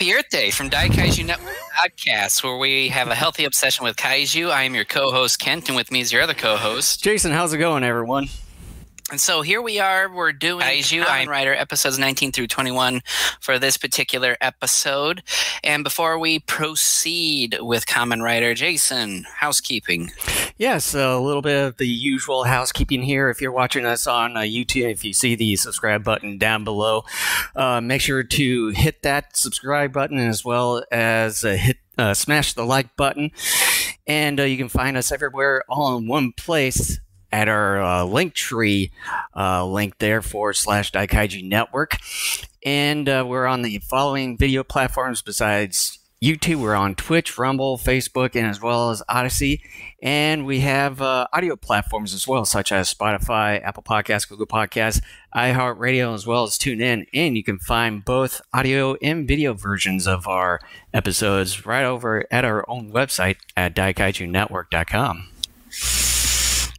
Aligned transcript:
Happy 0.00 0.14
Earth 0.14 0.30
Day 0.30 0.50
from 0.50 0.70
Daikaiju 0.70 1.26
Network 1.26 1.54
Podcast, 1.78 2.42
where 2.42 2.56
we 2.56 2.88
have 2.88 3.08
a 3.08 3.14
healthy 3.14 3.44
obsession 3.44 3.84
with 3.84 3.96
kaiju. 3.96 4.50
I 4.50 4.62
am 4.62 4.74
your 4.74 4.86
co-host 4.86 5.38
Kent, 5.38 5.68
and 5.68 5.76
with 5.76 5.90
me 5.90 6.00
is 6.00 6.10
your 6.10 6.22
other 6.22 6.32
co-host 6.32 7.04
Jason. 7.04 7.32
How's 7.32 7.52
it 7.52 7.58
going, 7.58 7.84
everyone? 7.84 8.28
And 9.10 9.20
so 9.20 9.42
here 9.42 9.60
we 9.60 9.80
are. 9.80 10.08
We're 10.08 10.30
doing 10.30 10.64
Kaiju 10.64 11.02
Kamen 11.02 11.26
Rider 11.26 11.52
episodes 11.52 11.98
19 11.98 12.30
through 12.30 12.46
21 12.46 13.00
for 13.40 13.58
this 13.58 13.76
particular 13.76 14.36
episode. 14.40 15.24
And 15.64 15.82
before 15.82 16.16
we 16.16 16.38
proceed 16.38 17.58
with 17.60 17.86
Kamen 17.86 18.22
Rider, 18.22 18.54
Jason, 18.54 19.24
housekeeping. 19.24 20.12
Yes, 20.58 20.94
a 20.94 21.18
little 21.18 21.42
bit 21.42 21.60
of 21.60 21.76
the 21.78 21.88
usual 21.88 22.44
housekeeping 22.44 23.02
here. 23.02 23.30
If 23.30 23.40
you're 23.40 23.50
watching 23.50 23.84
us 23.84 24.06
on 24.06 24.36
uh, 24.36 24.42
YouTube, 24.42 24.92
if 24.92 25.04
you 25.04 25.12
see 25.12 25.34
the 25.34 25.56
subscribe 25.56 26.04
button 26.04 26.38
down 26.38 26.62
below, 26.62 27.02
uh, 27.56 27.80
make 27.80 28.02
sure 28.02 28.22
to 28.22 28.68
hit 28.68 29.02
that 29.02 29.36
subscribe 29.36 29.92
button 29.92 30.18
as 30.18 30.44
well 30.44 30.84
as 30.92 31.44
uh, 31.44 31.54
hit 31.54 31.78
uh, 31.98 32.14
smash 32.14 32.52
the 32.52 32.64
like 32.64 32.96
button. 32.96 33.32
And 34.06 34.38
uh, 34.38 34.44
you 34.44 34.56
can 34.56 34.68
find 34.68 34.96
us 34.96 35.10
everywhere 35.10 35.64
all 35.68 35.98
in 35.98 36.06
one 36.06 36.32
place 36.32 37.00
at 37.32 37.48
our 37.48 37.82
uh, 37.82 38.02
Linktree 38.04 38.90
uh, 39.36 39.66
link 39.66 39.98
there 39.98 40.22
forward 40.22 40.54
slash 40.54 40.92
Daikaiju 40.92 41.46
Network. 41.48 41.96
And 42.64 43.08
uh, 43.08 43.24
we're 43.26 43.46
on 43.46 43.62
the 43.62 43.78
following 43.78 44.36
video 44.36 44.62
platforms 44.62 45.22
besides 45.22 46.00
YouTube. 46.22 46.60
We're 46.60 46.74
on 46.74 46.94
Twitch, 46.94 47.38
Rumble, 47.38 47.78
Facebook, 47.78 48.36
and 48.36 48.46
as 48.46 48.60
well 48.60 48.90
as 48.90 49.02
Odysee. 49.08 49.62
And 50.02 50.44
we 50.44 50.60
have 50.60 51.00
uh, 51.00 51.26
audio 51.32 51.56
platforms 51.56 52.12
as 52.12 52.28
well, 52.28 52.44
such 52.44 52.72
as 52.72 52.92
Spotify, 52.92 53.62
Apple 53.62 53.82
Podcasts, 53.82 54.28
Google 54.28 54.46
Podcasts, 54.46 55.00
iHeartRadio, 55.34 56.14
as 56.14 56.26
well 56.26 56.44
as 56.44 56.58
TuneIn. 56.58 57.06
And 57.14 57.36
you 57.36 57.42
can 57.42 57.58
find 57.58 58.04
both 58.04 58.42
audio 58.52 58.96
and 59.02 59.26
video 59.26 59.54
versions 59.54 60.06
of 60.06 60.28
our 60.28 60.60
episodes 60.92 61.64
right 61.64 61.84
over 61.84 62.26
at 62.30 62.44
our 62.44 62.68
own 62.68 62.92
website 62.92 63.36
at 63.56 63.74
daikaijunetwork.com. 63.74 65.28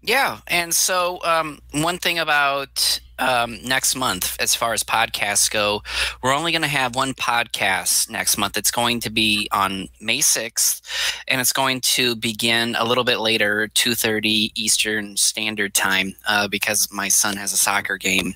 Yeah, 0.01 0.39
and 0.47 0.73
so 0.73 1.19
um, 1.23 1.59
one 1.71 1.97
thing 1.99 2.17
about 2.17 2.99
um, 3.21 3.59
next 3.63 3.95
month, 3.95 4.35
as 4.39 4.55
far 4.55 4.73
as 4.73 4.83
podcasts 4.83 5.49
go, 5.49 5.83
we're 6.21 6.33
only 6.33 6.51
going 6.51 6.63
to 6.63 6.67
have 6.67 6.95
one 6.95 7.13
podcast 7.13 8.09
next 8.09 8.37
month. 8.37 8.57
It's 8.57 8.71
going 8.71 8.99
to 9.01 9.09
be 9.09 9.47
on 9.51 9.87
May 10.01 10.19
6th, 10.19 10.81
and 11.27 11.39
it's 11.39 11.53
going 11.53 11.81
to 11.81 12.15
begin 12.15 12.75
a 12.75 12.83
little 12.83 13.03
bit 13.03 13.19
later, 13.19 13.69
2.30 13.75 14.51
Eastern 14.55 15.15
Standard 15.17 15.73
Time, 15.73 16.15
uh, 16.27 16.47
because 16.47 16.91
my 16.91 17.07
son 17.07 17.37
has 17.37 17.53
a 17.53 17.57
soccer 17.57 17.97
game 17.97 18.33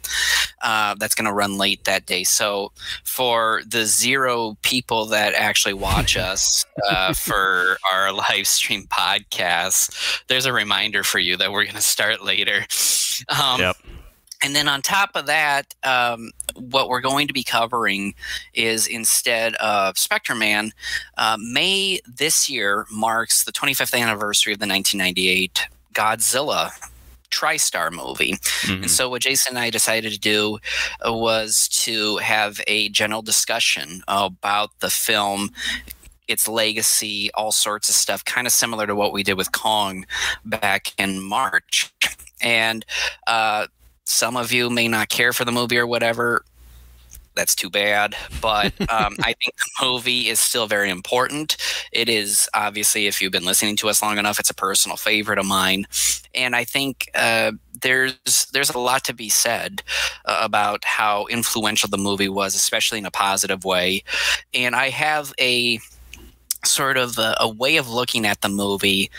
uh, 0.61 0.95
that's 0.95 1.15
going 1.15 1.25
to 1.25 1.33
run 1.33 1.57
late 1.57 1.83
that 1.85 2.05
day. 2.05 2.23
So 2.23 2.71
for 3.03 3.61
the 3.67 3.85
zero 3.85 4.55
people 4.61 5.05
that 5.07 5.33
actually 5.33 5.73
watch 5.73 6.15
us 6.17 6.63
uh, 6.87 7.13
for 7.13 7.77
our 7.91 8.13
live 8.13 8.47
stream 8.47 8.83
podcast, 8.83 10.21
there's 10.27 10.45
a 10.45 10.53
reminder 10.53 11.03
for 11.03 11.19
you 11.19 11.37
that 11.37 11.51
we're 11.51 11.63
going 11.63 11.75
to 11.75 11.81
start 11.81 12.23
later. 12.23 12.65
Um, 13.29 13.61
yep. 13.61 13.77
And 14.45 14.55
then 14.55 14.67
on 14.67 14.83
top 14.83 15.15
of 15.15 15.25
that, 15.25 15.73
um, 15.83 16.29
what 16.53 16.87
we're 16.87 17.01
going 17.01 17.25
to 17.25 17.33
be 17.33 17.43
covering 17.43 18.13
is 18.53 18.85
instead 18.85 19.55
of 19.55 19.97
Spectrum 19.97 20.37
Man, 20.37 20.71
uh, 21.17 21.35
May 21.39 21.99
this 22.05 22.47
year 22.47 22.85
marks 22.91 23.43
the 23.43 23.51
25th 23.51 23.99
anniversary 23.99 24.53
of 24.53 24.59
the 24.59 24.67
1998 24.67 25.67
Godzilla 25.93 26.69
TriStar 27.31 27.91
movie. 27.91 28.33
Mm-hmm. 28.33 28.83
And 28.83 28.91
so, 28.91 29.09
what 29.09 29.23
Jason 29.23 29.57
and 29.57 29.59
I 29.59 29.71
decided 29.71 30.13
to 30.13 30.19
do 30.19 30.59
uh, 31.03 31.11
was 31.11 31.67
to 31.83 32.17
have 32.17 32.61
a 32.67 32.89
general 32.89 33.23
discussion 33.23 34.03
about 34.07 34.79
the 34.79 34.91
film 34.91 35.49
its 36.27 36.47
legacy, 36.47 37.31
all 37.33 37.51
sorts 37.51 37.89
of 37.89 37.95
stuff, 37.95 38.23
kind 38.25 38.45
of 38.45 38.53
similar 38.53 38.85
to 38.85 38.95
what 38.95 39.11
we 39.11 39.23
did 39.23 39.37
with 39.37 39.51
Kong 39.51 40.05
back 40.43 40.93
in 40.99 41.21
March. 41.21 41.93
And 42.41 42.85
uh, 43.27 43.67
some 44.05 44.37
of 44.37 44.51
you 44.51 44.69
may 44.69 44.87
not 44.87 45.09
care 45.09 45.33
for 45.33 45.45
the 45.45 45.51
movie 45.51 45.77
or 45.77 45.87
whatever. 45.87 46.43
That's 47.35 47.55
too 47.55 47.69
bad. 47.69 48.15
But 48.41 48.73
um, 48.89 49.15
I 49.19 49.33
think 49.33 49.55
the 49.57 49.85
movie 49.85 50.29
is 50.29 50.39
still 50.39 50.67
very 50.67 50.89
important. 50.89 51.57
It 51.91 52.07
is 52.07 52.47
obviously, 52.53 53.07
if 53.07 53.21
you've 53.21 53.31
been 53.31 53.45
listening 53.45 53.75
to 53.77 53.89
us 53.89 54.01
long 54.01 54.17
enough, 54.17 54.39
it's 54.39 54.49
a 54.49 54.55
personal 54.55 54.95
favorite 54.95 55.39
of 55.39 55.45
mine. 55.45 55.85
And 56.33 56.55
I 56.55 56.63
think 56.63 57.09
uh, 57.15 57.51
there's 57.81 58.47
there's 58.53 58.69
a 58.69 58.79
lot 58.79 59.03
to 59.05 59.13
be 59.13 59.29
said 59.29 59.83
uh, 60.25 60.39
about 60.41 60.85
how 60.85 61.25
influential 61.27 61.89
the 61.89 61.97
movie 61.97 62.29
was, 62.29 62.55
especially 62.55 62.99
in 62.99 63.05
a 63.05 63.11
positive 63.11 63.65
way. 63.65 64.03
And 64.53 64.75
I 64.75 64.89
have 64.89 65.33
a 65.39 65.79
sort 66.65 66.97
of 66.97 67.17
a, 67.17 67.35
a, 67.39 67.47
way 67.47 67.77
of 67.77 67.89
looking 67.89 68.25
at 68.25 68.41
the 68.41 68.49
movie 68.49 69.09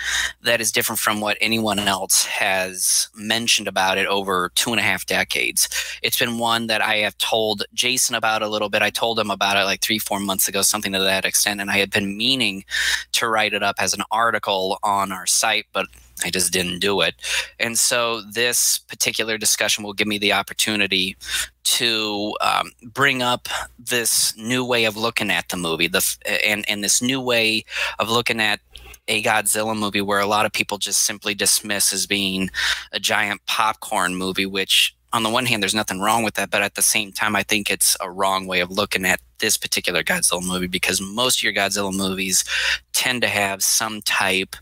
that 0.42 0.60
is 0.60 0.72
different 0.72 0.98
from 0.98 1.20
what 1.20 1.38
anyone 1.40 1.78
else 1.78 2.24
has 2.24 3.08
mentioned 3.14 3.68
about 3.68 3.98
it 3.98 4.06
over 4.06 4.50
two 4.54 4.70
and 4.70 4.80
a 4.80 4.82
half 4.82 5.06
decades. 5.06 5.68
It's 6.02 6.18
been 6.18 6.38
one 6.38 6.66
that 6.66 6.82
I 6.82 6.96
have 6.96 7.16
told 7.18 7.64
Jason 7.72 8.14
about 8.14 8.42
a 8.42 8.48
little 8.48 8.68
bit. 8.68 8.82
I 8.82 8.90
told 8.90 9.18
him 9.18 9.30
about 9.30 9.56
it 9.56 9.64
like 9.64 9.80
three, 9.80 9.98
four 9.98 10.20
months 10.20 10.48
ago, 10.48 10.62
something 10.62 10.92
to 10.92 10.98
that 10.98 11.24
extent, 11.24 11.60
and 11.60 11.70
I 11.70 11.78
had 11.78 11.90
been 11.90 12.16
meaning 12.16 12.64
to 13.12 13.28
write 13.28 13.54
it 13.54 13.62
up 13.62 13.76
as 13.78 13.94
an 13.94 14.02
article 14.10 14.78
on 14.82 15.12
our 15.12 15.26
site, 15.26 15.66
but 15.72 15.86
I 16.24 16.30
just 16.30 16.52
didn't 16.52 16.78
do 16.78 17.00
it. 17.02 17.14
And 17.58 17.78
so 17.78 18.22
this 18.22 18.78
particular 18.78 19.36
discussion 19.38 19.84
will 19.84 19.92
give 19.92 20.08
me 20.08 20.18
the 20.18 20.32
opportunity 20.32 21.16
to 21.64 22.34
um, 22.40 22.70
bring 22.82 23.22
up 23.22 23.48
this 23.78 24.36
new 24.36 24.64
way 24.64 24.84
of 24.84 24.96
looking 24.96 25.30
at 25.30 25.48
the 25.48 25.56
movie, 25.56 25.88
the 25.88 26.02
and 26.44 26.64
and 26.68 26.82
this 26.82 27.02
new 27.02 27.20
way 27.20 27.64
of 27.98 28.08
looking 28.08 28.40
at 28.40 28.60
a 29.08 29.22
Godzilla 29.22 29.76
movie 29.76 30.00
where 30.00 30.20
a 30.20 30.26
lot 30.26 30.46
of 30.46 30.52
people 30.52 30.78
just 30.78 31.02
simply 31.02 31.34
dismiss 31.34 31.92
as 31.92 32.06
being 32.06 32.50
a 32.92 32.98
giant 32.98 33.44
popcorn 33.46 34.16
movie, 34.16 34.46
which 34.46 34.96
on 35.12 35.22
the 35.22 35.30
one 35.30 35.46
hand, 35.46 35.62
there's 35.62 35.74
nothing 35.74 36.00
wrong 36.00 36.24
with 36.24 36.34
that, 36.34 36.50
but 36.50 36.62
at 36.62 36.74
the 36.74 36.82
same 36.82 37.12
time, 37.12 37.36
I 37.36 37.42
think 37.42 37.70
it's 37.70 37.96
a 38.00 38.10
wrong 38.10 38.46
way 38.46 38.60
of 38.60 38.70
looking 38.70 39.04
at 39.04 39.20
this 39.38 39.56
particular 39.56 40.02
Godzilla 40.02 40.44
movie 40.44 40.66
because 40.66 41.00
most 41.00 41.38
of 41.38 41.42
your 41.42 41.52
Godzilla 41.52 41.94
movies 41.94 42.44
tend 42.92 43.22
to 43.22 43.28
have 43.28 43.62
some 43.62 44.02
type 44.02 44.56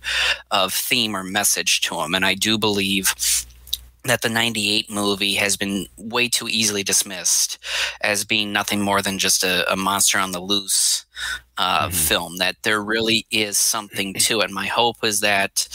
of 0.51 0.73
theme 0.73 1.17
or 1.17 1.23
message 1.23 1.81
to 1.83 1.97
them. 1.97 2.15
And 2.15 2.25
I 2.25 2.35
do 2.35 2.59
believe 2.59 3.15
that 4.05 4.21
the 4.21 4.29
98 4.29 4.91
movie 4.91 5.34
has 5.34 5.57
been 5.57 5.87
way 5.97 6.29
too 6.29 6.49
easily 6.49 6.83
dismissed 6.83 7.59
as 8.03 8.25
being 8.25 8.53
nothing 8.53 8.83
more 8.83 9.01
than 9.01 9.19
just 9.19 9.43
a, 9.43 9.71
a 9.73 9.77
monster 9.77 10.19
on 10.19 10.33
the 10.33 10.41
loose 10.41 11.07
uh, 11.57 11.87
mm-hmm. 11.87 11.95
film, 11.95 12.37
that 12.39 12.57
there 12.63 12.83
really 12.83 13.27
is 13.31 13.57
something 13.57 14.15
to 14.15 14.41
it. 14.41 14.51
My 14.51 14.67
hope 14.67 15.03
is 15.03 15.21
that 15.21 15.69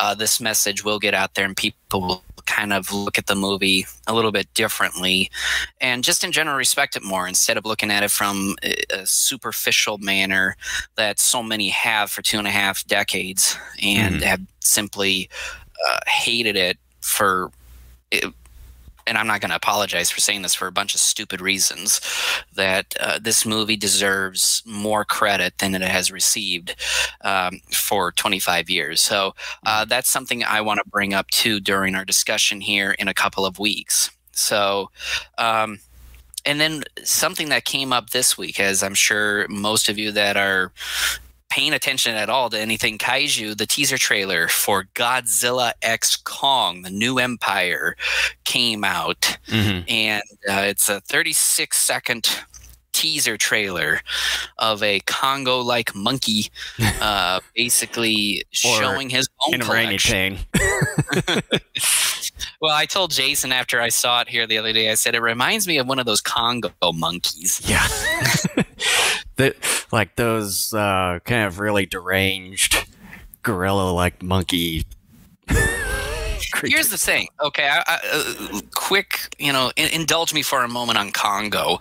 uh, 0.00 0.14
this 0.14 0.40
message 0.40 0.84
will 0.84 0.98
get 0.98 1.14
out 1.14 1.34
there 1.34 1.44
and 1.44 1.56
people 1.56 2.00
will 2.00 2.24
kind 2.46 2.72
of 2.72 2.92
look 2.92 3.18
at 3.18 3.26
the 3.26 3.34
movie 3.34 3.86
a 4.06 4.14
little 4.14 4.32
bit 4.32 4.52
differently 4.54 5.30
and 5.80 6.04
just 6.04 6.24
in 6.24 6.32
general 6.32 6.56
respect 6.56 6.96
it 6.96 7.02
more 7.02 7.26
instead 7.26 7.56
of 7.56 7.64
looking 7.64 7.90
at 7.90 8.02
it 8.02 8.10
from 8.10 8.54
a 8.62 9.06
superficial 9.06 9.98
manner 9.98 10.56
that 10.96 11.18
so 11.18 11.42
many 11.42 11.68
have 11.68 12.10
for 12.10 12.22
two 12.22 12.38
and 12.38 12.46
a 12.46 12.50
half 12.50 12.86
decades 12.86 13.56
and 13.82 14.16
mm-hmm. 14.16 14.24
have 14.24 14.40
simply 14.60 15.28
uh, 15.88 16.00
hated 16.06 16.56
it 16.56 16.78
for 17.00 17.50
it, 18.10 18.24
and 19.06 19.18
I'm 19.18 19.26
not 19.26 19.40
going 19.40 19.50
to 19.50 19.56
apologize 19.56 20.10
for 20.10 20.20
saying 20.20 20.42
this 20.42 20.54
for 20.54 20.66
a 20.66 20.72
bunch 20.72 20.94
of 20.94 21.00
stupid 21.00 21.40
reasons, 21.40 22.00
that 22.54 22.94
uh, 23.00 23.18
this 23.20 23.44
movie 23.44 23.76
deserves 23.76 24.62
more 24.64 25.04
credit 25.04 25.58
than 25.58 25.74
it 25.74 25.82
has 25.82 26.10
received 26.10 26.74
um, 27.22 27.60
for 27.70 28.12
25 28.12 28.70
years. 28.70 29.00
So 29.00 29.34
uh, 29.64 29.80
mm-hmm. 29.80 29.88
that's 29.88 30.10
something 30.10 30.44
I 30.44 30.60
want 30.60 30.80
to 30.82 30.90
bring 30.90 31.14
up 31.14 31.28
too 31.28 31.60
during 31.60 31.94
our 31.94 32.04
discussion 32.04 32.60
here 32.60 32.92
in 32.92 33.08
a 33.08 33.14
couple 33.14 33.44
of 33.46 33.58
weeks. 33.58 34.10
So, 34.32 34.90
um, 35.38 35.78
and 36.46 36.60
then 36.60 36.82
something 37.02 37.48
that 37.48 37.64
came 37.64 37.92
up 37.92 38.10
this 38.10 38.36
week, 38.36 38.60
as 38.60 38.82
I'm 38.82 38.94
sure 38.94 39.46
most 39.48 39.88
of 39.88 39.98
you 39.98 40.12
that 40.12 40.36
are 40.36 40.72
paying 41.54 41.72
attention 41.72 42.16
at 42.16 42.28
all 42.28 42.50
to 42.50 42.58
anything 42.58 42.98
kaiju, 42.98 43.56
the 43.56 43.64
teaser 43.64 43.96
trailer 43.96 44.48
for 44.48 44.88
Godzilla 44.96 45.70
X 45.82 46.16
Kong, 46.16 46.82
the 46.82 46.90
new 46.90 47.20
empire, 47.20 47.96
came 48.42 48.82
out. 48.82 49.38
Mm-hmm. 49.46 49.88
And 49.88 50.22
uh, 50.50 50.66
it's 50.66 50.88
a 50.88 51.00
36 51.02 51.78
second 51.78 52.28
teaser 53.04 53.36
trailer 53.36 54.00
of 54.56 54.82
a 54.82 54.98
Congo 55.00 55.58
like 55.58 55.94
monkey 55.94 56.46
uh, 57.02 57.38
basically 57.54 58.44
showing 58.50 59.10
his 59.10 59.28
own 59.46 59.60
collection. 59.60 60.38
well, 62.62 62.74
I 62.74 62.86
told 62.86 63.10
Jason 63.10 63.52
after 63.52 63.78
I 63.78 63.90
saw 63.90 64.22
it 64.22 64.28
here 64.30 64.46
the 64.46 64.56
other 64.56 64.72
day, 64.72 64.90
I 64.90 64.94
said, 64.94 65.14
it 65.14 65.20
reminds 65.20 65.68
me 65.68 65.76
of 65.76 65.86
one 65.86 65.98
of 65.98 66.06
those 66.06 66.22
Congo 66.22 66.72
monkeys. 66.94 67.60
Yeah. 67.66 67.86
that 69.36 69.56
like 69.92 70.16
those 70.16 70.72
uh, 70.72 71.18
kind 71.26 71.44
of 71.44 71.58
really 71.58 71.84
deranged 71.84 72.86
gorilla 73.42 73.92
like 73.92 74.22
monkey 74.22 74.86
Here's 76.62 76.90
the 76.90 76.98
thing. 76.98 77.28
Okay, 77.40 77.68
I, 77.68 77.82
I, 77.86 78.00
uh, 78.12 78.60
quick, 78.74 79.34
you 79.38 79.52
know, 79.52 79.72
in, 79.76 79.90
indulge 79.90 80.32
me 80.32 80.42
for 80.42 80.64
a 80.64 80.68
moment 80.68 80.98
on 80.98 81.10
Congo. 81.10 81.78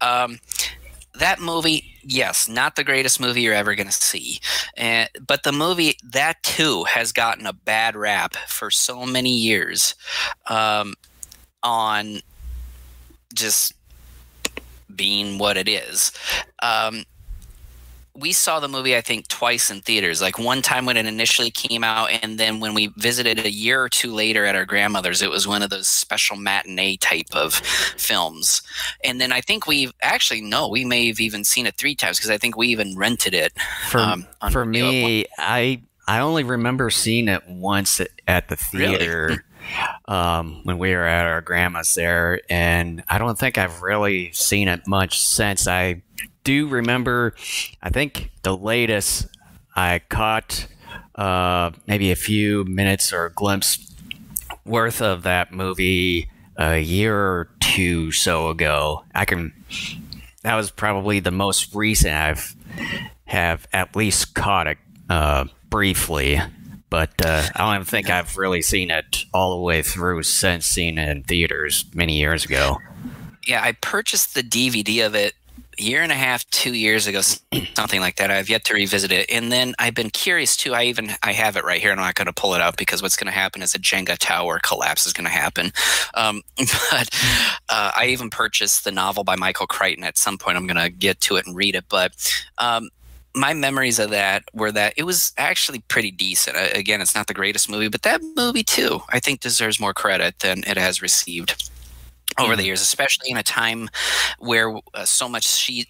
Um, 0.00 0.38
that 1.14 1.40
movie, 1.40 1.94
yes, 2.02 2.48
not 2.48 2.76
the 2.76 2.84
greatest 2.84 3.20
movie 3.20 3.42
you're 3.42 3.54
ever 3.54 3.74
going 3.74 3.86
to 3.86 3.92
see. 3.92 4.40
But 5.26 5.44
the 5.44 5.52
movie, 5.52 5.96
that 6.02 6.42
too, 6.42 6.84
has 6.84 7.12
gotten 7.12 7.46
a 7.46 7.52
bad 7.52 7.94
rap 7.94 8.34
for 8.48 8.70
so 8.70 9.06
many 9.06 9.32
years 9.32 9.94
um, 10.48 10.94
on 11.62 12.20
just 13.32 13.74
being 14.94 15.38
what 15.38 15.56
it 15.56 15.68
is. 15.68 16.12
Um, 16.62 17.04
we 18.16 18.32
saw 18.32 18.60
the 18.60 18.68
movie, 18.68 18.96
I 18.96 19.00
think, 19.00 19.26
twice 19.26 19.70
in 19.70 19.80
theaters. 19.80 20.22
Like 20.22 20.38
one 20.38 20.62
time 20.62 20.86
when 20.86 20.96
it 20.96 21.06
initially 21.06 21.50
came 21.50 21.82
out, 21.82 22.10
and 22.22 22.38
then 22.38 22.60
when 22.60 22.72
we 22.72 22.92
visited 22.96 23.40
a 23.40 23.50
year 23.50 23.82
or 23.82 23.88
two 23.88 24.12
later 24.12 24.44
at 24.44 24.54
our 24.54 24.64
grandmother's, 24.64 25.20
it 25.20 25.30
was 25.30 25.48
one 25.48 25.62
of 25.62 25.70
those 25.70 25.88
special 25.88 26.36
matinee 26.36 26.96
type 26.96 27.34
of 27.34 27.54
films. 27.54 28.62
And 29.02 29.20
then 29.20 29.32
I 29.32 29.40
think 29.40 29.66
we 29.66 29.90
actually 30.00 30.40
no, 30.40 30.68
we 30.68 30.84
may 30.84 31.08
have 31.08 31.20
even 31.20 31.44
seen 31.44 31.66
it 31.66 31.76
three 31.76 31.96
times 31.96 32.18
because 32.18 32.30
I 32.30 32.38
think 32.38 32.56
we 32.56 32.68
even 32.68 32.96
rented 32.96 33.34
it. 33.34 33.52
For 33.88 33.98
um, 33.98 34.26
for 34.50 34.64
me, 34.64 35.26
I 35.38 35.82
I 36.06 36.20
only 36.20 36.44
remember 36.44 36.90
seeing 36.90 37.28
it 37.28 37.42
once 37.48 38.00
at 38.28 38.48
the 38.48 38.56
theater. 38.56 39.26
Really? 39.28 39.40
um, 40.06 40.60
when 40.64 40.76
we 40.78 40.90
were 40.94 41.06
at 41.06 41.26
our 41.26 41.40
grandma's 41.40 41.94
there, 41.94 42.40
and 42.50 43.02
I 43.08 43.18
don't 43.18 43.38
think 43.38 43.56
I've 43.56 43.82
really 43.82 44.30
seen 44.32 44.68
it 44.68 44.86
much 44.86 45.20
since. 45.20 45.66
I 45.66 46.02
do 46.44 46.68
remember, 46.68 47.34
I 47.82 47.90
think 47.90 48.30
the 48.42 48.56
latest 48.56 49.26
I 49.74 50.00
caught 50.08 50.66
uh, 51.14 51.72
maybe 51.86 52.12
a 52.12 52.16
few 52.16 52.64
minutes 52.64 53.12
or 53.12 53.26
a 53.26 53.32
glimpse 53.32 53.92
worth 54.64 55.02
of 55.02 55.22
that 55.24 55.52
movie 55.52 56.30
a 56.56 56.78
year 56.78 57.16
or 57.16 57.48
two 57.60 58.12
so 58.12 58.48
ago. 58.48 59.04
I 59.14 59.24
can. 59.24 59.52
That 60.42 60.54
was 60.54 60.70
probably 60.70 61.20
the 61.20 61.30
most 61.30 61.74
recent 61.74 62.14
I've 62.14 62.54
have 63.24 63.66
at 63.72 63.96
least 63.96 64.34
caught 64.34 64.66
it 64.66 64.78
uh, 65.08 65.46
briefly 65.70 66.40
but 66.94 67.10
uh, 67.26 67.42
I 67.56 67.74
don't 67.74 67.88
think 67.88 68.08
I've 68.08 68.36
really 68.36 68.62
seen 68.62 68.92
it 68.92 69.24
all 69.34 69.56
the 69.56 69.62
way 69.62 69.82
through 69.82 70.22
since 70.22 70.64
seeing 70.64 70.96
it 70.96 71.08
in 71.08 71.24
theaters 71.24 71.86
many 71.92 72.20
years 72.20 72.44
ago. 72.44 72.78
Yeah, 73.48 73.64
I 73.64 73.72
purchased 73.72 74.36
the 74.36 74.44
DVD 74.44 75.04
of 75.04 75.16
it 75.16 75.34
year 75.78 76.02
and 76.02 76.12
a 76.12 76.16
half, 76.16 76.48
two 76.50 76.74
years 76.74 77.06
ago, 77.06 77.20
something 77.74 78.00
like 78.00 78.16
that. 78.16 78.30
I've 78.30 78.48
yet 78.48 78.64
to 78.66 78.74
revisit 78.74 79.12
it, 79.12 79.30
and 79.30 79.50
then 79.50 79.74
I've 79.78 79.94
been 79.94 80.10
curious 80.10 80.56
too. 80.56 80.74
I 80.74 80.84
even 80.84 81.10
I 81.22 81.32
have 81.32 81.56
it 81.56 81.64
right 81.64 81.80
here. 81.80 81.90
I'm 81.90 81.98
not 81.98 82.14
going 82.14 82.26
to 82.26 82.32
pull 82.32 82.54
it 82.54 82.60
out 82.60 82.76
because 82.76 83.02
what's 83.02 83.16
going 83.16 83.26
to 83.26 83.38
happen 83.38 83.62
is 83.62 83.74
a 83.74 83.78
Jenga 83.78 84.16
tower 84.18 84.60
collapse 84.62 85.06
is 85.06 85.12
going 85.12 85.26
to 85.26 85.30
happen. 85.30 85.72
Um, 86.14 86.42
but 86.90 87.08
uh, 87.68 87.92
I 87.96 88.06
even 88.08 88.30
purchased 88.30 88.84
the 88.84 88.92
novel 88.92 89.24
by 89.24 89.36
Michael 89.36 89.66
Crichton. 89.66 90.04
At 90.04 90.18
some 90.18 90.38
point, 90.38 90.56
I'm 90.56 90.66
going 90.66 90.82
to 90.82 90.90
get 90.90 91.20
to 91.22 91.36
it 91.36 91.46
and 91.46 91.56
read 91.56 91.74
it. 91.74 91.84
But 91.88 92.12
um, 92.58 92.90
my 93.34 93.52
memories 93.52 93.98
of 93.98 94.10
that 94.10 94.44
were 94.52 94.72
that 94.72 94.94
it 94.96 95.02
was 95.02 95.32
actually 95.36 95.80
pretty 95.88 96.10
decent. 96.10 96.56
again, 96.74 97.00
it's 97.00 97.14
not 97.14 97.26
the 97.26 97.34
greatest 97.34 97.68
movie, 97.68 97.88
but 97.88 98.02
that 98.02 98.20
movie 98.36 98.62
too, 98.62 99.02
I 99.10 99.20
think 99.20 99.40
deserves 99.40 99.80
more 99.80 99.92
credit 99.94 100.38
than 100.38 100.60
it 100.66 100.76
has 100.76 101.02
received 101.02 101.70
over 102.38 102.56
the 102.56 102.64
years, 102.64 102.80
especially 102.80 103.30
in 103.30 103.36
a 103.36 103.42
time 103.42 103.88
where 104.38 104.76
uh, 104.94 105.04
so 105.04 105.28
much 105.28 105.46
she- 105.46 105.88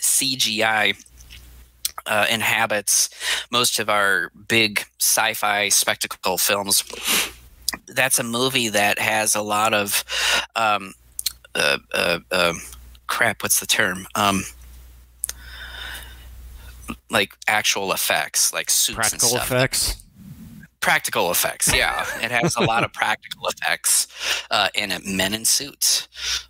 CGI 0.00 0.96
uh, 2.06 2.26
inhabits 2.30 3.08
most 3.50 3.78
of 3.78 3.88
our 3.88 4.30
big 4.48 4.84
sci-fi 4.98 5.68
spectacle 5.68 6.38
films. 6.38 6.84
That's 7.88 8.18
a 8.18 8.22
movie 8.22 8.68
that 8.68 8.98
has 8.98 9.34
a 9.34 9.42
lot 9.42 9.74
of 9.74 10.04
um, 10.54 10.94
uh, 11.54 11.78
uh, 11.92 12.18
uh 12.30 12.54
crap. 13.06 13.42
What's 13.42 13.60
the 13.60 13.66
term? 13.66 14.06
Um, 14.14 14.44
like 17.10 17.32
actual 17.46 17.92
effects, 17.92 18.52
like 18.52 18.70
suits 18.70 18.96
practical 18.96 19.36
effects. 19.36 20.03
Practical 20.84 21.30
effects, 21.30 21.74
yeah. 21.74 22.04
It 22.20 22.30
has 22.30 22.56
a 22.56 22.60
lot 22.60 22.84
of 22.84 22.92
practical 22.92 23.48
effects 23.48 24.06
uh, 24.50 24.68
in 24.74 24.92
it, 24.92 25.06
men 25.06 25.32
in 25.32 25.46
suits 25.46 26.06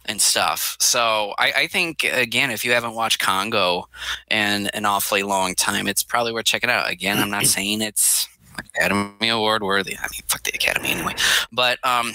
and 0.06 0.20
stuff. 0.20 0.76
So 0.80 1.34
I, 1.38 1.52
I, 1.56 1.66
think 1.68 2.02
again, 2.02 2.50
if 2.50 2.64
you 2.64 2.72
haven't 2.72 2.94
watched 2.94 3.20
Congo 3.20 3.88
in 4.28 4.66
an 4.74 4.86
awfully 4.86 5.22
long 5.22 5.54
time, 5.54 5.86
it's 5.86 6.02
probably 6.02 6.32
worth 6.32 6.46
checking 6.46 6.68
out. 6.68 6.90
Again, 6.90 7.18
I'm 7.18 7.30
not 7.30 7.46
saying 7.46 7.80
it's 7.80 8.26
Academy 8.58 9.28
Award 9.28 9.62
worthy. 9.62 9.96
I 9.96 10.02
mean, 10.10 10.22
fuck 10.26 10.42
the 10.42 10.50
Academy 10.52 10.88
anyway. 10.88 11.14
But 11.52 11.78
um, 11.86 12.12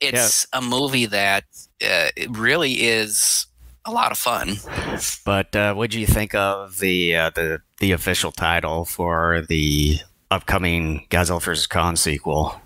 it's 0.00 0.46
yeah. 0.52 0.58
a 0.58 0.60
movie 0.60 1.06
that 1.06 1.44
uh, 1.88 2.08
really 2.30 2.82
is 2.82 3.46
a 3.84 3.92
lot 3.92 4.10
of 4.10 4.18
fun. 4.18 4.56
But 5.24 5.54
uh, 5.54 5.74
what 5.74 5.92
do 5.92 6.00
you 6.00 6.06
think 6.06 6.34
of 6.34 6.78
the 6.78 7.14
uh, 7.14 7.30
the 7.30 7.60
the 7.78 7.92
official 7.92 8.32
title 8.32 8.84
for 8.84 9.42
the 9.48 10.00
upcoming 10.34 11.06
Godzilla 11.10 11.40
vs 11.40 11.66
Kong 11.66 11.96
sequel? 11.96 12.60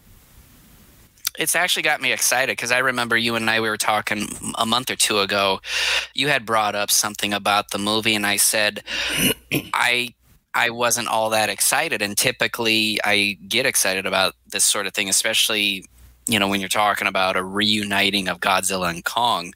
It's 1.38 1.54
actually 1.54 1.84
got 1.84 2.00
me 2.00 2.12
excited 2.12 2.56
because 2.56 2.72
I 2.72 2.78
remember 2.78 3.16
you 3.16 3.36
and 3.36 3.48
I 3.48 3.60
we 3.60 3.68
were 3.68 3.76
talking 3.76 4.26
a 4.56 4.66
month 4.66 4.90
or 4.90 4.96
two 4.96 5.20
ago. 5.20 5.60
You 6.14 6.28
had 6.28 6.44
brought 6.44 6.74
up 6.74 6.90
something 6.90 7.32
about 7.32 7.70
the 7.70 7.78
movie, 7.78 8.16
and 8.16 8.26
I 8.26 8.36
said 8.36 8.82
I 9.72 10.14
I 10.54 10.70
wasn't 10.70 11.06
all 11.06 11.30
that 11.30 11.48
excited. 11.48 12.02
And 12.02 12.16
typically, 12.16 12.98
I 13.04 13.38
get 13.46 13.66
excited 13.66 14.06
about 14.06 14.34
this 14.50 14.64
sort 14.64 14.86
of 14.88 14.94
thing, 14.94 15.08
especially 15.08 15.84
you 16.28 16.38
know, 16.38 16.46
when 16.46 16.60
you're 16.60 16.68
talking 16.68 17.08
about 17.08 17.36
a 17.36 17.42
reuniting 17.42 18.28
of 18.28 18.40
Godzilla 18.40 18.90
and 18.90 19.04
Kong. 19.04 19.54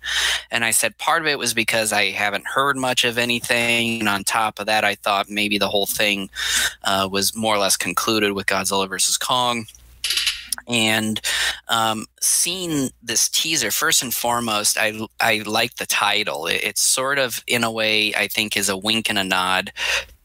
And 0.50 0.64
I 0.64 0.71
said 0.71 0.97
part 0.99 1.23
of 1.23 1.29
it 1.29 1.38
was 1.38 1.55
because 1.55 1.93
I 1.93 2.11
haven't 2.11 2.47
heard 2.47 2.76
much 2.76 3.05
of 3.05 3.19
anything. 3.19 4.00
And 4.00 4.09
on 4.09 4.25
top 4.25 4.59
of 4.59 4.67
that, 4.67 4.83
I 4.83 4.95
thought 4.95 5.29
maybe 5.29 5.59
the 5.59 5.69
whole 5.69 5.87
thing 5.87 6.31
uh, 6.85 7.09
was 7.11 7.37
more 7.37 7.55
or 7.55 7.59
less 7.59 7.76
concluded 7.76 8.33
with 8.33 8.47
Godzilla 8.47 8.88
versus 8.88 9.19
Kong. 9.19 9.67
And 10.69 11.21
um, 11.69 12.07
seeing 12.21 12.91
this 13.02 13.29
teaser, 13.29 13.71
first 13.71 14.02
and 14.02 14.14
foremost, 14.14 14.79
I, 14.79 15.07
I 15.21 15.43
like 15.45 15.76
the 15.76 15.87
title. 15.87 16.47
It, 16.47 16.61
it's 16.62 16.83
sort 16.83 17.19
of, 17.19 17.43
in 17.47 17.64
a 17.64 17.71
way, 17.71 18.14
I 18.14 18.29
think 18.29 18.57
is 18.57 18.69
a 18.69 18.76
wink 18.76 19.11
and 19.11 19.19
a 19.19 19.25
nod 19.25 19.73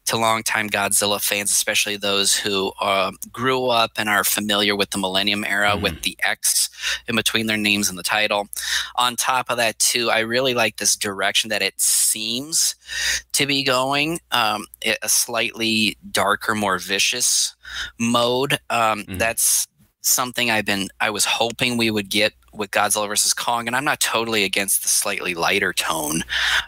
to 0.08 0.18
longtime 0.18 0.70
Godzilla 0.70 1.22
fans, 1.22 1.52
especially 1.52 1.98
those 1.98 2.36
who 2.36 2.72
uh, 2.82 3.12
grew 3.32 3.68
up 3.68 3.92
and 3.98 4.10
are 4.10 4.24
familiar 4.24 4.76
with 4.76 4.90
the 4.90 4.98
Millennium 4.98 5.44
era 5.44 5.72
mm-hmm. 5.72 5.84
with 5.84 6.02
the 6.02 6.18
X 6.24 6.70
in 7.08 7.16
between 7.16 7.48
their 7.48 7.58
names 7.58 7.90
and 7.90 7.98
the 7.98 8.04
title. 8.04 8.48
On 8.96 9.16
top 9.16 9.50
of 9.50 9.58
that, 9.58 9.80
too, 9.80 10.10
I 10.10 10.20
really 10.20 10.54
like 10.54 10.78
this 10.78 10.96
direction 10.96 11.50
that 11.50 11.62
it 11.62 11.80
seems 11.80 12.76
to 13.34 13.46
be 13.46 13.64
going 13.64 14.20
um, 14.32 14.66
a 14.84 15.10
slightly 15.10 15.98
darker, 16.12 16.56
more 16.56 16.80
vicious 16.80 17.56
mode. 18.00 18.54
Um, 18.70 19.04
mm-hmm. 19.04 19.18
That's 19.18 19.68
something 20.02 20.50
I've 20.50 20.66
been 20.66 20.88
I 21.02 21.10
was 21.10 21.26
hoping 21.26 21.76
we 21.76 21.92
would 21.92 22.10
get 22.10 22.34
with 22.58 22.72
Godzilla 22.72 23.08
versus 23.08 23.34
Kong, 23.34 23.68
and 23.68 23.76
I'm 23.76 23.86
not 23.86 24.00
totally 24.00 24.44
against 24.44 24.84
the 24.84 24.90
slightly 24.90 25.34
lighter 25.34 25.74
tone 25.74 26.24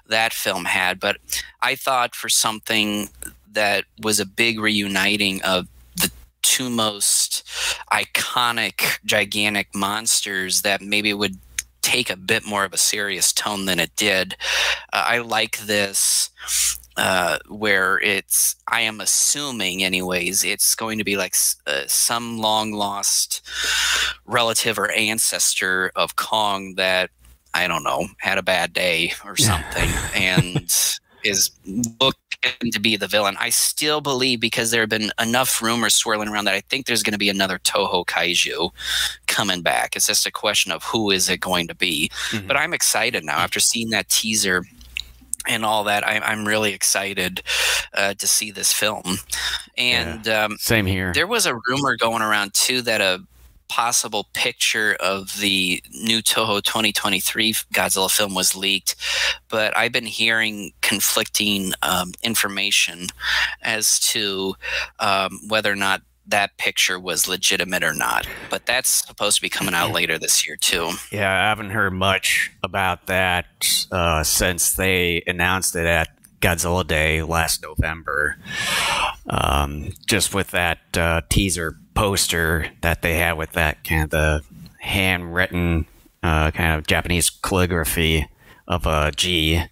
that 0.08 0.34
film 0.34 0.65
had, 0.65 1.00
but 1.00 1.17
I 1.62 1.75
thought 1.75 2.15
for 2.15 2.29
something 2.29 3.10
that 3.51 3.86
was 4.01 4.19
a 4.19 4.25
big 4.25 4.60
reuniting 4.60 5.41
of 5.41 5.67
the 5.96 6.12
two 6.41 6.69
most 6.69 7.48
iconic, 7.91 9.00
gigantic 9.05 9.74
monsters 9.74 10.62
that 10.62 10.81
maybe 10.81 11.13
would 11.13 11.38
take 11.81 12.10
a 12.10 12.15
bit 12.15 12.46
more 12.46 12.65
of 12.65 12.74
a 12.74 12.77
serious 12.77 13.34
tone 13.34 13.65
than 13.65 13.79
it 13.79 13.96
did. 13.96 14.36
Uh, 14.93 15.03
I 15.08 15.17
like 15.19 15.58
this 15.60 16.29
uh, 16.98 17.39
where 17.48 18.00
it's 18.00 18.55
I 18.67 18.81
am 18.81 19.00
assuming, 19.01 19.84
anyways, 19.84 20.43
it's 20.43 20.75
going 20.75 20.98
to 20.98 21.03
be 21.03 21.17
like 21.17 21.36
uh, 21.67 21.84
some 21.88 22.39
long 22.39 22.74
lost 22.74 23.41
relative 24.25 24.77
or 24.77 24.91
ancestor 24.91 25.91
of 25.96 26.15
Kong 26.15 26.75
that 26.75 27.10
I 27.53 27.67
don't 27.67 27.84
know 27.84 28.08
had 28.19 28.38
a 28.38 28.43
bad 28.43 28.74
day 28.74 29.13
or 29.25 29.36
something 29.38 29.89
and 30.15 30.72
is 31.24 31.51
looking 32.00 32.72
to 32.72 32.79
be 32.79 32.96
the 32.96 33.08
villain. 33.08 33.36
I 33.39 33.50
still 33.50 34.01
believe 34.01 34.39
because 34.39 34.72
there 34.72 34.81
have 34.81 34.89
been 34.89 35.12
enough 35.19 35.62
rumors 35.62 35.96
swirling 35.96 36.29
around 36.29 36.46
that 36.46 36.53
I 36.53 36.62
think 36.62 36.86
there's 36.86 37.03
going 37.03 37.13
to 37.13 37.19
be 37.19 37.29
another 37.29 37.60
Toho 37.60 38.05
kaiju 38.05 38.72
coming 39.27 39.62
back. 39.62 39.96
It's 39.96 40.08
just 40.08 40.25
a 40.25 40.31
question 40.31 40.72
of 40.72 40.84
who 40.84 41.12
is 41.12 41.29
it 41.29 41.39
going 41.39 41.67
to 41.67 41.75
be. 41.75 42.10
Mm-hmm. 42.29 42.48
But 42.48 42.58
I'm 42.58 42.74
excited 42.74 43.24
now 43.24 43.38
after 43.38 43.60
seeing 43.60 43.89
that 43.89 44.10
teaser 44.10 44.63
and 45.50 45.65
all 45.65 45.84
that. 45.86 46.08
I, 46.08 46.32
am 46.32 46.48
really 46.48 46.74
excited 46.74 47.41
uh, 47.94 48.13
to 48.13 48.27
see 48.27 48.51
this 48.51 48.72
film. 48.72 49.18
And 49.77 50.25
yeah, 50.25 50.46
um, 50.46 50.58
same 50.60 50.86
here. 50.86 51.12
There 51.13 51.27
was 51.27 51.46
a 51.46 51.60
rumor 51.68 51.98
going 51.98 52.22
around 52.22 52.53
too 52.53 52.82
that 52.84 53.01
a 53.01 53.22
possible 53.68 54.27
picture 54.34 54.98
of 55.00 55.39
the 55.39 55.82
new 55.91 56.22
Toho 56.22 56.62
2023 56.62 57.53
Godzilla 57.74 58.10
film 58.10 58.34
was 58.34 58.56
leaked, 58.56 58.96
but 59.48 59.75
I've 59.77 59.91
been 59.91 60.06
hearing 60.06 60.74
conflicting 60.82 61.74
um, 61.84 62.13
information 62.24 63.08
as 63.62 64.00
to 64.12 64.56
um, 65.00 65.39
whether 65.48 65.72
or 65.72 65.75
not 65.75 66.01
that 66.29 66.57
picture 66.57 67.00
was 67.00 67.27
legitimate 67.27 67.83
or 67.83 67.93
not. 67.93 68.27
But 68.50 68.65
that's 68.65 69.05
supposed 69.07 69.38
to 69.38 69.41
be 69.41 69.50
coming 69.50 69.74
out 69.74 69.91
later 69.91 70.17
this 70.17 70.48
year 70.48 70.55
too. 70.55 70.91
Yeah, 71.12 71.31
I 71.31 71.50
haven't 71.50 71.71
heard 71.71 71.93
much 71.93 72.51
about 72.63 73.07
that 73.07 73.88
uh, 73.91 74.24
since 74.24 74.74
they 74.74 75.24
announced 75.27 75.75
it 75.75 75.86
at 75.86 76.09
Godzilla 76.39 76.86
Day 76.86 77.21
last 77.21 77.63
November. 77.63 78.38
Um, 79.29 79.91
just 80.07 80.33
with 80.33 80.51
that 80.51 80.79
uh, 80.98 81.21
teaser 81.29 81.77
poster 81.93 82.71
that 82.81 83.01
they 83.01 83.15
had 83.17 83.33
with 83.33 83.51
that 83.53 83.83
kind 83.83 84.03
of 84.03 84.09
the 84.09 84.43
handwritten 84.79 85.86
uh, 86.24 86.51
kind 86.51 86.77
of 86.77 86.88
Japanese 86.88 87.29
calligraphy 87.29 88.27
of 88.67 88.86
a 88.86 89.12
G 89.15 89.63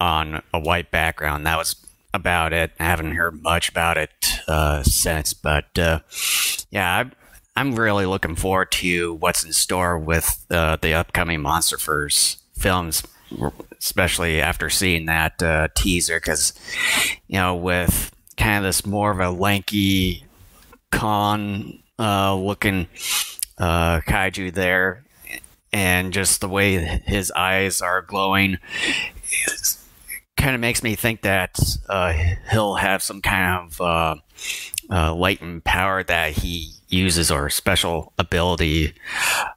on 0.00 0.42
a 0.54 0.60
white 0.60 0.90
background. 0.90 1.46
That 1.46 1.58
was 1.58 1.74
about 2.18 2.52
it. 2.52 2.72
I 2.78 2.84
haven't 2.84 3.12
heard 3.12 3.42
much 3.42 3.68
about 3.68 3.96
it 3.96 4.40
uh, 4.46 4.82
since, 4.82 5.32
but 5.32 5.78
uh, 5.78 6.00
yeah, 6.70 6.98
I'm, 6.98 7.12
I'm 7.56 7.74
really 7.74 8.06
looking 8.06 8.36
forward 8.36 8.70
to 8.72 9.14
what's 9.14 9.44
in 9.44 9.52
store 9.52 9.98
with 9.98 10.44
uh, 10.50 10.76
the 10.80 10.94
upcoming 10.94 11.40
MonsterVerse 11.40 12.36
films, 12.56 13.02
especially 13.78 14.40
after 14.40 14.70
seeing 14.70 15.06
that 15.06 15.42
uh, 15.42 15.68
teaser. 15.74 16.18
Because 16.18 16.52
you 17.26 17.38
know, 17.38 17.56
with 17.56 18.14
kind 18.36 18.58
of 18.58 18.68
this 18.68 18.86
more 18.86 19.10
of 19.10 19.20
a 19.20 19.30
lanky 19.30 20.24
Kong 20.90 21.82
uh, 21.98 22.34
looking 22.34 22.88
uh, 23.58 24.00
kaiju 24.00 24.52
there, 24.52 25.04
and 25.72 26.12
just 26.12 26.40
the 26.40 26.48
way 26.48 26.76
his 27.04 27.30
eyes 27.32 27.82
are 27.82 28.02
glowing 28.02 28.58
kind 30.38 30.54
of 30.54 30.60
makes 30.60 30.82
me 30.82 30.94
think 30.94 31.22
that 31.22 31.58
uh, 31.88 32.14
he'll 32.50 32.76
have 32.76 33.02
some 33.02 33.20
kind 33.20 33.66
of 33.66 33.80
uh, 33.80 34.14
uh, 34.90 35.14
latent 35.14 35.64
power 35.64 36.02
that 36.04 36.32
he 36.32 36.72
uses 36.88 37.30
or 37.30 37.50
special 37.50 38.12
ability 38.18 38.94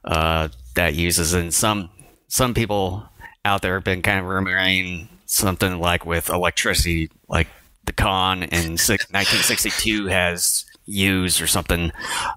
uh, 0.04 0.48
that 0.74 0.94
uses. 0.94 1.32
And 1.32 1.54
some 1.54 1.88
some 2.28 2.52
people 2.52 3.08
out 3.44 3.62
there 3.62 3.74
have 3.74 3.84
been 3.84 4.02
kind 4.02 4.20
of 4.20 4.26
rumoring 4.26 5.08
something 5.26 5.78
like 5.78 6.04
with 6.04 6.28
electricity, 6.28 7.10
like 7.28 7.48
the 7.84 7.92
Kong 7.92 8.42
in 8.42 8.48
1962 8.76 10.06
has 10.06 10.66
used 10.84 11.40
or 11.40 11.46
something 11.46 11.92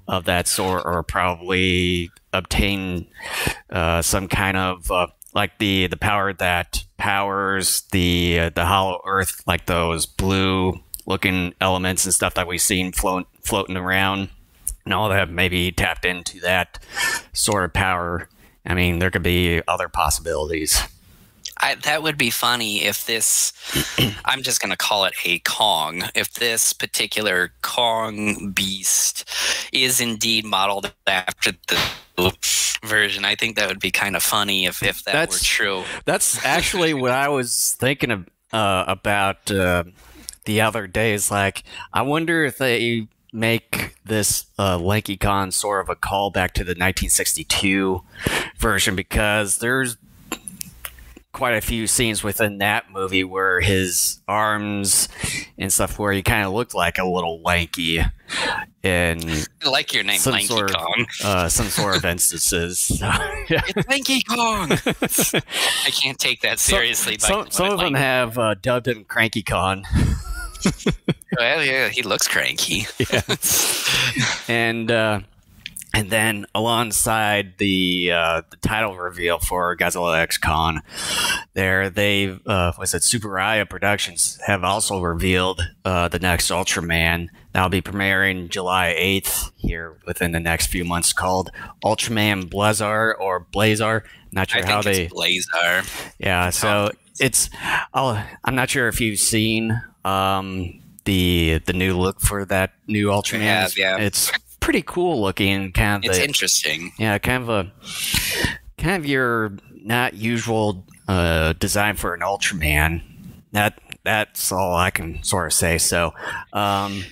of 0.08 0.25
that 0.25 0.48
sort, 0.48 0.84
or 0.86 1.04
probably 1.04 2.10
obtain 2.32 3.08
uh, 3.70 4.02
some 4.02 4.28
kind 4.28 4.56
of 4.56 4.90
uh, 4.92 5.08
like 5.36 5.60
the 5.60 5.88
the 5.88 5.98
power 5.98 6.34
that 6.34 6.86
powers 6.98 7.84
the 7.92 8.39
uh, 8.39 8.50
the 8.56 8.65
hollow 8.65 9.01
earth 9.06 9.44
like 9.46 9.68
those 9.68 10.06
blue 10.06 10.80
looking 11.06 11.54
elements 11.62 12.06
and 12.06 12.13
stuff 12.13 12.34
that 12.34 12.48
we've 12.48 12.62
seen 12.62 12.92
float, 12.92 13.27
floating 13.44 13.77
around 13.77 14.30
and 14.86 14.94
all 14.94 15.10
that 15.10 15.30
maybe 15.30 15.72
tapped 15.72 16.06
into 16.06 16.39
that 16.39 16.80
sort 17.34 17.65
of 17.65 17.74
power. 17.74 18.27
I 18.65 18.74
mean 18.74 18.98
there 18.98 19.12
could 19.12 19.22
be 19.22 19.62
other 19.68 19.89
possibilities 19.89 20.82
I, 21.57 21.75
that 21.75 22.03
would 22.03 22.17
be 22.17 22.29
funny 22.29 22.83
if 22.83 23.05
this 23.05 23.53
i'm 24.25 24.43
just 24.43 24.59
going 24.62 24.71
to 24.71 24.77
call 24.77 25.05
it 25.05 25.13
a 25.24 25.39
kong 25.39 26.03
if 26.13 26.33
this 26.33 26.74
particular 26.74 27.53
kong 27.62 28.51
beast 28.51 29.29
is 29.71 30.01
indeed 30.01 30.45
modeled 30.45 30.93
after 31.07 31.51
the 31.67 31.79
version. 32.85 33.25
I 33.25 33.35
think 33.35 33.57
that 33.57 33.67
would 33.67 33.79
be 33.79 33.91
kind 33.91 34.15
of 34.15 34.24
funny 34.24 34.65
if, 34.65 34.81
if 34.83 35.03
that 35.03 35.13
that's, 35.13 35.41
were 35.41 35.43
true. 35.43 35.83
That's 36.05 36.43
actually 36.45 36.93
what 36.93 37.12
I 37.12 37.27
was 37.29 37.75
thinking 37.79 38.12
of, 38.12 38.29
uh, 38.53 38.85
about 38.88 39.51
uh, 39.51 39.85
the 40.45 40.62
other 40.62 40.88
days. 40.88 41.29
Like, 41.29 41.63
I 41.91 42.03
wonder 42.03 42.45
if 42.45 42.57
they 42.57 43.07
make 43.33 43.95
this 44.05 44.45
uh, 44.57 44.77
Lanky 44.77 45.17
Kong 45.17 45.51
sort 45.51 45.81
of 45.81 45.89
a 45.89 45.95
callback 45.95 46.51
to 46.53 46.63
the 46.63 46.71
1962 46.71 48.01
version 48.57 48.95
because 48.95 49.57
there's 49.57 49.97
quite 51.36 51.54
a 51.54 51.60
few 51.62 51.86
scenes 51.86 52.24
within 52.24 52.60
that 52.60 52.89
movie 52.89 53.25
where 53.25 53.60
his 53.60 54.22
arms 54.25 55.10
and 55.58 55.72
stuff 55.72 56.00
where 56.00 56.13
he 56.13 56.24
kind 56.24 56.46
of 56.48 56.54
looked 56.54 56.74
like 56.74 56.98
a 56.98 57.04
little 57.06 57.42
lanky 57.42 58.00
and 58.82 59.46
I 59.62 59.70
like 59.70 59.94
your 59.94 60.06
name 60.06 60.22
Lanky 60.25 60.48
sort 60.48 60.70
of, 60.70 60.77
Kong. 60.77 61.06
uh, 61.25 61.50
some 61.50 61.68
sort 61.68 61.98
of 61.98 62.06
instances. 62.06 63.01
Yeah. 63.48 63.62
it's 63.68 63.88
Lanky 63.88 64.24
Kong! 64.24 64.72
I 65.86 65.92
can't 65.92 66.18
take 66.18 66.42
that 66.42 66.58
seriously 66.58 67.18
so, 67.20 67.27
some, 67.27 67.51
some 67.51 67.72
of 67.74 67.80
them 67.80 67.94
have 67.94 68.39
uh, 68.39 68.56
dubbed 68.56 68.88
him 68.88 69.04
Cranky 69.04 69.44
Kong. 69.44 69.86
Well 71.38 71.63
yeah 71.63 71.89
he 71.89 72.01
looks 72.01 72.30
cranky. 72.30 72.88
Yeah. 72.98 73.22
And 74.48 74.89
uh, 74.89 75.20
and 75.96 76.10
then 76.10 76.46
alongside 76.54 77.58
the 77.58 78.12
uh, 78.14 78.42
the 78.50 78.58
title 78.58 78.98
reveal 78.98 79.40
for 79.40 79.75
Godzilla 79.78 80.20
X 80.20 80.38
Kong, 80.38 80.82
there 81.54 81.90
they 81.90 82.38
uh, 82.46 82.74
was 82.78 82.94
it 82.94 83.02
Tsuburaya 83.02 83.70
Productions 83.70 84.40
have 84.46 84.64
also 84.64 85.02
revealed 85.02 85.62
uh, 85.86 86.08
the 86.10 86.20
next 86.20 86.52
Ultraman 86.52 87.30
that'll 87.54 87.70
be 87.70 87.82
premiering 87.82 88.50
July 88.50 88.94
eighth 88.98 89.52
here 89.56 89.98
within 90.06 90.32
the 90.34 90.40
next 90.40 90.68
few 90.68 90.84
months, 90.84 91.14
called 91.14 91.50
Ultraman 91.84 92.50
Blazar 92.50 93.14
or 93.20 93.46
Blazar. 93.54 94.04
Not 94.32 94.50
sure 94.50 94.66
I 94.66 94.70
how 94.70 94.82
they 94.82 95.08
Blazar. 95.08 96.12
Yeah, 96.20 96.50
so 96.50 96.92
it's 97.20 97.50
I'll, 97.94 98.22
I'm 98.44 98.56
not 98.56 98.70
sure 98.70 98.90
if 98.90 99.00
you've 99.00 99.20
seen 99.20 99.82
um, 100.04 100.82
the 101.06 101.62
the 101.66 101.74
new 101.74 101.98
look 101.98 102.20
for 102.20 102.44
that 102.46 102.74
new 102.88 103.08
Ultraman. 103.08 103.75
Yeah, 103.78 103.98
yeah. 103.98 103.98
It's 103.98 104.32
pretty 104.65 104.81
cool 104.81 105.22
looking. 105.22 105.72
Kind 105.72 106.03
of, 106.03 106.10
it's 106.10 106.19
interesting. 106.19 106.91
Yeah, 106.98 107.17
kind 107.19 107.43
of 107.43 107.50
a 107.50 107.72
kind 108.79 109.01
of 109.01 109.05
your 109.07 109.53
not 109.84 110.15
usual 110.15 110.84
uh, 111.07 111.53
design 111.53 111.95
for 111.95 112.15
an 112.15 112.22
Ultraman. 112.22 113.01
That 113.51 113.79
that's 114.03 114.51
all 114.51 114.75
I 114.75 114.89
can 114.89 115.24
sort 115.24 115.45
of 115.45 115.53
say. 115.53 115.77
So, 115.77 116.13
um, 116.51 117.05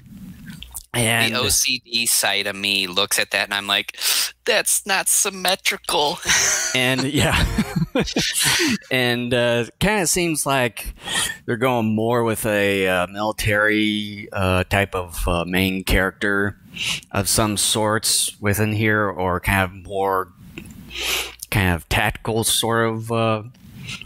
and 0.93 1.33
the 1.33 1.39
OCD 1.39 2.07
side 2.07 2.47
of 2.47 2.55
me 2.55 2.87
looks 2.87 3.19
at 3.19 3.31
that 3.31 3.45
and 3.45 3.53
I'm 3.53 3.67
like, 3.67 3.97
that's 4.45 4.85
not 4.85 5.07
symmetrical. 5.07 6.19
and 6.75 7.03
yeah, 7.03 7.45
and 8.91 9.33
uh, 9.33 9.65
kind 9.79 10.01
of 10.01 10.09
seems 10.09 10.45
like 10.45 10.93
they're 11.45 11.57
going 11.57 11.95
more 11.95 12.23
with 12.23 12.45
a 12.45 12.87
uh, 12.87 13.07
military 13.07 14.27
uh, 14.31 14.63
type 14.65 14.95
of 14.95 15.27
uh, 15.27 15.45
main 15.45 15.83
character 15.83 16.59
of 17.11 17.29
some 17.29 17.57
sorts 17.57 18.39
within 18.41 18.73
here, 18.73 19.07
or 19.07 19.39
kind 19.39 19.63
of 19.63 19.73
more 19.87 20.31
kind 21.51 21.75
of 21.75 21.87
tactical 21.89 22.43
sort 22.43 22.89
of 22.89 23.11
uh, 23.11 23.43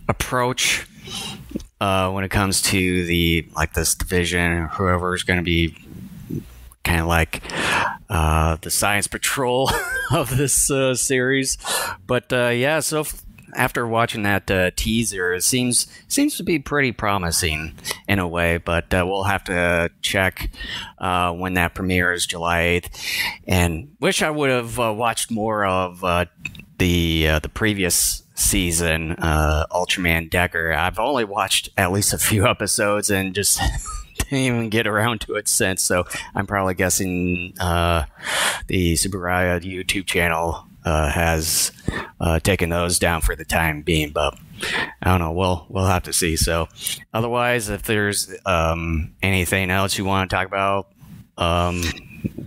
approach. 0.07 0.87
Uh, 1.79 2.09
when 2.09 2.23
it 2.23 2.29
comes 2.29 2.61
to 2.63 3.05
the 3.05 3.47
like 3.55 3.73
this 3.73 3.93
division, 3.93 4.67
whoever 4.73 5.13
is 5.13 5.21
going 5.21 5.37
to 5.37 5.43
be 5.43 5.77
kind 6.87 7.01
of 7.01 7.07
like 7.07 7.41
uh, 8.09 8.55
the 8.61 8.71
science 8.71 9.07
patrol 9.07 9.69
of 10.11 10.35
this 10.37 10.71
uh, 10.71 10.95
series. 10.95 11.57
But 12.07 12.31
uh, 12.31 12.47
yeah, 12.47 12.79
so 12.79 13.01
f- 13.01 13.23
after 13.55 13.85
watching 13.85 14.23
that 14.23 14.49
uh, 14.49 14.71
teaser, 14.75 15.33
it 15.33 15.43
seems 15.43 15.87
seems 16.07 16.37
to 16.37 16.43
be 16.43 16.59
pretty 16.59 16.93
promising 16.93 17.73
in 18.07 18.19
a 18.19 18.27
way. 18.27 18.57
But 18.57 18.93
uh, 18.93 19.03
we'll 19.05 19.23
have 19.23 19.43
to 19.45 19.91
check 20.01 20.49
uh, 20.97 21.33
when 21.33 21.55
that 21.55 21.75
premieres 21.75 22.25
July 22.25 22.61
eighth. 22.61 23.05
And 23.45 23.95
wish 23.99 24.21
I 24.21 24.29
would 24.29 24.49
have 24.49 24.77
watched 24.77 25.29
more 25.29 25.65
of 25.65 25.99
the 25.99 26.29
the 26.77 27.51
previous 27.53 28.23
season, 28.35 29.15
Ultraman 29.17 30.29
Decker. 30.29 30.71
I've 30.71 30.99
only 30.99 31.25
watched 31.25 31.69
at 31.75 31.91
least 31.91 32.13
a 32.13 32.17
few 32.17 32.47
episodes 32.47 33.09
and 33.09 33.35
just 33.35 33.59
didn't 34.29 34.39
even 34.45 34.69
get 34.69 34.87
around 34.87 35.21
to 35.21 35.35
it 35.35 35.47
since. 35.47 35.81
So 35.81 36.05
I'm 36.35 36.47
probably 36.47 36.73
guessing 36.73 37.53
uh, 37.59 38.05
the 38.67 38.93
Tsuburaya 38.93 39.61
YouTube 39.61 40.05
channel 40.05 40.65
uh, 40.85 41.09
has 41.09 41.71
uh, 42.19 42.39
taken 42.39 42.69
those 42.69 42.99
down 42.99 43.21
for 43.21 43.35
the 43.35 43.45
time 43.45 43.81
being. 43.81 44.11
But 44.11 44.37
I 45.01 45.09
don't 45.09 45.19
know. 45.19 45.31
We'll 45.33 45.65
we'll 45.69 45.85
have 45.85 46.03
to 46.03 46.13
see. 46.13 46.35
So 46.37 46.67
otherwise, 47.13 47.69
if 47.69 47.83
there's 47.83 48.33
um, 48.45 49.13
anything 49.21 49.69
else 49.71 49.97
you 49.97 50.05
want 50.05 50.29
to 50.29 50.35
talk 50.35 50.47
about. 50.47 50.89
Um, 51.39 51.83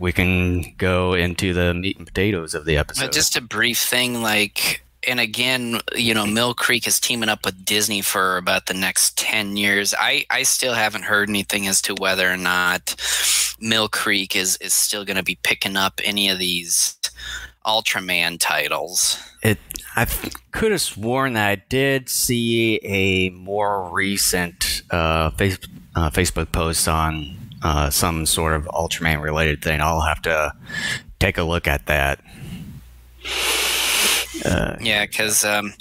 we 0.01 0.13
can 0.13 0.75
go 0.79 1.15
into 1.15 1.53
the 1.53 1.75
meat 1.75 1.97
and 1.97 2.07
potatoes 2.07 2.55
of 2.55 2.65
the 2.65 2.77
episode. 2.77 3.13
Just 3.13 3.37
a 3.37 3.41
brief 3.41 3.79
thing, 3.79 4.23
like 4.23 4.83
and 5.07 5.21
again, 5.21 5.80
you 5.97 6.14
know, 6.14 6.26
Mill 6.26 6.54
Creek 6.54 6.87
is 6.87 7.00
teaming 7.00 7.28
up 7.28 7.45
with 7.45 7.64
Disney 7.64 8.02
for 8.02 8.37
about 8.37 8.66
the 8.66 8.75
next 8.75 9.16
10 9.19 9.57
years. 9.57 9.95
I, 9.99 10.26
I 10.30 10.42
still 10.42 10.75
haven't 10.75 11.04
heard 11.04 11.28
anything 11.28 11.66
as 11.66 11.80
to 11.83 11.95
whether 11.95 12.30
or 12.30 12.37
not 12.37 12.97
Mill 13.61 13.88
Creek 13.88 14.37
is, 14.37 14.57
is 14.59 14.75
still 14.75 15.04
going 15.04 15.16
to 15.16 15.23
be 15.23 15.38
picking 15.42 15.76
up 15.76 16.00
any 16.04 16.28
of 16.28 16.38
these 16.38 16.99
Ultraman 17.66 18.38
titles. 18.38 19.19
It 19.42 19.59
I 19.97 20.07
could 20.52 20.73
have 20.73 20.80
sworn 20.80 21.33
that 21.33 21.49
I 21.49 21.57
did 21.57 22.09
see 22.09 22.76
a 22.83 23.30
more 23.30 23.90
recent 23.90 24.83
uh, 24.90 25.30
face, 25.30 25.59
uh, 25.95 26.11
Facebook 26.11 26.52
post 26.52 26.87
on 26.88 27.37
uh, 27.62 27.90
some 27.90 28.25
sort 28.25 28.54
of 28.54 28.64
Ultraman 28.66 29.23
related 29.23 29.62
thing. 29.62 29.80
I'll 29.80 30.00
have 30.02 30.23
to 30.23 30.54
take 31.19 31.38
a 31.38 31.42
look 31.42 31.66
at 31.66 31.87
that. 31.87 32.21
Uh, 34.44 34.76
yeah, 34.80 35.06
because 35.06 35.44
um, 35.44 35.73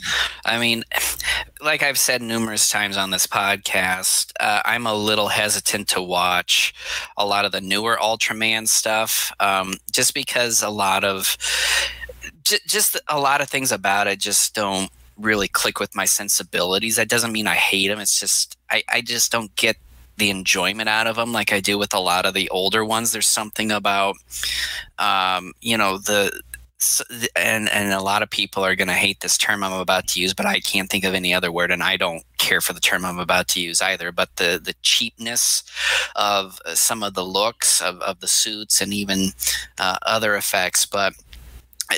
I 0.45 0.59
mean, 0.59 0.83
like 1.61 1.83
I've 1.83 1.97
said 1.97 2.21
numerous 2.21 2.69
times 2.69 2.97
on 2.97 3.11
this 3.11 3.27
podcast, 3.27 4.31
uh, 4.39 4.61
I'm 4.65 4.85
a 4.85 4.93
little 4.93 5.27
hesitant 5.27 5.87
to 5.89 6.01
watch 6.01 6.73
a 7.17 7.25
lot 7.25 7.45
of 7.45 7.51
the 7.51 7.61
newer 7.61 7.97
Ultraman 8.01 8.67
stuff, 8.67 9.31
um, 9.39 9.75
just 9.91 10.13
because 10.13 10.61
a 10.63 10.69
lot 10.69 11.03
of 11.03 11.37
j- 12.43 12.59
just 12.67 12.99
a 13.07 13.19
lot 13.19 13.41
of 13.41 13.49
things 13.49 13.71
about 13.71 14.07
it 14.07 14.19
just 14.19 14.55
don't 14.55 14.89
really 15.17 15.47
click 15.47 15.79
with 15.79 15.95
my 15.95 16.05
sensibilities. 16.05 16.95
That 16.95 17.09
doesn't 17.09 17.31
mean 17.31 17.47
I 17.47 17.55
hate 17.55 17.87
them. 17.87 17.99
It's 17.99 18.19
just 18.19 18.57
I, 18.69 18.83
I 18.89 19.01
just 19.01 19.31
don't 19.31 19.55
get 19.55 19.77
the 20.17 20.29
enjoyment 20.29 20.89
out 20.89 21.07
of 21.07 21.15
them 21.15 21.31
like 21.31 21.51
I 21.51 21.61
do 21.61 21.77
with 21.77 21.93
a 21.93 21.99
lot 21.99 22.25
of 22.25 22.33
the 22.33 22.49
older 22.49 22.85
ones. 22.85 23.11
There's 23.11 23.27
something 23.27 23.71
about, 23.71 24.17
um, 24.99 25.53
you 25.61 25.77
know, 25.77 25.97
the 25.97 26.41
and 27.35 27.69
and 27.69 27.91
a 27.91 28.01
lot 28.01 28.23
of 28.23 28.29
people 28.29 28.63
are 28.63 28.75
going 28.75 28.87
to 28.87 28.93
hate 28.93 29.19
this 29.19 29.37
term 29.37 29.63
I'm 29.63 29.73
about 29.73 30.07
to 30.09 30.21
use, 30.21 30.33
but 30.33 30.45
I 30.45 30.59
can't 30.59 30.89
think 30.89 31.03
of 31.03 31.13
any 31.13 31.33
other 31.33 31.51
word, 31.51 31.71
and 31.71 31.83
I 31.83 31.97
don't 31.97 32.23
care 32.37 32.61
for 32.61 32.73
the 32.73 32.79
term 32.79 33.03
I'm 33.03 33.19
about 33.19 33.47
to 33.49 33.61
use 33.61 33.81
either. 33.81 34.11
But 34.11 34.35
the 34.37 34.59
the 34.63 34.75
cheapness 34.81 35.63
of 36.15 36.59
some 36.73 37.03
of 37.03 37.13
the 37.13 37.25
looks 37.25 37.81
of, 37.81 37.99
of 38.01 38.19
the 38.21 38.27
suits 38.27 38.81
and 38.81 38.93
even 38.93 39.29
uh, 39.77 39.97
other 40.05 40.35
effects, 40.35 40.85
but 40.85 41.13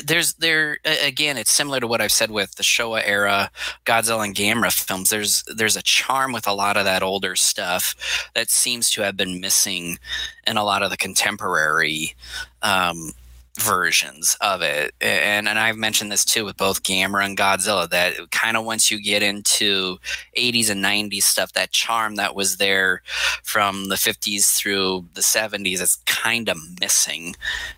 there's 0.06 0.36
there 0.36 0.80
again 0.86 1.38
it's 1.38 1.52
similar 1.52 1.80
to 1.80 1.88
what 1.88 2.00
i've 2.00 2.14
said 2.14 2.32
with 2.32 2.56
the 2.56 2.64
showa 2.64 3.02
era 3.06 3.52
godzilla 3.86 4.24
and 4.24 4.36
gamera 4.36 4.72
films 4.72 5.10
there's 5.10 5.44
there's 5.54 5.76
a 5.76 5.82
charm 5.82 6.32
with 6.32 6.48
a 6.48 6.54
lot 6.54 6.78
of 6.78 6.86
that 6.86 7.04
older 7.04 7.36
stuff 7.36 8.30
that 8.34 8.50
seems 8.50 8.90
to 8.90 9.02
have 9.02 9.18
been 9.18 9.42
missing 9.42 10.00
in 10.48 10.56
a 10.56 10.64
lot 10.64 10.82
of 10.82 10.92
the 10.92 10.98
contemporary 10.98 12.16
um, 12.62 13.12
versions 13.60 14.38
of 14.42 14.62
it. 14.62 14.94
And 15.02 15.48
and 15.48 15.60
I've 15.60 15.78
mentioned 15.78 16.12
this 16.12 16.26
too 16.26 16.46
with 16.46 16.58
both 16.58 16.84
Gamera 16.84 17.26
and 17.26 17.38
Godzilla 17.38 17.90
that 17.90 18.32
kind 18.32 18.58
of 18.58 18.66
once 18.66 18.90
you 18.90 19.02
get 19.02 19.24
into 19.24 19.98
80s 20.38 20.70
and 20.70 20.84
90s 20.84 21.24
stuff 21.24 21.54
that 21.54 21.72
charm 21.72 22.16
that 22.16 22.36
was 22.36 22.58
there 22.58 23.02
from 23.44 23.90
the 23.90 23.96
50s 23.96 24.56
through 24.56 25.06
the 25.14 25.22
70s 25.22 25.82
is 25.82 25.98
kind 26.06 26.50
of 26.50 26.58
missing. 26.80 27.36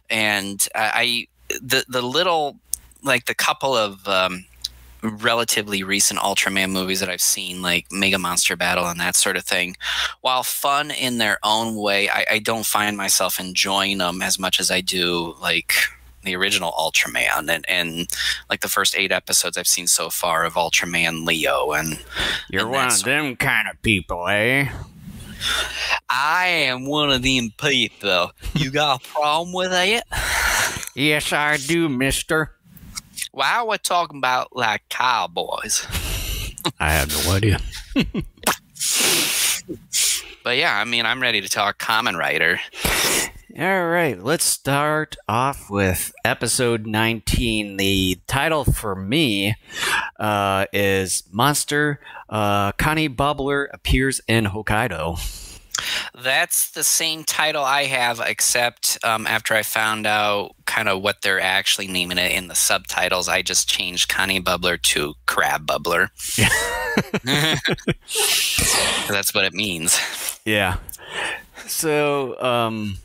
And 0.09 0.67
I 0.75 1.27
the 1.61 1.85
the 1.87 2.01
little 2.01 2.57
like 3.03 3.25
the 3.25 3.35
couple 3.35 3.75
of 3.75 4.07
um, 4.07 4.45
relatively 5.03 5.83
recent 5.83 6.19
Ultraman 6.19 6.71
movies 6.71 6.99
that 7.01 7.09
I've 7.09 7.21
seen, 7.21 7.61
like 7.61 7.87
Mega 7.91 8.17
Monster 8.17 8.55
Battle 8.55 8.87
and 8.87 8.99
that 8.99 9.15
sort 9.15 9.37
of 9.37 9.43
thing, 9.43 9.75
while 10.21 10.43
fun 10.43 10.91
in 10.91 11.17
their 11.17 11.39
own 11.43 11.75
way, 11.75 12.09
I, 12.09 12.25
I 12.31 12.39
don't 12.39 12.65
find 12.65 12.95
myself 12.95 13.39
enjoying 13.39 13.97
them 13.97 14.21
as 14.21 14.39
much 14.39 14.59
as 14.59 14.71
I 14.71 14.81
do 14.81 15.35
like 15.41 15.73
the 16.23 16.35
original 16.35 16.71
Ultraman 16.71 17.49
and, 17.49 17.65
and 17.67 18.07
like 18.49 18.61
the 18.61 18.69
first 18.69 18.95
eight 18.95 19.11
episodes 19.11 19.57
I've 19.57 19.67
seen 19.67 19.87
so 19.87 20.09
far 20.09 20.45
of 20.45 20.53
Ultraman 20.53 21.25
Leo 21.25 21.73
and 21.73 21.99
You're 22.49 22.61
and 22.61 22.71
one 22.71 22.87
of 22.87 23.03
them 23.03 23.35
kind 23.35 23.67
of 23.67 23.81
people, 23.81 24.25
eh? 24.29 24.69
I 26.09 26.47
am 26.47 26.85
one 26.85 27.11
of 27.11 27.21
them 27.21 27.51
people. 27.57 28.31
You 28.53 28.71
got 28.71 29.03
a 29.03 29.09
problem 29.09 29.53
with 29.53 29.71
that? 29.71 30.03
Yes, 30.95 31.33
I 31.33 31.57
do, 31.57 31.89
mister. 31.89 32.52
Why 33.35 33.55
are 33.55 33.67
we 33.67 33.79
talking 33.79 34.19
about 34.19 34.55
like 34.55 34.83
cowboys? 34.89 35.87
I 36.79 36.91
have 36.91 37.09
no 37.25 37.31
idea. 37.31 37.59
but 40.43 40.55
yeah, 40.55 40.77
I 40.79 40.85
mean, 40.85 41.07
I'm 41.07 41.19
ready 41.19 41.41
to 41.41 41.49
talk 41.49 41.79
Kamen 41.79 42.15
Rider. 42.15 42.59
All 43.59 43.87
right, 43.87 44.21
let's 44.21 44.43
start 44.43 45.15
off 45.27 45.71
with 45.71 46.13
episode 46.23 46.85
19. 46.85 47.77
The 47.77 48.19
title 48.27 48.65
for 48.65 48.95
me 48.95 49.55
uh, 50.19 50.67
is 50.71 51.23
Monster 51.31 51.99
uh, 52.29 52.73
Connie 52.73 53.09
Bubbler 53.09 53.65
Appears 53.73 54.21
in 54.27 54.45
Hokkaido. 54.45 55.52
That's 56.15 56.71
the 56.71 56.83
same 56.83 57.23
title 57.23 57.63
I 57.63 57.85
have, 57.85 58.21
except 58.25 58.97
um, 59.03 59.25
after 59.27 59.53
I 59.53 59.63
found 59.63 60.05
out 60.05 60.55
kind 60.65 60.87
of 60.87 61.01
what 61.01 61.21
they're 61.21 61.41
actually 61.41 61.87
naming 61.87 62.17
it 62.17 62.31
in 62.31 62.47
the 62.47 62.55
subtitles, 62.55 63.27
I 63.27 63.41
just 63.41 63.67
changed 63.67 64.09
Connie 64.09 64.41
Bubbler 64.41 64.81
to 64.81 65.13
Crab 65.25 65.65
Bubbler. 65.65 66.09
Yeah. 66.37 66.49
That's 69.09 69.33
what 69.33 69.45
it 69.45 69.53
means. 69.53 69.99
Yeah. 70.45 70.77
So 71.67 72.39
um, 72.41 72.97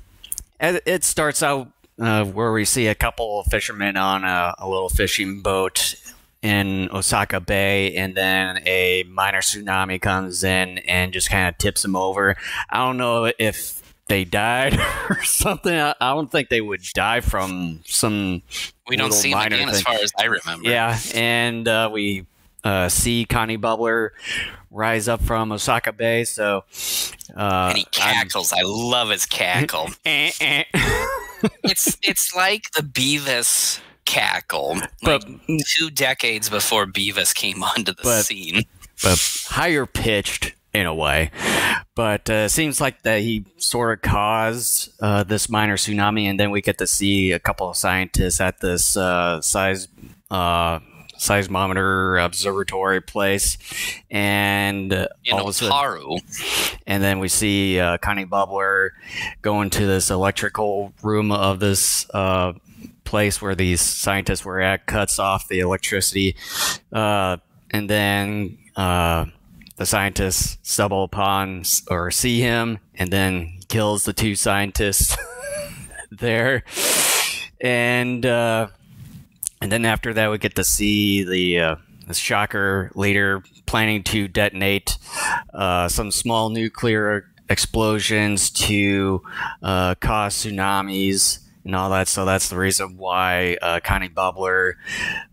it 0.61 1.05
starts 1.05 1.43
out 1.43 1.69
uh, 1.99 2.25
where 2.25 2.53
we 2.53 2.65
see 2.65 2.87
a 2.87 2.95
couple 2.95 3.41
of 3.41 3.47
fishermen 3.47 3.97
on 3.97 4.25
a, 4.25 4.55
a 4.59 4.69
little 4.69 4.89
fishing 4.89 5.41
boat 5.41 5.95
in 6.43 6.89
Osaka 6.93 7.41
Bay, 7.41 7.95
and 7.97 8.15
then 8.15 8.61
a 8.65 9.05
minor 9.05 9.41
tsunami 9.41 10.01
comes 10.01 10.45
in 10.45 10.79
and 10.79 11.13
just 11.13 11.31
kind 11.31 11.49
of 11.49 11.59
tips 11.59 11.83
them 11.83 11.97
over. 11.97 12.37
I 12.71 12.79
don't 12.79 12.97
know 12.97 13.31
if 13.39 13.83
they 14.09 14.25
died 14.25 14.79
or 15.11 15.23
something. 15.25 15.75
I 15.75 15.95
don't 16.01 16.31
think 16.31 16.49
they 16.49 16.61
would 16.61 16.83
die 16.95 17.21
from 17.21 17.81
some. 17.85 18.43
We 18.87 18.97
don't 18.97 19.13
see 19.13 19.33
them 19.33 19.47
again, 19.47 19.59
thing. 19.59 19.69
as 19.69 19.83
far 19.83 19.95
as 19.95 20.13
I 20.19 20.25
remember. 20.25 20.69
Yeah, 20.69 20.99
and 21.15 21.67
uh, 21.67 21.91
we 21.93 22.27
uh, 22.65 22.89
see 22.89 23.25
Connie 23.25 23.59
Bubbler 23.59 24.11
rise 24.71 25.09
up 25.09 25.23
from 25.23 25.53
Osaka 25.53 25.93
Bay. 25.93 26.25
So, 26.25 26.65
uh, 27.37 27.67
and 27.69 27.79
he 27.79 27.85
cackles. 27.85 28.53
I'm, 28.53 28.61
i 28.61 28.63
love 28.65 29.11
his 29.11 29.27
cackle. 29.27 29.91
Eh, 30.05 30.31
eh. 30.41 30.65
it's 31.65 31.97
it's 32.03 32.35
like 32.35 32.71
the 32.73 32.83
Beavis 32.83 33.81
cackle. 34.09 34.79
Like 35.03 35.23
two 35.67 35.91
decades 35.91 36.49
before 36.49 36.87
Beavis 36.87 37.35
came 37.35 37.63
onto 37.63 37.93
the 37.93 38.03
but, 38.03 38.25
scene. 38.25 38.63
But 39.03 39.45
higher 39.47 39.87
pitched 39.87 40.55
in 40.73 40.87
a 40.87 40.95
way. 40.95 41.31
But 41.95 42.29
uh, 42.31 42.49
seems 42.49 42.81
like 42.81 43.03
that 43.03 43.21
he 43.21 43.45
sort 43.59 43.99
of 43.99 44.03
caused 44.11 44.91
uh, 45.01 45.25
this 45.25 45.49
minor 45.49 45.77
tsunami, 45.77 46.25
and 46.25 46.41
then 46.41 46.51
we 46.51 46.63
get 46.63 46.79
to 46.79 46.87
see 46.87 47.33
a 47.33 47.39
couple 47.39 47.69
of 47.69 47.77
scientists 47.77 48.41
at 48.41 48.61
this 48.61 48.97
uh, 48.97 49.41
size 49.41 49.89
uh, 50.31 50.81
seismometer 51.19 52.25
observatory 52.25 53.01
place, 53.01 53.59
and 54.11 54.93
uh, 54.93 55.09
in 55.25 55.35
all 55.35 55.47
Otaru. 55.47 56.21
and 56.87 57.03
then 57.03 57.19
we 57.19 57.29
see 57.29 57.79
uh, 57.81 57.99
Connie 57.99 58.25
Bubbler 58.25 58.91
go 59.43 59.61
into 59.61 59.87
this 59.87 60.11
electrical 60.11 60.93
room 61.03 61.33
of 61.33 61.59
this 61.59 62.09
uh, 62.11 62.53
place 63.09 63.41
where 63.41 63.55
these 63.55 63.81
scientists 63.81 64.45
were 64.45 64.61
at, 64.61 64.87
cuts 64.87 65.19
off 65.19 65.49
the 65.49 65.61
electricity, 65.61 66.37
uh, 66.93 67.39
and 67.71 67.89
then 67.89 68.59
uh, 68.77 69.25
the 69.77 69.87
scientists 69.87 70.59
stumble 70.63 71.05
upon 71.05 71.65
or 71.91 72.11
see 72.11 72.41
him, 72.41 72.79
and 72.95 73.11
then 73.11 73.59
kills 73.69 74.05
the 74.05 74.13
two 74.13 74.35
scientists 74.35 75.17
there, 76.11 76.63
and 77.61 78.27
uh, 78.27 78.69
and 79.61 79.73
then 79.73 79.85
after 79.85 80.13
that 80.15 80.31
we 80.31 80.39
get 80.39 80.55
to 80.55 80.65
see 80.65 81.25
the. 81.25 81.59
Uh, 81.59 81.77
the 82.07 82.15
shocker 82.15 82.91
later 82.95 83.43
planning 83.67 84.03
to 84.03 84.27
detonate 84.29 84.97
uh, 85.53 85.87
some 85.89 86.11
small 86.11 86.49
nuclear 86.49 87.31
explosions 87.51 88.51
to 88.51 89.23
uh, 89.63 89.95
cause 89.97 90.35
tsunamis 90.35 91.41
and 91.69 91.77
all 91.77 91.91
that. 91.91 92.09
So 92.09 92.25
that's 92.25 92.49
the 92.49 92.57
reason 92.57 92.97
why 92.97 93.59
uh, 93.61 93.81
Connie 93.85 94.09
Bubbler 94.09 94.73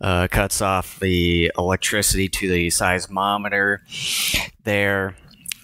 uh, 0.01 0.27
cuts 0.29 0.61
off 0.61 0.99
the 0.99 1.49
electricity 1.57 2.27
to 2.27 2.49
the 2.49 2.67
seismometer 2.67 3.79
there. 4.65 5.15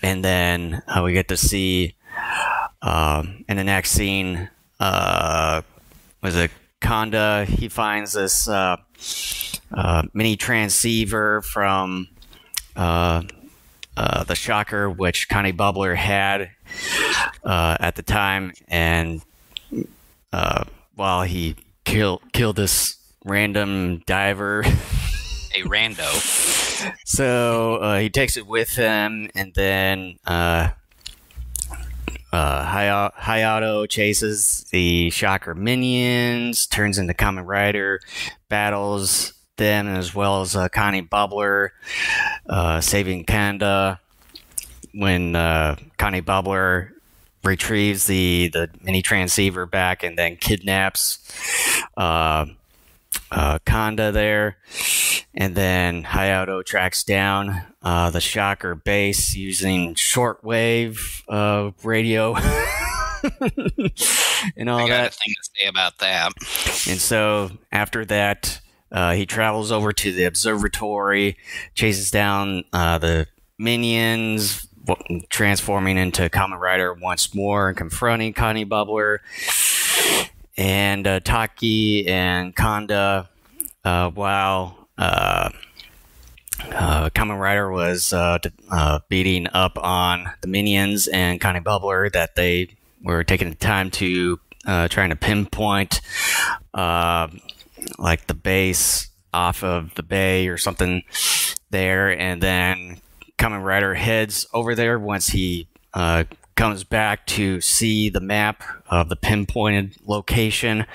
And 0.01 0.23
then 0.23 0.81
uh, 0.87 1.01
we 1.03 1.11
get 1.11 1.27
to 1.27 1.35
see 1.35 1.95
um, 2.81 3.43
in 3.49 3.57
the 3.57 3.65
next 3.65 3.91
scene, 3.91 4.49
uh, 4.79 5.61
was 6.23 6.37
it 6.37 6.51
Kanda? 6.79 7.43
He 7.43 7.67
finds 7.67 8.13
this 8.13 8.47
uh, 8.47 8.77
uh, 9.73 10.03
mini 10.13 10.37
transceiver 10.37 11.41
from 11.41 12.07
the 12.75 14.35
Shocker, 14.35 14.89
which 14.89 15.27
Connie 15.27 15.51
Bubbler 15.51 15.97
had 15.97 16.51
at 17.43 17.95
the 17.95 18.03
time, 18.03 18.53
and 18.69 19.21
uh, 20.33 20.63
while 20.95 21.23
he 21.23 21.55
killed 21.85 22.21
killed 22.33 22.55
this 22.55 22.97
random 23.25 24.03
diver. 24.05 24.61
A 24.61 25.63
rando. 25.63 26.95
so 27.05 27.75
uh, 27.77 27.99
he 27.99 28.09
takes 28.09 28.37
it 28.37 28.47
with 28.47 28.75
him, 28.75 29.29
and 29.35 29.53
then 29.53 30.17
uh, 30.25 30.69
uh, 32.31 32.65
Hayato 32.65 33.89
chases 33.89 34.65
the 34.71 35.09
Shocker 35.09 35.53
minions, 35.53 36.67
turns 36.67 36.97
into 36.97 37.13
Kamen 37.13 37.45
Rider, 37.45 37.99
battles 38.49 39.33
them 39.57 39.87
as 39.87 40.15
well 40.15 40.41
as 40.41 40.55
uh, 40.55 40.69
Connie 40.69 41.01
Bubbler, 41.01 41.69
uh, 42.49 42.79
saving 42.81 43.25
Kanda 43.25 43.99
when 44.93 45.35
uh, 45.35 45.75
Connie 45.97 46.21
Bubbler 46.21 46.91
retrieves 47.43 48.07
the 48.07 48.49
the 48.49 48.69
mini 48.81 49.01
transceiver 49.01 49.65
back 49.65 50.03
and 50.03 50.17
then 50.17 50.37
kidnaps 50.37 51.19
uh, 51.97 52.45
uh, 53.31 53.59
Kanda 53.65 54.11
there, 54.11 54.57
and 55.33 55.55
then 55.55 56.03
Hayato 56.03 56.63
tracks 56.65 57.03
down 57.03 57.61
uh, 57.81 58.09
the 58.09 58.21
Shocker 58.21 58.75
base 58.75 59.35
using 59.35 59.95
shortwave 59.95 61.23
uh, 61.29 61.71
radio. 61.83 62.35
and 64.57 64.69
all 64.69 64.79
I 64.79 64.87
got 64.87 65.03
that. 65.03 65.13
thing 65.13 65.33
to 65.33 65.49
say 65.55 65.67
about 65.67 65.99
that. 65.99 66.33
And 66.89 66.99
so 66.99 67.51
after 67.71 68.03
that, 68.05 68.59
uh, 68.91 69.13
he 69.13 69.25
travels 69.25 69.71
over 69.71 69.93
to 69.93 70.11
the 70.11 70.25
observatory, 70.25 71.37
chases 71.75 72.11
down 72.11 72.65
uh, 72.73 72.97
the 72.97 73.27
minions, 73.57 74.67
transforming 75.29 75.97
into 75.97 76.29
Kamen 76.29 76.59
Rider 76.59 76.93
once 76.93 77.33
more 77.33 77.69
and 77.69 77.77
confronting 77.77 78.33
Connie 78.33 78.65
Bubbler. 78.65 79.19
And 80.57 81.07
uh, 81.07 81.19
Taki 81.21 82.07
and 82.07 82.55
Kanda, 82.55 83.29
uh, 83.83 84.09
while 84.11 84.87
uh, 84.97 85.49
uh, 86.71 87.09
Kamen 87.09 87.39
Rider 87.39 87.71
was 87.71 88.13
uh, 88.13 88.37
uh, 88.69 88.99
beating 89.09 89.47
up 89.53 89.77
on 89.77 90.29
the 90.41 90.47
minions 90.47 91.07
and 91.07 91.39
Connie 91.39 91.61
Bubbler, 91.61 92.11
that 92.11 92.35
they 92.35 92.69
were 93.03 93.23
taking 93.23 93.49
the 93.49 93.55
time 93.55 93.89
to 93.91 94.39
uh, 94.65 94.87
trying 94.87 95.09
to 95.09 95.15
pinpoint 95.15 96.01
uh, 96.73 97.27
like 97.97 98.27
the 98.27 98.33
base 98.33 99.09
off 99.33 99.63
of 99.63 99.95
the 99.95 100.03
bay 100.03 100.47
or 100.47 100.57
something 100.57 101.03
there, 101.71 102.11
and 102.11 102.43
then 102.43 102.99
Kamen 103.41 103.63
Rider 103.63 103.95
heads 103.95 104.45
over 104.53 104.75
there 104.75 104.99
once 104.99 105.29
he 105.29 105.67
uh, 105.95 106.25
comes 106.53 106.83
back 106.83 107.25
to 107.25 107.59
see 107.59 108.07
the 108.07 108.19
map 108.19 108.61
of 108.87 109.09
the 109.09 109.15
pinpointed 109.15 109.95
location, 110.05 110.85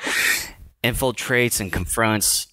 infiltrates 0.85 1.59
and 1.59 1.73
confronts 1.73 2.47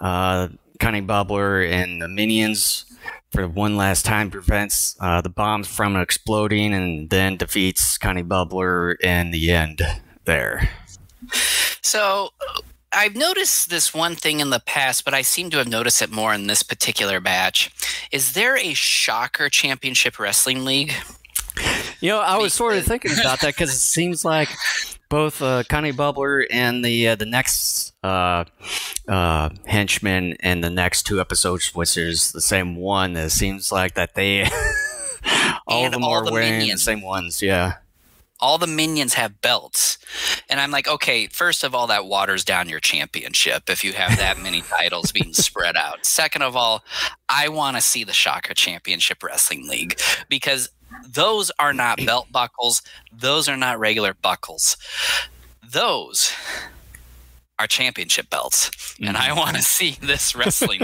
uh, 0.00 0.46
Connie 0.78 1.02
Bubbler 1.02 1.68
and 1.68 2.00
the 2.00 2.06
minions 2.06 2.84
for 3.32 3.48
one 3.48 3.76
last 3.76 4.04
time, 4.04 4.30
prevents 4.30 4.96
uh, 5.00 5.20
the 5.20 5.28
bombs 5.28 5.66
from 5.66 5.96
exploding, 5.96 6.72
and 6.72 7.10
then 7.10 7.36
defeats 7.36 7.98
Connie 7.98 8.22
Bubbler 8.22 8.98
in 9.00 9.32
the 9.32 9.50
end 9.50 9.82
there. 10.26 10.70
So 11.82 12.30
I've 12.92 13.16
noticed 13.16 13.70
this 13.70 13.92
one 13.92 14.14
thing 14.14 14.40
in 14.40 14.50
the 14.50 14.60
past, 14.60 15.04
but 15.04 15.12
I 15.14 15.22
seem 15.22 15.50
to 15.50 15.58
have 15.58 15.68
noticed 15.68 16.00
it 16.02 16.10
more 16.10 16.32
in 16.32 16.46
this 16.46 16.62
particular 16.62 17.20
batch. 17.20 17.70
Is 18.10 18.32
there 18.32 18.56
a 18.56 18.72
Shocker 18.74 19.48
Championship 19.48 20.18
Wrestling 20.18 20.64
League? 20.64 20.94
You 22.00 22.10
know, 22.10 22.20
I 22.20 22.36
was 22.38 22.54
sort 22.54 22.76
of 22.76 22.84
thinking 22.84 23.12
about 23.12 23.40
that 23.40 23.54
because 23.54 23.70
it 23.70 23.78
seems 23.78 24.24
like 24.24 24.48
both 25.08 25.42
uh, 25.42 25.64
Connie 25.68 25.92
Bubbler 25.92 26.46
and 26.50 26.84
the 26.84 27.08
uh, 27.08 27.14
the 27.16 27.26
next 27.26 27.92
uh, 28.04 28.44
uh, 29.08 29.50
henchman 29.66 30.34
in 30.34 30.60
the 30.60 30.70
next 30.70 31.02
two 31.02 31.20
episodes, 31.20 31.74
which 31.74 31.96
is 31.96 32.30
the 32.32 32.40
same 32.40 32.76
one, 32.76 33.16
it 33.16 33.30
seems 33.30 33.72
like 33.72 33.94
that 33.94 34.14
they 34.14 34.42
all 35.66 35.84
And 35.84 35.86
of 35.86 35.92
them 35.92 36.04
all 36.04 36.14
are 36.14 36.24
the 36.24 36.32
wearing 36.32 36.58
minions. 36.58 36.80
the 36.80 36.84
same 36.84 37.02
ones. 37.02 37.42
Yeah. 37.42 37.74
All 38.40 38.58
the 38.58 38.66
minions 38.66 39.14
have 39.14 39.40
belts. 39.40 39.98
And 40.48 40.60
I'm 40.60 40.70
like, 40.70 40.88
okay, 40.88 41.26
first 41.26 41.64
of 41.64 41.74
all, 41.74 41.86
that 41.88 42.06
waters 42.06 42.44
down 42.44 42.68
your 42.68 42.80
championship 42.80 43.68
if 43.68 43.84
you 43.84 43.92
have 43.94 44.16
that 44.18 44.40
many 44.40 44.60
titles 44.78 45.12
being 45.12 45.34
spread 45.34 45.76
out. 45.76 46.06
Second 46.06 46.42
of 46.42 46.56
all, 46.56 46.84
I 47.28 47.48
want 47.48 47.76
to 47.76 47.82
see 47.82 48.04
the 48.04 48.12
Shocker 48.12 48.54
Championship 48.54 49.22
Wrestling 49.22 49.68
League 49.68 50.00
because 50.28 50.70
those 51.06 51.50
are 51.58 51.72
not 51.72 52.04
belt 52.04 52.28
buckles, 52.32 52.82
those 53.12 53.48
are 53.48 53.56
not 53.56 53.78
regular 53.78 54.14
buckles. 54.14 54.76
Those 55.70 56.32
are 57.58 57.66
championship 57.66 58.30
belts. 58.30 58.96
And 59.00 59.16
I 59.16 59.32
want 59.32 59.56
to 59.56 59.62
see 59.62 59.96
this 60.00 60.34
wrestling 60.34 60.80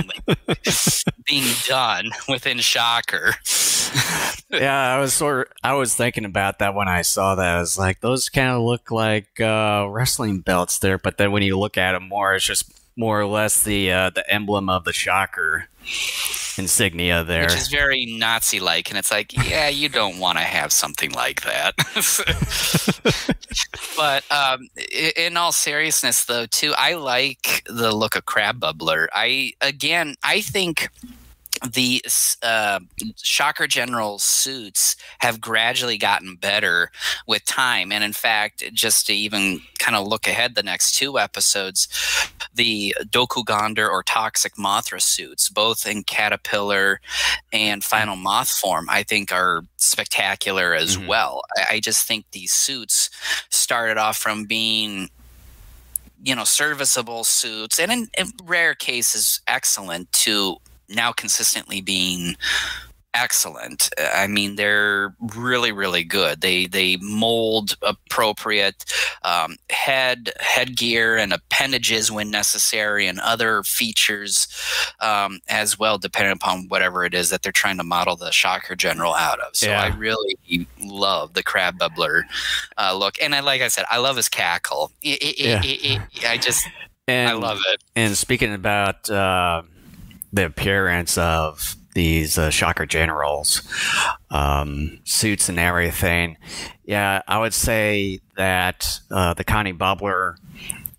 being 1.24 1.52
done 1.66 2.10
within 2.28 2.58
Shocker. 2.58 3.34
yeah, 4.50 4.94
I 4.94 4.98
was 4.98 5.14
sort 5.14 5.48
of, 5.48 5.52
I 5.62 5.74
was 5.74 5.94
thinking 5.94 6.24
about 6.24 6.58
that 6.58 6.74
when 6.74 6.88
I 6.88 7.02
saw 7.02 7.34
that. 7.34 7.56
I 7.56 7.60
was 7.60 7.78
like, 7.78 8.00
those 8.00 8.28
kind 8.28 8.50
of 8.50 8.62
look 8.62 8.90
like 8.90 9.40
uh, 9.40 9.86
wrestling 9.88 10.40
belts 10.40 10.78
there, 10.78 10.98
but 10.98 11.16
then 11.16 11.32
when 11.32 11.42
you 11.42 11.58
look 11.58 11.78
at 11.78 11.92
them 11.92 12.08
more, 12.08 12.34
it's 12.34 12.44
just 12.44 12.72
more 12.96 13.20
or 13.20 13.26
less 13.26 13.62
the 13.62 13.90
uh, 13.90 14.10
the 14.10 14.28
emblem 14.32 14.68
of 14.68 14.84
the 14.84 14.92
shocker 14.92 15.68
insignia 16.56 17.24
there. 17.24 17.42
which 17.42 17.54
is 17.54 17.68
very 17.68 18.06
Nazi 18.06 18.60
like. 18.60 18.90
And 18.90 18.98
it's 18.98 19.10
like, 19.10 19.32
yeah, 19.48 19.68
you 19.68 19.88
don't 19.88 20.18
want 20.18 20.38
to 20.38 20.44
have 20.44 20.72
something 20.72 21.12
like 21.12 21.42
that. 21.42 21.74
but 23.96 24.24
um, 24.30 24.68
in 25.16 25.36
all 25.36 25.52
seriousness, 25.52 26.24
though, 26.24 26.46
too, 26.46 26.74
I 26.76 26.94
like 26.94 27.62
the 27.66 27.94
look 27.94 28.16
of 28.16 28.26
Crab 28.26 28.60
Bubbler. 28.60 29.08
I, 29.12 29.52
again, 29.60 30.16
I 30.22 30.40
think 30.40 30.88
the 31.72 32.02
uh, 32.42 32.80
Shocker 33.16 33.66
General 33.66 34.18
suits 34.18 34.96
have 35.20 35.40
gradually 35.40 35.98
gotten 35.98 36.36
better 36.36 36.90
with 37.26 37.44
time. 37.44 37.92
And 37.92 38.04
in 38.04 38.12
fact, 38.12 38.64
just 38.72 39.06
to 39.06 39.14
even 39.14 39.60
kind 39.78 39.96
of 39.96 40.06
look 40.06 40.26
ahead 40.26 40.54
the 40.54 40.62
next 40.62 40.96
two 40.96 41.18
episodes, 41.18 41.88
the 42.54 42.94
Dokugander 43.06 43.88
or 43.88 44.02
Toxic 44.02 44.54
Mothra 44.56 45.00
suits, 45.00 45.48
both 45.48 45.86
in 45.86 46.04
Caterpillar 46.04 47.00
and 47.52 47.82
Final 47.84 48.16
Moth 48.16 48.50
form, 48.50 48.86
I 48.90 49.02
think 49.02 49.32
are 49.32 49.64
spectacular 49.76 50.74
as 50.74 50.96
Mhm. 50.96 51.06
well. 51.06 51.42
I, 51.56 51.76
I 51.76 51.80
just 51.80 52.06
think 52.06 52.26
these 52.32 52.52
suits 52.52 53.10
started 53.50 53.98
off 53.98 54.16
from 54.16 54.44
being 54.44 55.10
you 56.22 56.34
know 56.34 56.44
serviceable 56.44 57.24
suits 57.24 57.78
and 57.78 57.92
in, 57.92 58.08
in 58.16 58.28
rare 58.44 58.74
cases 58.74 59.40
excellent 59.46 60.10
to 60.12 60.56
now 60.88 61.12
consistently 61.12 61.80
being 61.80 62.36
excellent. 63.16 63.90
I 64.12 64.26
mean 64.26 64.56
they're 64.56 65.14
really 65.36 65.70
really 65.70 66.02
good. 66.02 66.40
They 66.40 66.66
they 66.66 66.96
mold 67.00 67.76
appropriate 67.82 68.84
um, 69.22 69.54
head 69.70 70.32
headgear 70.40 71.16
and 71.16 71.32
appendages 71.32 72.10
when 72.10 72.30
necessary 72.32 73.06
and 73.06 73.20
other 73.20 73.62
features 73.62 74.48
um, 75.00 75.38
as 75.48 75.78
well 75.78 75.96
depending 75.96 76.32
upon 76.32 76.66
whatever 76.66 77.04
it 77.04 77.14
is 77.14 77.30
that 77.30 77.42
they're 77.42 77.52
trying 77.52 77.76
to 77.78 77.84
model 77.84 78.16
the 78.16 78.32
shocker 78.32 78.74
general 78.74 79.14
out 79.14 79.38
of. 79.38 79.54
So 79.54 79.70
i 79.70 79.86
really 79.96 80.66
love 80.82 81.34
the 81.34 81.44
crab 81.44 81.78
bubbler 81.78 82.22
uh, 82.78 82.96
look. 82.96 83.14
And 83.22 83.32
I, 83.32 83.40
like 83.40 83.62
i 83.62 83.68
said 83.68 83.84
i 83.90 83.98
love 83.98 84.16
his 84.16 84.28
cackle. 84.28 84.90
I- 85.04 85.18
I- 85.22 85.34
I- 85.38 86.08
Yeah. 86.20 86.30
I 86.30 86.36
just 86.36 86.66
and, 87.06 87.30
i 87.30 87.34
love 87.34 87.58
it. 87.68 87.80
And 87.94 88.16
speaking 88.16 88.52
about 88.52 89.08
uh, 89.08 89.62
the 90.34 90.46
appearance 90.46 91.16
of 91.16 91.76
these 91.94 92.36
uh, 92.36 92.50
shocker 92.50 92.86
generals, 92.86 93.62
um, 94.30 94.98
suits 95.04 95.48
and 95.48 95.58
everything, 95.60 96.36
yeah, 96.84 97.22
I 97.28 97.38
would 97.38 97.54
say 97.54 98.20
that 98.36 99.00
uh, 99.10 99.34
the 99.34 99.44
Connie 99.44 99.72
Bubbler 99.72 100.36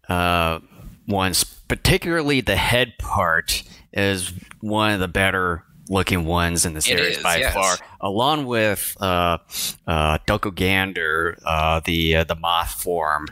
uh, 0.08 0.60
ones, 1.08 1.44
particularly 1.44 2.42
the 2.42 2.56
head 2.56 2.94
part, 2.98 3.64
is 3.92 4.34
one 4.62 4.94
of 4.94 5.00
the 5.02 5.10
better 5.10 5.64
looking 5.90 6.26
ones 6.26 6.66
in 6.66 6.74
the 6.74 6.82
series 6.82 7.18
is, 7.18 7.24
by 7.24 7.38
yes. 7.38 7.54
far, 7.54 7.76
along 8.00 8.46
with 8.46 8.96
uh, 9.02 9.38
uh, 9.86 10.18
Dokugander, 10.26 11.38
uh, 11.46 11.82
the 11.84 12.16
uh, 12.16 12.24
the 12.24 12.36
moth 12.36 12.72
form. 12.72 13.28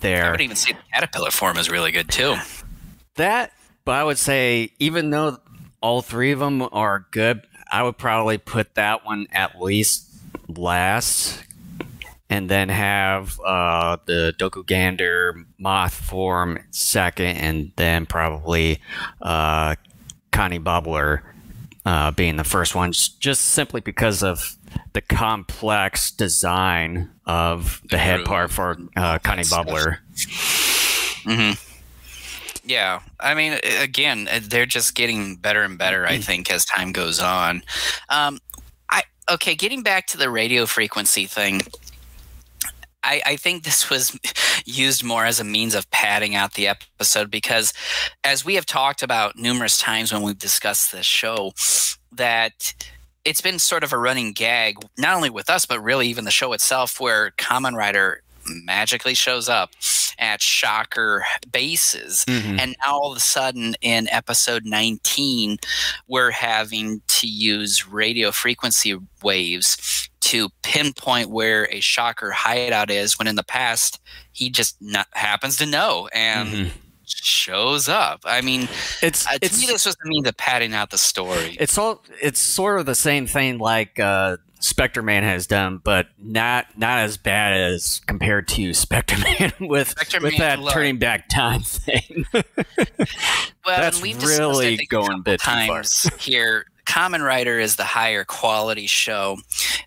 There, 0.00 0.26
i 0.26 0.30
would 0.32 0.40
even 0.40 0.56
say 0.56 0.72
the 0.72 0.78
caterpillar 0.92 1.30
form 1.30 1.56
is 1.56 1.70
really 1.70 1.92
good 1.92 2.08
too 2.08 2.36
that, 3.16 3.52
but 3.84 3.92
I 3.92 4.04
would 4.04 4.18
say 4.18 4.72
even 4.78 5.10
though 5.10 5.38
all 5.80 6.02
three 6.02 6.32
of 6.32 6.38
them 6.38 6.62
are 6.72 7.06
good, 7.10 7.42
I 7.70 7.82
would 7.82 7.98
probably 7.98 8.38
put 8.38 8.74
that 8.74 9.04
one 9.04 9.26
at 9.32 9.60
least 9.60 10.06
last, 10.48 11.42
and 12.28 12.48
then 12.48 12.68
have 12.68 13.40
uh, 13.40 13.96
the 14.06 14.34
Dokugander 14.38 15.44
moth 15.58 15.94
form 15.94 16.58
second, 16.70 17.36
and 17.36 17.72
then 17.76 18.06
probably 18.06 18.80
uh, 19.20 19.74
Connie 20.30 20.58
Bubbler 20.58 21.22
uh, 21.84 22.10
being 22.12 22.36
the 22.36 22.44
first 22.44 22.74
one, 22.74 22.92
just 22.92 23.42
simply 23.42 23.80
because 23.80 24.22
of 24.22 24.56
the 24.92 25.00
complex 25.00 26.10
design 26.10 27.10
of 27.26 27.82
the 27.90 27.98
head 27.98 28.24
part 28.24 28.50
for 28.50 28.78
uh, 28.96 29.18
Connie. 29.18 29.42
Bubbler. 29.42 29.98
hmm 31.24 31.71
Yeah, 32.64 33.00
I 33.18 33.34
mean, 33.34 33.58
again, 33.80 34.28
uh, 34.30 34.40
they're 34.42 34.66
just 34.66 34.94
getting 34.94 35.36
better 35.36 35.62
and 35.62 35.76
better. 35.76 36.06
I 36.06 36.18
think 36.18 36.50
as 36.50 36.64
time 36.64 36.92
goes 36.92 37.18
on. 37.18 37.62
Um, 38.08 38.38
I 38.90 39.02
okay, 39.30 39.54
getting 39.54 39.82
back 39.82 40.06
to 40.08 40.18
the 40.18 40.30
radio 40.30 40.66
frequency 40.66 41.26
thing. 41.26 41.62
I, 43.04 43.20
I 43.26 43.36
think 43.36 43.64
this 43.64 43.90
was 43.90 44.16
used 44.64 45.02
more 45.02 45.24
as 45.24 45.40
a 45.40 45.44
means 45.44 45.74
of 45.74 45.90
padding 45.90 46.36
out 46.36 46.54
the 46.54 46.68
episode 46.68 47.32
because, 47.32 47.72
as 48.22 48.44
we 48.44 48.54
have 48.54 48.66
talked 48.66 49.02
about 49.02 49.36
numerous 49.36 49.76
times 49.76 50.12
when 50.12 50.22
we've 50.22 50.38
discussed 50.38 50.92
this 50.92 51.04
show, 51.04 51.52
that 52.12 52.72
it's 53.24 53.40
been 53.40 53.58
sort 53.58 53.82
of 53.82 53.92
a 53.92 53.98
running 53.98 54.32
gag, 54.32 54.76
not 54.98 55.16
only 55.16 55.30
with 55.30 55.50
us, 55.50 55.66
but 55.66 55.82
really 55.82 56.06
even 56.08 56.24
the 56.24 56.30
show 56.30 56.52
itself, 56.52 57.00
where 57.00 57.32
Kamen 57.32 57.74
Rider 57.74 58.22
magically 58.46 59.14
shows 59.14 59.48
up 59.48 59.70
at 60.18 60.40
Shocker 60.40 61.24
bases. 61.50 62.24
Mm-hmm. 62.26 62.58
And 62.58 62.76
now 62.84 62.94
all 62.94 63.10
of 63.10 63.16
a 63.16 63.20
sudden 63.20 63.74
in 63.80 64.08
episode 64.08 64.64
19, 64.64 65.58
we're 66.08 66.30
having 66.30 67.02
to 67.08 67.26
use 67.26 67.88
radio 67.88 68.30
frequency 68.30 68.96
waves 69.22 70.08
to 70.20 70.48
pinpoint 70.62 71.30
where 71.30 71.68
a 71.72 71.80
Shocker 71.80 72.30
hideout 72.30 72.90
is 72.90 73.18
when 73.18 73.26
in 73.26 73.36
the 73.36 73.42
past 73.42 74.00
he 74.32 74.50
just 74.50 74.76
not, 74.80 75.08
happens 75.12 75.56
to 75.56 75.66
know. 75.66 76.08
And 76.14 76.48
mm-hmm 76.48 76.78
shows 77.04 77.88
up. 77.88 78.20
I 78.24 78.40
mean, 78.40 78.68
it's, 79.02 79.26
uh, 79.26 79.32
to 79.32 79.38
it's, 79.42 79.60
me 79.60 79.66
this 79.66 79.84
was 79.84 79.96
to 79.96 80.08
me 80.08 80.22
the 80.22 80.32
padding 80.32 80.72
out 80.72 80.90
the 80.90 80.98
story. 80.98 81.56
It's 81.60 81.76
all 81.76 82.02
it's 82.20 82.40
sort 82.40 82.80
of 82.80 82.86
the 82.86 82.94
same 82.94 83.26
thing 83.26 83.58
like 83.58 83.98
uh, 83.98 84.38
Spectre 84.62 85.02
Man 85.02 85.24
has 85.24 85.46
done, 85.46 85.80
but 85.82 86.06
not 86.18 86.66
not 86.76 87.00
as 87.00 87.16
bad 87.16 87.52
as 87.52 88.00
compared 88.06 88.48
to 88.48 88.72
Spectre 88.72 89.16
Man 89.18 89.52
with 89.68 89.90
Spectre 89.90 90.20
with 90.20 90.38
Man 90.38 90.62
that 90.62 90.72
turning 90.72 90.98
back 90.98 91.28
time 91.28 91.62
thing. 91.62 92.24
well, 92.32 92.44
that's 93.64 94.00
we've 94.00 94.22
really 94.22 94.86
going 94.88 95.18
a 95.18 95.22
bit 95.22 95.40
times 95.40 96.08
here 96.20 96.66
Kamen 96.86 97.24
Rider 97.24 97.58
is 97.58 97.76
the 97.76 97.84
higher 97.84 98.24
quality 98.24 98.86
show, 98.86 99.38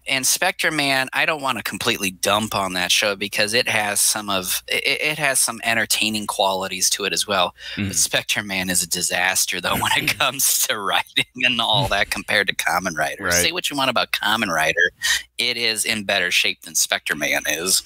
and 0.08 0.26
Spectre 0.26 0.72
Man. 0.72 1.10
I 1.13 1.26
don't 1.26 1.41
want 1.41 1.58
to 1.58 1.63
completely 1.63 2.12
dump 2.12 2.56
on 2.56 2.74
that 2.74 2.91
show 2.91 3.15
because 3.15 3.54
it 3.54 3.68
has 3.68 4.00
some 4.00 4.30
of 4.30 4.63
it, 4.68 5.02
it 5.02 5.18
has 5.18 5.39
some 5.39 5.62
entertaining 5.63 6.28
qualities 6.28 6.89
to 6.91 7.06
it 7.06 7.13
as 7.13 7.28
well. 7.28 7.56
Mm. 7.76 7.88
But 7.88 7.96
Spectre 7.96 8.44
Man 8.44 8.70
is 8.70 8.84
a 8.84 8.88
disaster 8.88 9.60
though 9.62 9.76
when 9.76 9.91
it 9.96 10.18
comes 10.20 10.68
to 10.68 10.80
writing 10.80 11.26
and 11.44 11.60
all 11.60 11.88
that 11.89 12.10
compared 12.10 12.48
to 12.48 12.56
Kamen 12.56 12.98
Rider. 12.98 13.26
Right. 13.26 13.34
Say 13.34 13.52
what 13.52 13.70
you 13.70 13.78
want 13.78 13.89
about 13.89 14.12
Kamen 14.12 14.50
Rider, 14.50 14.91
it 15.38 15.58
is 15.58 15.86
in 15.86 16.04
better 16.04 16.32
shape 16.32 16.62
than 16.62 16.76
Spectre 16.76 17.15
Man 17.15 17.44
is. 17.48 17.82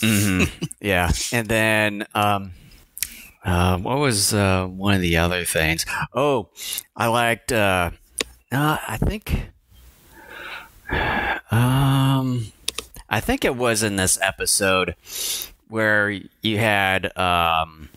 Mm-hmm. 0.00 0.64
yeah, 0.80 1.10
and 1.32 1.48
then. 1.48 2.06
Um, 2.14 2.52
uh, 3.44 3.76
what 3.76 3.98
was 3.98 4.32
uh, 4.32 4.66
one 4.66 4.94
of 4.94 5.02
the 5.02 5.18
other 5.18 5.44
things? 5.44 5.84
Oh, 6.14 6.48
I 6.96 7.08
liked 7.08 7.52
uh, 7.52 7.90
uh, 8.50 8.78
I 8.88 8.96
think. 8.96 9.50
Um, 11.50 12.52
I 13.08 13.20
think 13.20 13.44
it 13.44 13.56
was 13.56 13.82
in 13.82 13.96
this 13.96 14.18
episode 14.20 14.96
where 15.68 16.10
you 16.42 16.58
had 16.58 17.16
um, 17.16 17.88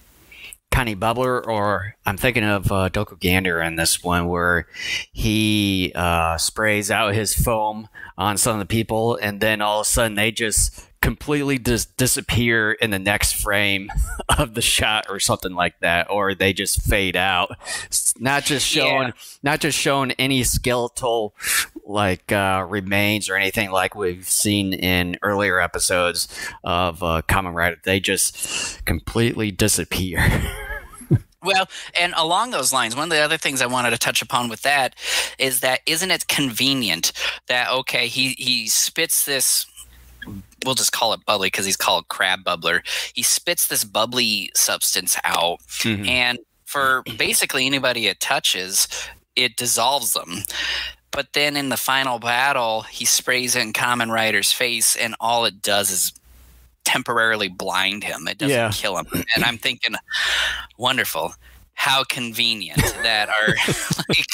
Connie 0.71 0.95
Bubbler, 0.95 1.45
or 1.45 1.95
I'm 2.05 2.17
thinking 2.17 2.43
of 2.43 2.71
uh, 2.71 2.89
Dokugander 2.89 3.65
in 3.65 3.75
this 3.75 4.03
one, 4.03 4.27
where 4.27 4.67
he 5.11 5.91
uh, 5.95 6.37
sprays 6.37 6.91
out 6.91 7.15
his 7.15 7.33
foam 7.33 7.87
on 8.17 8.37
some 8.37 8.53
of 8.53 8.59
the 8.59 8.65
people, 8.65 9.15
and 9.15 9.41
then 9.41 9.61
all 9.61 9.81
of 9.81 9.87
a 9.87 9.89
sudden 9.89 10.15
they 10.15 10.31
just 10.31 10.87
completely 11.01 11.57
dis- 11.57 11.85
disappear 11.85 12.73
in 12.73 12.89
the 12.89 12.99
next 12.99 13.33
frame 13.33 13.89
of 14.37 14.55
the 14.55 14.61
shot 14.61 15.05
or 15.09 15.19
something 15.19 15.53
like 15.53 15.79
that 15.79 16.09
or 16.09 16.33
they 16.33 16.51
just 16.51 16.81
fade 16.81 17.15
out 17.15 17.55
not 18.19 18.43
just 18.43 18.65
showing 18.65 19.07
yeah. 19.07 19.11
not 19.43 19.59
just 19.59 19.77
showing 19.77 20.11
any 20.13 20.43
skeletal 20.43 21.35
like 21.87 22.31
uh, 22.31 22.65
remains 22.67 23.29
or 23.29 23.35
anything 23.35 23.71
like 23.71 23.95
we've 23.95 24.27
seen 24.27 24.73
in 24.73 25.17
earlier 25.23 25.59
episodes 25.59 26.27
of 26.63 27.01
uh, 27.01 27.21
Kamen 27.27 27.53
Rider 27.53 27.77
they 27.83 27.99
just 27.99 28.85
completely 28.85 29.51
disappear 29.51 30.19
Well, 31.43 31.69
and 31.99 32.13
along 32.17 32.51
those 32.51 32.73
lines, 32.73 32.95
one 32.95 33.05
of 33.05 33.09
the 33.11 33.21
other 33.21 33.37
things 33.37 33.61
I 33.61 33.67
wanted 33.67 33.91
to 33.91 33.97
touch 33.97 34.21
upon 34.21 34.49
with 34.49 34.63
that 34.63 34.95
is 35.37 35.59
that 35.61 35.81
isn't 35.85 36.11
it 36.11 36.27
convenient 36.27 37.13
that 37.47 37.71
okay, 37.71 38.07
he 38.07 38.29
he 38.37 38.67
spits 38.67 39.25
this 39.25 39.65
we'll 40.65 40.75
just 40.75 40.91
call 40.91 41.13
it 41.13 41.23
bubbly 41.25 41.47
because 41.47 41.65
he's 41.65 41.77
called 41.77 42.07
crab 42.09 42.43
bubbler. 42.43 42.81
He 43.13 43.23
spits 43.23 43.67
this 43.67 43.83
bubbly 43.83 44.51
substance 44.55 45.17
out, 45.23 45.59
mm-hmm. 45.79 46.05
and 46.05 46.39
for 46.65 47.03
basically 47.17 47.65
anybody 47.65 48.07
it 48.07 48.19
touches, 48.19 48.87
it 49.35 49.55
dissolves 49.55 50.13
them. 50.13 50.39
But 51.17 51.33
then 51.33 51.57
in 51.57 51.69
the 51.69 51.77
final 51.77 52.19
battle, 52.19 52.83
he 52.83 53.03
sprays 53.03 53.55
in 53.55 53.73
Kamen 53.73 54.11
Rider's 54.11 54.51
face, 54.51 54.95
and 54.95 55.15
all 55.19 55.45
it 55.45 55.63
does 55.63 55.89
is 55.89 56.13
temporarily 56.83 57.47
blind 57.47 58.03
him. 58.03 58.27
It 58.27 58.37
doesn't 58.37 58.55
yeah. 58.55 58.69
kill 58.71 58.99
him. 58.99 59.07
And 59.35 59.43
I'm 59.43 59.57
thinking, 59.57 59.95
wonderful. 60.77 61.33
How 61.73 62.03
convenient 62.03 62.77
that 63.01 63.29
are. 63.29 63.55
like 64.07 64.27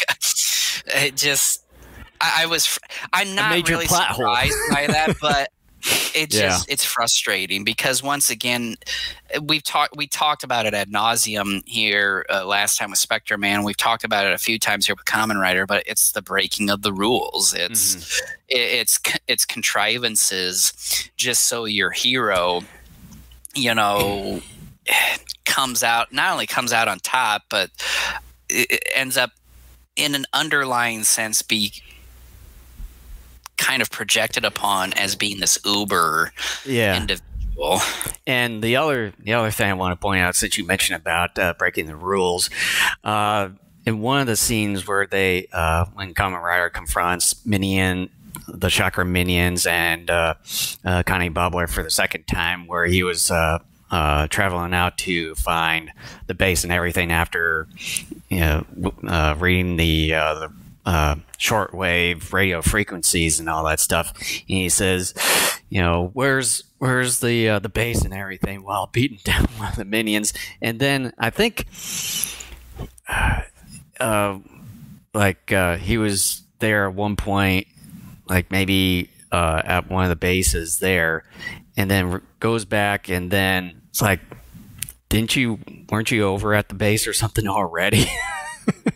it 0.87 1.15
just 1.15 1.63
I, 2.19 2.43
I 2.43 2.45
was 2.47 2.77
I'm 3.13 3.33
not 3.33 3.69
really 3.69 3.87
surprised 3.87 4.57
by 4.69 4.87
that, 4.87 5.15
but 5.21 5.51
it 6.15 6.33
yeah. 6.33 6.41
just 6.41 6.69
it's 6.69 6.85
frustrating 6.85 7.63
because 7.63 8.01
once 8.01 8.29
again 8.29 8.77
we've 9.41 9.63
talked 9.63 9.95
we 9.97 10.07
talked 10.07 10.43
about 10.43 10.65
it 10.65 10.73
ad 10.73 10.89
nauseum 10.89 11.61
here 11.67 12.25
uh, 12.29 12.45
last 12.45 12.77
time 12.77 12.89
with 12.89 12.99
Spectre 12.99 13.37
Man. 13.37 13.63
We've 13.63 13.77
talked 13.77 14.03
about 14.03 14.25
it 14.25 14.33
a 14.33 14.37
few 14.37 14.57
times 14.59 14.85
here 14.85 14.95
with 14.95 15.05
Kamen 15.05 15.39
Rider, 15.39 15.65
but 15.65 15.83
it's 15.85 16.11
the 16.11 16.21
breaking 16.21 16.69
of 16.69 16.83
the 16.83 16.93
rules. 16.93 17.53
It's 17.53 17.95
mm-hmm. 17.95 18.25
it, 18.49 18.59
it's 18.59 18.99
it's 19.27 19.45
contrivances 19.45 21.09
just 21.17 21.47
so 21.47 21.65
your 21.65 21.91
hero, 21.91 22.61
you 23.53 23.75
know, 23.75 24.41
comes 25.45 25.83
out 25.83 26.13
not 26.13 26.31
only 26.31 26.47
comes 26.47 26.71
out 26.71 26.87
on 26.87 26.99
top, 26.99 27.43
but 27.49 27.69
it 28.49 28.83
ends 28.95 29.17
up 29.17 29.31
in 29.95 30.15
an 30.15 30.25
underlying 30.33 31.03
sense 31.03 31.41
be 31.41 31.73
kind 33.63 33.81
of 33.81 33.89
projected 33.89 34.45
upon 34.45 34.93
as 34.93 35.15
being 35.15 35.39
this 35.39 35.57
uber 35.65 36.31
yeah. 36.65 36.97
individual. 36.97 37.79
And 38.27 38.63
the 38.63 38.75
other 38.75 39.13
the 39.19 39.33
other 39.33 39.51
thing 39.51 39.69
I 39.69 39.73
want 39.73 39.91
to 39.93 40.01
point 40.01 40.21
out, 40.21 40.35
since 40.35 40.57
you 40.57 40.65
mentioned 40.65 40.97
about 40.97 41.37
uh, 41.37 41.53
breaking 41.57 41.87
the 41.87 41.95
rules, 41.95 42.49
uh, 43.03 43.49
in 43.85 43.99
one 44.01 44.21
of 44.21 44.27
the 44.27 44.35
scenes 44.35 44.87
where 44.87 45.05
they 45.05 45.47
uh, 45.53 45.85
when 45.93 46.13
Kamen 46.13 46.41
Rider 46.41 46.69
confronts 46.69 47.45
Minion 47.45 48.09
the 48.47 48.69
Shocker 48.69 49.05
minions 49.05 49.65
and 49.65 50.09
uh, 50.09 50.35
uh, 50.83 51.03
Connie 51.03 51.29
Bubbler 51.29 51.69
for 51.69 51.83
the 51.83 51.89
second 51.89 52.25
time, 52.27 52.67
where 52.67 52.85
he 52.85 53.03
was 53.03 53.31
uh, 53.31 53.59
uh, 53.91 54.27
traveling 54.27 54.73
out 54.73 54.97
to 54.99 55.35
find 55.35 55.91
the 56.27 56.33
base 56.33 56.63
and 56.63 56.73
everything 56.73 57.11
after 57.11 57.67
you 58.29 58.39
know 58.39 58.65
uh, 59.07 59.35
reading 59.37 59.77
the, 59.77 60.13
uh, 60.13 60.33
the 60.35 60.51
uh, 60.85 61.15
shortwave 61.39 62.33
radio 62.33 62.61
frequencies 62.61 63.39
and 63.39 63.49
all 63.49 63.63
that 63.65 63.79
stuff. 63.79 64.13
And 64.17 64.57
he 64.57 64.69
says, 64.69 65.13
you 65.69 65.81
know, 65.81 66.09
where's 66.13 66.63
where's 66.77 67.19
the 67.19 67.49
uh, 67.49 67.59
the 67.59 67.69
base 67.69 68.03
and 68.03 68.13
everything 68.13 68.63
while 68.63 68.87
beating 68.87 69.19
down 69.23 69.45
one 69.57 69.69
of 69.69 69.75
the 69.75 69.85
minions. 69.85 70.33
And 70.61 70.79
then 70.79 71.13
I 71.17 71.29
think, 71.29 71.65
uh, 73.99 74.39
like 75.13 75.51
uh, 75.51 75.77
he 75.77 75.97
was 75.97 76.43
there 76.59 76.87
at 76.87 76.93
one 76.93 77.15
point, 77.15 77.67
like 78.27 78.51
maybe 78.51 79.09
uh, 79.31 79.61
at 79.63 79.89
one 79.89 80.03
of 80.03 80.09
the 80.09 80.15
bases 80.15 80.79
there, 80.79 81.23
and 81.77 81.89
then 81.89 82.21
goes 82.39 82.65
back 82.65 83.09
and 83.09 83.31
then 83.31 83.81
it's 83.89 84.01
like, 84.01 84.19
didn't 85.09 85.35
you 85.35 85.59
weren't 85.89 86.11
you 86.11 86.23
over 86.23 86.53
at 86.53 86.69
the 86.69 86.75
base 86.75 87.07
or 87.07 87.13
something 87.13 87.47
already? 87.47 88.05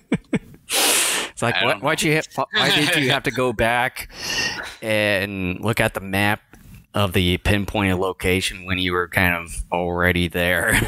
It's 1.38 1.44
like, 1.44 1.62
why, 1.62 1.76
why'd 1.76 2.02
you 2.02 2.20
why 2.36 2.76
did 2.76 2.96
you 2.96 3.12
have 3.12 3.22
to 3.22 3.32
go 3.32 3.54
back 3.54 4.10
and 4.82 5.60
look 5.60 5.80
at 5.80 5.94
the 5.94 6.00
map 6.00 6.42
of 6.96 7.14
the 7.14 7.38
pinpointed 7.38 8.00
location 8.00 8.66
when 8.66 8.80
you 8.80 8.92
were 8.92 9.08
kind 9.08 9.36
of 9.36 9.64
already 9.72 10.28
there? 10.30 10.82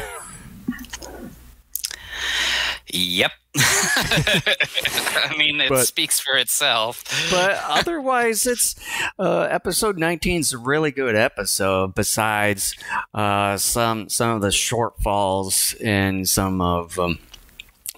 Yep. 2.92 3.30
I 3.56 5.36
mean, 5.38 5.60
it 5.60 5.68
but, 5.68 5.86
speaks 5.86 6.18
for 6.18 6.36
itself. 6.36 7.04
but 7.30 7.56
otherwise, 7.68 8.44
it's 8.44 8.74
uh, 9.20 9.42
episode 9.42 10.00
19 10.00 10.40
is 10.40 10.52
a 10.52 10.58
really 10.58 10.90
good 10.90 11.14
episode. 11.14 11.94
Besides 11.94 12.74
uh, 13.14 13.56
some 13.56 14.08
some 14.08 14.30
of 14.30 14.40
the 14.42 14.48
shortfalls 14.48 15.76
and 15.80 16.28
some 16.28 16.60
of 16.60 16.98
um, 16.98 17.20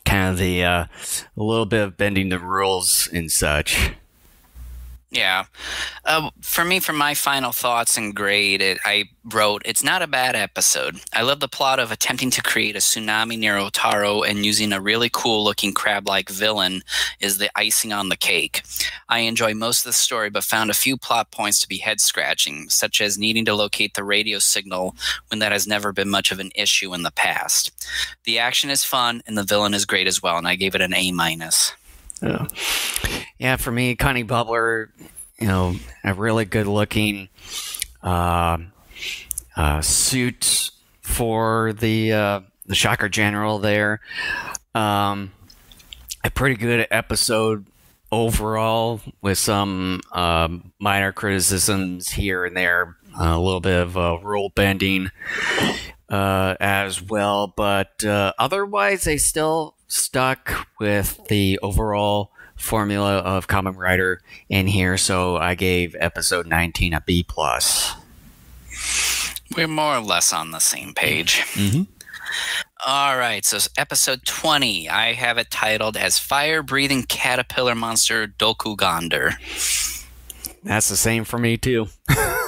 kind 0.05 0.31
of 0.31 0.39
the 0.39 0.65
uh, 0.65 0.85
a 1.37 1.43
little 1.43 1.67
bit 1.67 1.83
of 1.83 1.97
bending 1.97 2.29
the 2.29 2.39
rules 2.39 3.09
and 3.13 3.31
such. 3.31 3.93
Yeah. 5.13 5.45
Uh, 6.07 6.31
for 6.41 6.65
me, 6.65 6.81
for 6.81 6.95
my 6.95 7.13
final 7.13 7.53
thoughts 7.53 7.99
and 7.99 8.17
grade, 8.17 8.63
it, 8.63 8.79
I 8.83 9.11
wrote, 9.31 9.61
It's 9.67 9.85
not 9.85 10.01
a 10.01 10.07
bad 10.07 10.35
episode. 10.35 11.01
I 11.13 11.21
love 11.21 11.41
the 11.41 11.49
plot 11.49 11.79
of 11.79 11.93
attempting 11.93 12.31
to 12.31 12.43
create 12.43 12.77
a 12.77 12.79
tsunami 12.79 13.39
near 13.39 13.57
Otaru 13.57 14.27
and 14.27 14.47
using 14.47 14.73
a 14.73 14.81
really 14.81 15.11
cool 15.13 15.45
looking 15.45 15.75
crab 15.75 16.09
like 16.09 16.31
villain 16.31 16.81
is 17.21 17.37
the 17.37 17.51
icing 17.55 17.93
on 17.93 18.09
the 18.09 18.17
cake. 18.17 18.63
I 19.11 19.19
enjoy 19.21 19.53
most 19.53 19.81
of 19.81 19.91
the 19.91 19.93
story, 19.93 20.31
but 20.31 20.45
found 20.45 20.71
a 20.71 20.75
few 20.75 20.97
plot 20.97 21.31
points 21.31 21.61
to 21.61 21.69
be 21.69 21.77
head 21.77 22.01
scratching, 22.01 22.71
such 22.71 23.03
as 23.03 23.19
needing 23.19 23.45
to 23.45 23.55
locate 23.55 23.93
the 23.93 24.05
radio 24.05 24.39
signal 24.39 24.97
when 25.29 25.41
that 25.41 25.53
has 25.53 25.67
never 25.67 25.93
been 25.93 26.09
much 26.09 26.33
of 26.33 26.41
an 26.41 26.53
issue 26.55 26.95
in 26.95 27.03
the 27.03 27.11
past. 27.11 27.71
The 28.25 28.39
action 28.39 28.71
is 28.71 28.83
fun, 28.83 29.21
and 29.27 29.37
the 29.37 29.45
villain 29.45 29.75
is 29.75 29.85
great 29.85 30.07
as 30.07 30.23
well, 30.23 30.39
and 30.39 30.49
I 30.49 30.57
gave 30.57 30.75
it 30.75 30.81
an 30.81 30.95
A 30.95 31.13
minus. 31.13 31.75
Yeah. 32.23 32.47
yeah, 33.39 33.57
for 33.57 33.73
me, 33.73 33.97
Kanibubbler, 33.97 34.89
you 35.39 35.49
know, 35.49 35.75
a 36.05 36.15
really 36.15 36.45
good 36.45 36.67
looking 36.67 37.29
uh, 38.03 38.59
uh, 39.57 39.81
suit 39.81 40.71
for 41.01 41.73
the 41.73 42.13
uh, 42.13 42.41
the 42.67 42.75
Shocker 42.75 43.09
General 43.09 43.59
there. 43.59 44.01
Um, 44.75 45.33
a 46.25 46.31
pretty 46.31 46.55
good 46.55 46.87
episode 46.91 47.67
overall 48.13 49.01
with 49.21 49.39
some 49.39 50.01
um, 50.13 50.73
minor 50.79 51.13
criticisms 51.13 52.11
here 52.11 52.45
and 52.45 52.57
there, 52.57 52.97
a 53.19 53.39
little 53.39 53.61
bit 53.61 53.81
of 53.81 53.97
uh, 53.97 54.19
rule 54.23 54.51
bending 54.55 55.11
uh, 56.09 56.55
as 56.61 57.03
well, 57.03 57.47
but 57.49 58.05
uh, 58.05 58.33
otherwise 58.39 59.05
they 59.05 59.17
still 59.17 59.75
stuck 59.93 60.67
with 60.81 61.21
the 61.29 61.59
overall 61.63 62.33
formula 62.57 63.19
of 63.19 63.47
Kamen 63.47 63.77
Rider 63.77 64.23
in 64.49 64.67
here. 64.67 64.97
So 64.97 65.37
I 65.37 65.55
gave 65.55 65.95
episode 65.99 66.47
19 66.47 66.95
a 66.95 67.01
B 67.03 67.23
plus. 67.23 67.95
We're 69.55 69.69
more 69.69 69.97
or 69.97 70.01
less 70.01 70.33
on 70.33 70.51
the 70.51 70.61
same 70.61 70.95
page. 70.95 71.41
Mm-hmm. 71.53 71.83
All 72.87 73.19
right, 73.19 73.45
so 73.45 73.59
episode 73.77 74.25
20, 74.25 74.89
I 74.89 75.13
have 75.13 75.37
it 75.39 75.51
titled 75.51 75.97
as 75.97 76.19
Fire 76.19 76.63
Breathing 76.63 77.03
Caterpillar 77.05 77.75
Monster 77.75 78.27
Dokugander. 78.27 79.35
That's 80.65 80.89
the 80.89 80.97
same 80.97 81.25
for 81.25 81.39
me, 81.39 81.59
too. 81.59 81.89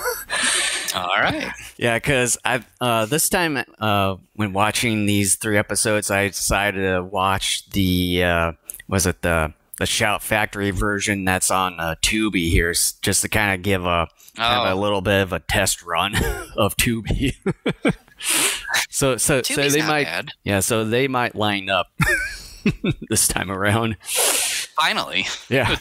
All 0.94 1.08
right. 1.08 1.50
Yeah, 1.76 1.96
because 1.98 2.38
I 2.44 2.64
uh, 2.80 3.06
this 3.06 3.28
time 3.28 3.58
uh, 3.78 4.16
when 4.34 4.52
watching 4.52 5.06
these 5.06 5.36
three 5.36 5.58
episodes, 5.58 6.10
I 6.10 6.28
decided 6.28 6.82
to 6.82 7.02
watch 7.02 7.68
the 7.70 8.22
uh, 8.24 8.52
was 8.88 9.06
it 9.06 9.22
the 9.22 9.52
the 9.78 9.86
Shout 9.86 10.22
Factory 10.22 10.70
version 10.70 11.24
that's 11.24 11.50
on 11.50 11.80
uh, 11.80 11.96
Tubi 12.00 12.48
here, 12.48 12.72
just 13.02 13.22
to 13.22 13.28
kind 13.28 13.54
of 13.54 13.62
give 13.62 13.84
a 13.84 14.06
kind 14.36 14.60
of 14.60 14.66
a 14.68 14.72
Oh. 14.72 14.80
little 14.80 15.00
bit 15.00 15.20
of 15.22 15.32
a 15.32 15.40
test 15.40 15.82
run 15.84 16.14
of 16.56 16.76
Tubi. 16.76 17.34
so 18.88 19.16
so 19.16 19.42
so 19.42 19.68
they 19.68 19.82
might 19.82 20.04
bad. 20.04 20.30
yeah 20.44 20.60
so 20.60 20.84
they 20.84 21.08
might 21.08 21.34
line 21.34 21.68
up 21.68 21.88
this 23.10 23.26
time 23.28 23.50
around. 23.50 23.96
Finally. 24.76 25.26
Yeah. 25.48 25.76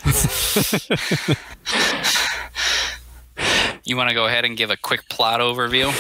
You 3.86 3.98
want 3.98 4.10
to 4.10 4.16
go 4.16 4.26
ahead 4.26 4.46
and 4.46 4.56
give 4.56 4.70
a 4.70 4.78
quick 4.78 5.10
plot 5.10 5.42
overview? 5.42 5.92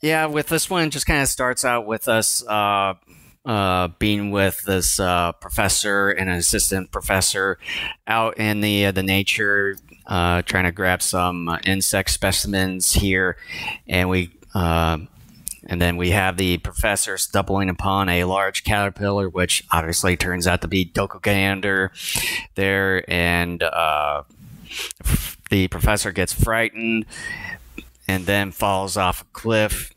Yeah, 0.00 0.26
with 0.26 0.46
this 0.48 0.70
one, 0.70 0.90
just 0.90 1.06
kind 1.06 1.22
of 1.22 1.28
starts 1.28 1.64
out 1.64 1.86
with 1.86 2.06
us 2.06 2.46
uh, 2.46 2.94
uh, 3.44 3.88
being 3.98 4.30
with 4.30 4.62
this 4.62 5.00
uh, 5.00 5.32
professor 5.32 6.10
and 6.10 6.30
an 6.30 6.36
assistant 6.36 6.92
professor 6.92 7.58
out 8.06 8.38
in 8.38 8.60
the 8.60 8.86
uh, 8.86 8.92
the 8.92 9.02
nature, 9.02 9.76
uh, 10.06 10.42
trying 10.42 10.64
to 10.64 10.72
grab 10.72 11.02
some 11.02 11.58
insect 11.64 12.10
specimens 12.10 12.92
here, 12.92 13.36
and 13.88 14.08
we. 14.08 14.30
Uh, 14.54 14.98
and 15.68 15.82
then 15.82 15.96
we 15.96 16.10
have 16.10 16.36
the 16.36 16.58
professor 16.58 17.18
stumbling 17.18 17.68
upon 17.68 18.08
a 18.08 18.22
large 18.22 18.62
caterpillar, 18.62 19.28
which 19.28 19.64
obviously 19.72 20.16
turns 20.16 20.46
out 20.46 20.60
to 20.60 20.68
be 20.68 20.86
Dokugander 20.86 21.90
there. 22.54 23.04
And 23.10 23.64
the 25.50 25.68
professor 25.68 26.12
gets 26.12 26.32
frightened 26.32 27.06
and 28.08 28.26
then 28.26 28.52
falls 28.52 28.96
off 28.96 29.22
a 29.22 29.24
cliff 29.32 29.92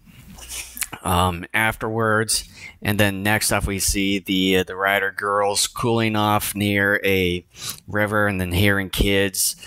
um, 1.04 1.46
afterwards. 1.54 2.50
And 2.82 3.00
then 3.00 3.24
next 3.24 3.52
up, 3.52 3.68
we 3.68 3.80
see 3.80 4.20
the 4.20 4.58
uh, 4.58 4.64
the 4.64 4.76
rider 4.76 5.12
girls 5.12 5.68
cooling 5.68 6.16
off 6.16 6.56
near 6.56 7.02
a 7.04 7.46
river, 7.88 8.26
and 8.28 8.40
then 8.40 8.54
hearing 8.54 8.90
kids 8.90 9.58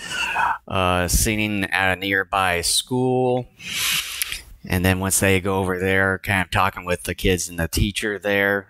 uh, 0.67 1.07
singing 1.07 1.65
at 1.65 1.93
a 1.93 1.99
nearby 1.99 2.61
school. 2.61 3.47
And 4.65 4.83
then 4.83 4.99
once 4.99 5.19
they 5.19 5.39
go 5.41 5.59
over 5.59 5.77
there, 5.77 6.17
kind 6.19 6.43
of 6.43 6.49
talking 6.49 6.85
with 6.85 7.03
the 7.03 7.13
kids 7.13 7.49
and 7.49 7.59
the 7.59 7.67
teacher 7.67 8.17
there, 8.17 8.67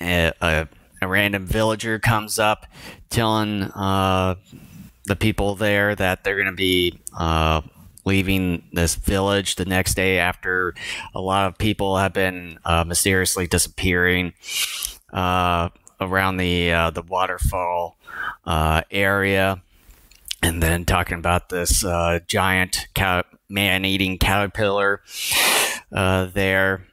a, 0.00 0.32
a, 0.40 0.68
a 1.02 1.08
random 1.08 1.46
villager 1.46 1.98
comes 1.98 2.38
up, 2.38 2.66
telling 3.10 3.64
uh, 3.64 4.36
the 5.06 5.16
people 5.16 5.54
there 5.54 5.94
that 5.94 6.24
they're 6.24 6.36
going 6.36 6.46
to 6.46 6.52
be 6.52 7.00
uh, 7.16 7.62
leaving 8.04 8.68
this 8.72 8.94
village 8.94 9.56
the 9.56 9.64
next 9.64 9.94
day 9.94 10.18
after 10.18 10.74
a 11.14 11.20
lot 11.20 11.46
of 11.46 11.58
people 11.58 11.96
have 11.96 12.12
been 12.12 12.58
uh, 12.64 12.84
mysteriously 12.84 13.46
disappearing 13.46 14.32
uh, 15.12 15.68
around 16.00 16.36
the 16.36 16.72
uh, 16.72 16.90
the 16.90 17.02
waterfall 17.02 17.96
uh, 18.44 18.82
area, 18.90 19.62
and 20.42 20.62
then 20.62 20.84
talking 20.84 21.18
about 21.18 21.48
this 21.48 21.84
uh, 21.84 22.18
giant 22.26 22.88
cow- 22.94 23.24
man-eating 23.48 24.18
caterpillar 24.18 25.02
there, 25.90 26.86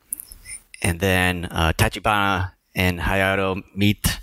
and 0.82 0.99
then 0.99 1.43
Tachibana 1.43 2.52
and 2.76 2.99
Hayato 2.99 3.63
meet. 3.76 4.19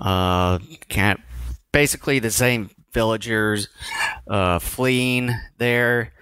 Uh, 0.00 0.58
kind 0.88 1.18
basically 1.72 2.18
the 2.18 2.30
same 2.30 2.70
villagers 2.92 3.68
uh, 4.28 4.58
fleeing 4.58 5.30
there, 5.58 6.12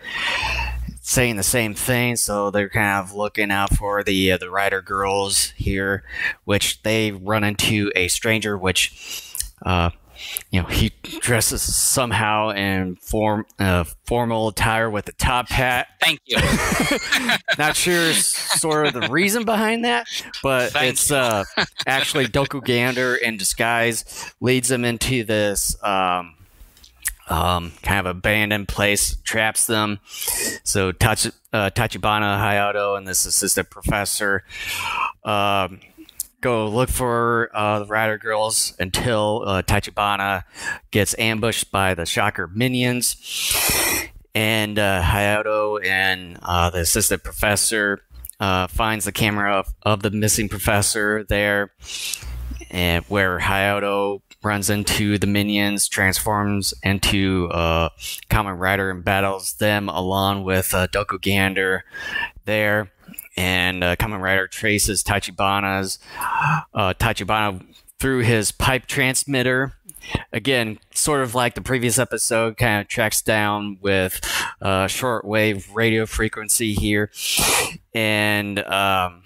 saying 1.01 1.37
the 1.37 1.43
same 1.43 1.75
thing. 1.75 2.17
So 2.17 2.51
they're 2.51 2.69
kind 2.69 3.05
of 3.05 3.15
looking 3.15 3.51
out 3.51 3.75
for 3.77 4.03
the 4.03 4.33
uh, 4.33 4.37
the 4.39 4.51
rider 4.51 4.83
girls 4.83 5.51
here, 5.57 6.05
which 6.45 6.83
they 6.83 7.13
run 7.13 7.45
into 7.45 7.91
a 7.95 8.09
stranger, 8.09 8.57
which. 8.57 9.23
Uh, 9.65 9.91
you 10.51 10.61
know, 10.61 10.69
he 10.69 10.93
dresses 11.21 11.63
somehow 11.63 12.51
in 12.51 12.97
form 12.97 13.47
uh, 13.59 13.85
formal 14.05 14.49
attire 14.49 14.89
with 14.91 15.09
a 15.09 15.13
top 15.13 15.49
hat. 15.49 15.89
Thank 16.01 16.21
you. 16.25 16.39
Not 17.59 17.77
sure 17.77 18.13
sort 18.13 18.87
of 18.87 18.95
the 18.95 19.09
reason 19.09 19.45
behind 19.45 19.85
that, 19.85 20.07
but 20.43 20.73
Thank 20.73 20.93
it's 20.93 21.11
uh, 21.11 21.45
actually 21.87 22.27
Dokugander 22.27 23.19
in 23.19 23.37
disguise 23.37 24.33
leads 24.41 24.69
them 24.69 24.85
into 24.85 25.25
this 25.25 25.77
um, 25.83 26.36
um, 27.29 27.73
kind 27.83 28.01
of 28.01 28.07
abandoned 28.07 28.69
place, 28.69 29.17
traps 29.25 29.67
them. 29.67 30.01
So 30.65 30.93
Tach- 30.93 31.33
uh, 31.53 31.71
Tachibana 31.71 32.39
Hayato 32.39 32.97
and 32.97 33.07
this 33.07 33.27
assistant 33.27 33.71
professor 33.71 34.45
um, 35.25 35.81
go 36.41 36.69
look 36.69 36.89
for 36.89 37.51
uh, 37.55 37.81
the 37.81 37.87
Rider 37.87 38.19
Girls 38.19 38.75
until 38.79 39.43
uh, 39.47 39.63
Tachibana 39.63 40.45
gets 40.91 41.15
ambushed 41.19 41.71
by 41.71 41.95
the 41.95 42.07
Shocker 42.07 42.47
minions. 42.47 43.17
And 44.35 44.79
uh, 44.79 45.03
Hayato 45.03 45.85
and 45.85 46.39
uh, 46.43 46.69
the 46.69 46.81
assistant 46.81 47.25
professor 47.25 48.03
uh, 48.39 48.67
finds 48.67 49.07
the 49.07 49.13
camera 49.13 49.55
of, 49.55 49.75
of 49.83 50.03
the 50.03 50.11
missing 50.11 50.51
professor 50.51 51.25
there, 51.25 51.73
and 52.71 53.03
where 53.07 53.39
Hayato 53.39 54.21
runs 54.47 54.71
into 54.71 55.19
the 55.19 55.27
minions, 55.27 55.89
transforms 55.89 56.73
into 56.83 57.49
uh, 57.51 57.89
Kamen 58.31 58.59
Rider, 58.59 58.91
and 58.91 59.05
battles 59.05 59.55
them 59.55 59.89
along 59.89 60.45
with 60.45 60.73
uh, 60.73 60.87
Dokugander 60.87 61.81
there. 62.45 62.93
And 63.37 63.85
uh, 63.85 63.97
Kamen 63.97 64.23
Rider 64.23 64.47
traces 64.47 65.03
Tachibana's 65.03 65.99
uh, 66.73 66.95
Tachibana 66.95 67.63
through 67.99 68.21
his 68.21 68.53
pipe 68.53 68.87
transmitter. 68.87 69.75
Again, 70.33 70.79
sort 70.95 71.23
of 71.23 71.35
like 71.35 71.55
the 71.57 71.61
previous 71.61 71.99
episode, 71.99 72.57
kind 72.57 72.81
of 72.81 72.87
tracks 72.87 73.21
down 73.23 73.79
with 73.81 74.21
uh, 74.63 74.87
shortwave 74.87 75.75
radio 75.75 76.07
frequency 76.07 76.75
here, 76.75 77.11
and 77.93 78.61
um, 78.61 79.25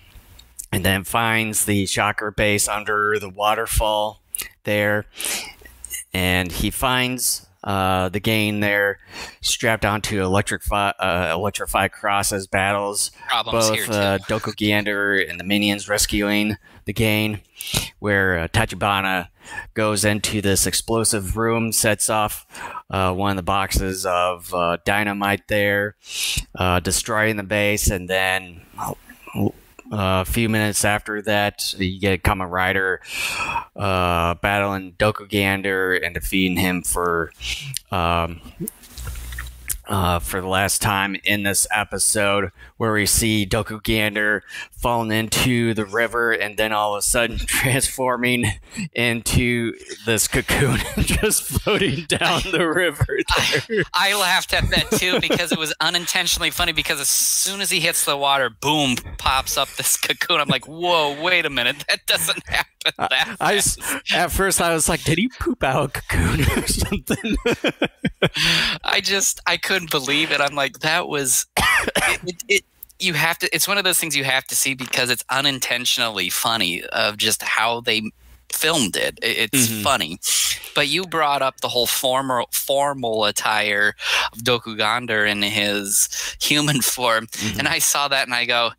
and 0.73 0.83
then 0.83 1.05
finds 1.05 1.67
the 1.67 1.85
shocker 1.85 2.31
base 2.31 2.67
under 2.67 3.19
the 3.19 3.29
waterfall 3.29 4.23
there, 4.65 5.07
and 6.13 6.51
he 6.51 6.71
finds 6.71 7.47
uh, 7.63 8.09
the 8.09 8.21
gain 8.21 8.61
there 8.61 8.99
strapped 9.43 9.85
onto 9.85 10.23
electrify 10.23 10.91
uh, 10.99 11.31
electrified 11.35 11.93
crosses 11.93 12.47
battles 12.47 13.11
Problems 13.29 13.69
both 13.69 13.91
uh, 13.91 14.19
Dokugander 14.29 15.29
and 15.29 15.39
the 15.39 15.45
minions 15.45 15.89
rescuing 15.89 16.57
the 16.87 16.93
gain, 16.95 17.41
where 17.99 18.39
uh, 18.39 18.49
Tachibana 18.49 19.29
goes 19.75 20.05
into 20.05 20.41
this 20.41 20.67
explosive 20.67 21.37
room, 21.37 21.73
sets 21.73 22.09
off 22.09 22.47
uh, 22.89 23.13
one 23.13 23.31
of 23.31 23.37
the 23.37 23.43
boxes 23.43 24.07
of 24.07 24.53
uh, 24.55 24.79
dynamite 24.85 25.47
there, 25.49 25.97
uh, 26.55 26.81
destroying 26.81 27.37
the 27.37 27.43
base, 27.43 27.91
and 27.91 28.09
then. 28.09 28.63
A 29.91 30.25
few 30.25 30.49
minutes 30.49 30.85
after 30.85 31.21
that, 31.23 31.75
you 31.79 31.99
get 32.01 32.23
Kamen 32.23 32.51
Rider 32.51 33.01
uh, 33.77 34.35
battling 34.35 34.93
Dokugander 34.93 36.05
and 36.05 36.15
defeating 36.15 36.57
him 36.57 36.83
for 36.83 37.33
um, 37.91 38.41
uh, 39.89 40.21
for 40.21 40.41
the 40.41 40.47
last 40.47 40.81
time 40.81 41.17
in 41.25 41.43
this 41.43 41.67
episode, 41.75 42.53
where 42.81 42.95
we 42.95 43.05
see 43.05 43.45
Dokugander 43.45 44.41
falling 44.71 45.13
into 45.13 45.75
the 45.75 45.85
river 45.85 46.33
and 46.33 46.57
then 46.57 46.73
all 46.73 46.95
of 46.95 47.01
a 47.01 47.03
sudden 47.03 47.37
transforming 47.47 48.47
into 48.95 49.75
this 50.07 50.27
cocoon 50.27 50.79
just 50.97 51.43
floating 51.43 52.07
down 52.07 52.41
the 52.51 52.67
river. 52.67 53.19
I, 53.31 53.83
I, 53.93 54.15
laughed 54.19 54.55
at 54.55 54.71
that 54.71 54.91
too 54.93 55.21
because 55.21 55.53
it 55.53 55.59
was 55.59 55.75
unintentionally 55.83 56.49
funny 56.49 56.73
because 56.73 57.01
as 57.01 57.11
soon 57.11 57.61
as 57.61 57.71
he 57.71 57.81
hits 57.81 58.07
the 58.07 58.17
water, 58.17 58.49
boom, 58.49 58.97
pops 59.19 59.59
up 59.59 59.69
this 59.77 59.99
cocoon. 59.99 60.41
I'm 60.41 60.49
like, 60.49 60.67
whoa, 60.67 61.23
wait 61.23 61.45
a 61.45 61.51
minute, 61.51 61.85
that 61.91 62.07
doesn't 62.07 62.49
happen. 62.49 62.67
That 62.97 63.37
I, 63.41 63.57
just, 63.57 63.79
at 64.11 64.33
first 64.33 64.63
I 64.63 64.73
was 64.73 64.89
like, 64.89 65.05
did 65.05 65.19
he 65.19 65.29
poop 65.29 65.63
out 65.63 65.85
a 65.85 66.01
cocoon 66.01 66.41
or 66.57 66.67
something? 66.67 67.37
I 68.83 69.03
just 69.03 69.39
I 69.47 69.59
couldn't 69.59 69.91
believe 69.91 70.33
it. 70.33 70.41
I'm 70.41 70.55
like, 70.55 70.79
that 70.79 71.09
was 71.09 71.45
it, 71.59 72.21
it, 72.25 72.45
it 72.49 72.65
you 73.01 73.15
have 73.15 73.39
to 73.39 73.55
it's 73.55 73.69
one 73.69 73.79
of 73.79 73.85
those 73.85 73.99
things 73.99 74.17
you 74.17 74.25
have 74.25 74.45
to 74.47 74.57
see 74.57 74.75
because 74.75 75.11
it's 75.11 75.25
unintentionally 75.31 76.29
funny 76.29 76.83
of 76.93 77.17
just 77.17 77.43
how 77.43 77.81
they 77.81 78.03
filmed 78.53 78.97
it 78.97 79.19
it's 79.23 79.69
mm-hmm. 79.69 79.83
funny 79.83 80.19
but 80.75 80.89
you 80.89 81.05
brought 81.05 81.41
up 81.41 81.61
the 81.61 81.69
whole 81.69 81.87
formal 81.87 82.47
formal 82.53 83.25
attire 83.25 83.95
of 84.33 84.41
Dokugander 84.41 85.29
in 85.29 85.43
his 85.43 86.37
human 86.41 86.81
form 86.83 87.27
mm-hmm. 87.29 87.61
and 87.61 87.69
i 87.69 87.79
saw 87.79 88.09
that 88.09 88.27
and 88.27 88.35
i 88.35 88.45
go 88.45 88.71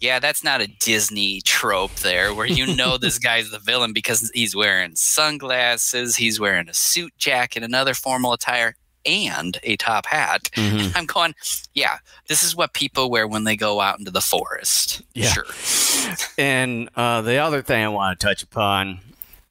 yeah 0.00 0.20
that's 0.20 0.44
not 0.44 0.60
a 0.60 0.68
disney 0.78 1.40
trope 1.40 1.94
there 1.96 2.32
where 2.32 2.46
you 2.46 2.74
know 2.76 2.96
this 2.98 3.18
guy's 3.18 3.50
the 3.50 3.58
villain 3.58 3.92
because 3.92 4.30
he's 4.32 4.54
wearing 4.54 4.94
sunglasses 4.94 6.14
he's 6.14 6.38
wearing 6.38 6.68
a 6.68 6.74
suit 6.74 7.12
jacket 7.18 7.64
another 7.64 7.94
formal 7.94 8.32
attire 8.32 8.74
and 9.06 9.58
a 9.62 9.76
top 9.76 10.06
hat. 10.06 10.50
Mm-hmm. 10.54 10.96
I'm 10.96 11.06
going, 11.06 11.34
yeah, 11.74 11.98
this 12.28 12.42
is 12.42 12.56
what 12.56 12.72
people 12.72 13.10
wear 13.10 13.26
when 13.26 13.44
they 13.44 13.56
go 13.56 13.80
out 13.80 13.98
into 13.98 14.10
the 14.10 14.20
forest. 14.20 15.02
Yeah. 15.14 15.32
Sure. 15.32 16.26
And 16.36 16.88
uh, 16.96 17.22
the 17.22 17.38
other 17.38 17.62
thing 17.62 17.84
I 17.84 17.88
want 17.88 18.18
to 18.18 18.26
touch 18.26 18.42
upon 18.42 19.00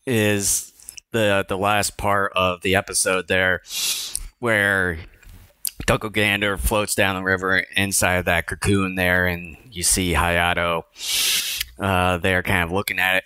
is 0.05 0.71
the 1.11 1.45
the 1.47 1.57
last 1.57 1.97
part 1.97 2.33
of 2.35 2.61
the 2.61 2.75
episode 2.75 3.27
there, 3.27 3.61
where 4.39 4.99
Dokugander 5.87 6.59
floats 6.59 6.95
down 6.95 7.15
the 7.15 7.23
river 7.23 7.65
inside 7.75 8.25
that 8.25 8.47
cocoon 8.47 8.95
there, 8.95 9.25
and 9.25 9.57
you 9.71 9.83
see 9.83 10.13
Hayato 10.13 10.83
uh, 11.79 12.17
there, 12.17 12.43
kind 12.43 12.63
of 12.63 12.71
looking 12.71 12.99
at 12.99 13.17
it. 13.17 13.23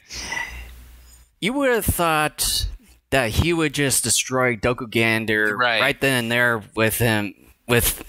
You 1.41 1.53
would 1.53 1.69
have 1.71 1.85
thought 1.85 2.67
that 3.11 3.31
he 3.31 3.53
would 3.53 3.73
just 3.73 4.03
destroy 4.03 4.55
Dokugander 4.55 5.57
right. 5.57 5.81
right 5.81 5.99
then 6.01 6.25
and 6.25 6.31
there 6.31 6.63
with 6.75 6.97
him 6.97 7.33
with 7.67 8.03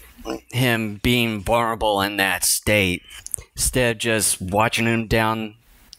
him 0.53 1.01
being 1.03 1.43
vulnerable 1.43 2.01
in 2.01 2.17
that 2.19 2.45
state 2.45 3.03
instead 3.55 3.97
of 3.97 3.99
just 3.99 4.41
watching 4.41 4.87
him 4.87 5.07
down 5.07 5.55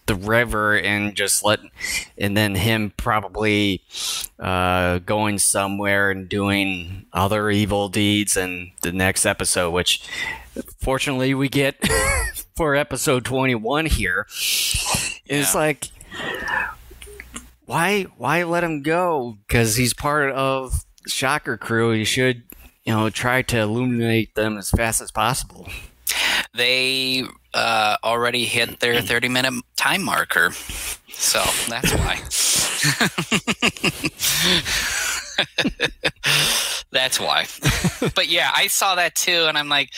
the 0.07 0.15
river 0.15 0.77
and 0.77 1.15
just 1.15 1.43
let 1.43 1.59
and 2.17 2.35
then 2.35 2.55
him 2.55 2.91
probably 2.97 3.81
uh, 4.39 4.97
going 4.99 5.37
somewhere 5.37 6.11
and 6.11 6.27
doing 6.27 7.05
other 7.13 7.49
evil 7.49 7.87
deeds 7.87 8.35
in 8.35 8.71
the 8.81 8.91
next 8.91 9.25
episode 9.25 9.71
which 9.71 10.03
fortunately 10.79 11.33
we 11.33 11.47
get 11.47 11.75
for 12.55 12.75
episode 12.75 13.23
21 13.23 13.85
here 13.85 14.25
yeah. 15.25 15.39
it's 15.39 15.55
like 15.55 15.87
why 17.71 18.03
why 18.17 18.43
let 18.43 18.65
him 18.65 18.81
go? 18.81 19.37
Because 19.47 19.77
he's 19.77 19.93
part 19.93 20.33
of 20.33 20.83
Shocker 21.07 21.55
Crew. 21.55 21.93
You 21.93 22.03
should 22.03 22.43
you 22.83 22.93
know 22.93 23.09
try 23.09 23.43
to 23.43 23.59
illuminate 23.59 24.35
them 24.35 24.57
as 24.57 24.69
fast 24.69 24.99
as 24.99 25.09
possible. 25.09 25.69
They 26.53 27.23
uh, 27.53 27.95
already 28.03 28.43
hit 28.43 28.81
their 28.81 29.01
30 29.01 29.29
minute 29.29 29.53
time 29.77 30.03
marker, 30.03 30.51
so 31.07 31.41
that's 31.69 31.93
why. 31.93 32.19
that's 36.91 37.19
why. 37.19 37.45
but 38.15 38.27
yeah, 38.27 38.51
I 38.55 38.67
saw 38.67 38.95
that 38.95 39.15
too, 39.15 39.45
and 39.47 39.57
I'm 39.57 39.69
like, 39.69 39.91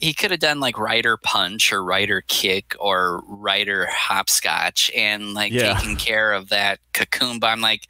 he 0.00 0.12
could 0.12 0.30
have 0.30 0.40
done 0.40 0.60
like 0.60 0.78
rider 0.78 1.16
punch 1.16 1.72
or 1.72 1.82
rider 1.82 2.22
kick 2.26 2.74
or 2.78 3.22
rider 3.26 3.86
hopscotch 3.90 4.90
and 4.94 5.34
like 5.34 5.52
yeah. 5.52 5.74
taking 5.74 5.96
care 5.96 6.32
of 6.32 6.50
that 6.50 6.78
cocoon. 6.92 7.38
But 7.38 7.48
I'm 7.48 7.60
like, 7.60 7.88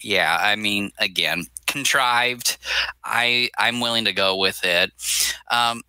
yeah, 0.00 0.38
I 0.40 0.56
mean, 0.56 0.92
again, 0.98 1.46
contrived. 1.66 2.58
I 3.04 3.50
I'm 3.58 3.80
willing 3.80 4.04
to 4.04 4.12
go 4.12 4.36
with 4.36 4.64
it. 4.64 4.92
Um, 5.50 5.82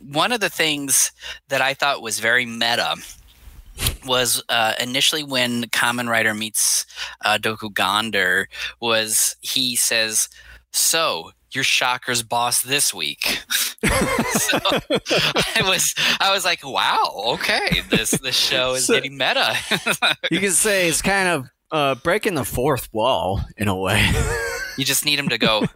one 0.00 0.32
of 0.32 0.40
the 0.40 0.50
things 0.50 1.12
that 1.48 1.60
I 1.60 1.74
thought 1.74 2.02
was 2.02 2.18
very 2.20 2.46
meta 2.46 2.96
was 4.06 4.42
uh, 4.48 4.74
initially 4.80 5.22
when 5.22 5.64
Kamen 5.64 6.08
Rider 6.08 6.34
meets 6.34 6.86
uh, 7.24 7.38
Dokugander 7.38 8.46
was 8.80 9.36
he 9.40 9.76
says, 9.76 10.28
"So 10.72 11.32
your 11.54 11.64
Shocker's 11.64 12.22
boss 12.22 12.62
this 12.62 12.94
week. 12.94 13.24
so 13.84 14.58
I 14.62 15.62
was 15.62 15.94
I 16.20 16.30
was 16.32 16.44
like, 16.44 16.64
wow, 16.64 17.12
okay, 17.34 17.82
this 17.90 18.12
this 18.12 18.36
show 18.36 18.74
is 18.74 18.86
so, 18.86 18.94
getting 18.94 19.16
meta. 19.16 19.56
you 20.30 20.40
can 20.40 20.52
say 20.52 20.88
it's 20.88 21.02
kind 21.02 21.28
of 21.28 21.46
uh, 21.70 21.94
breaking 21.96 22.34
the 22.34 22.44
fourth 22.44 22.88
wall 22.92 23.40
in 23.56 23.68
a 23.68 23.76
way. 23.76 24.10
you 24.76 24.84
just 24.84 25.04
need 25.04 25.18
him 25.18 25.28
to 25.28 25.38
go 25.38 25.60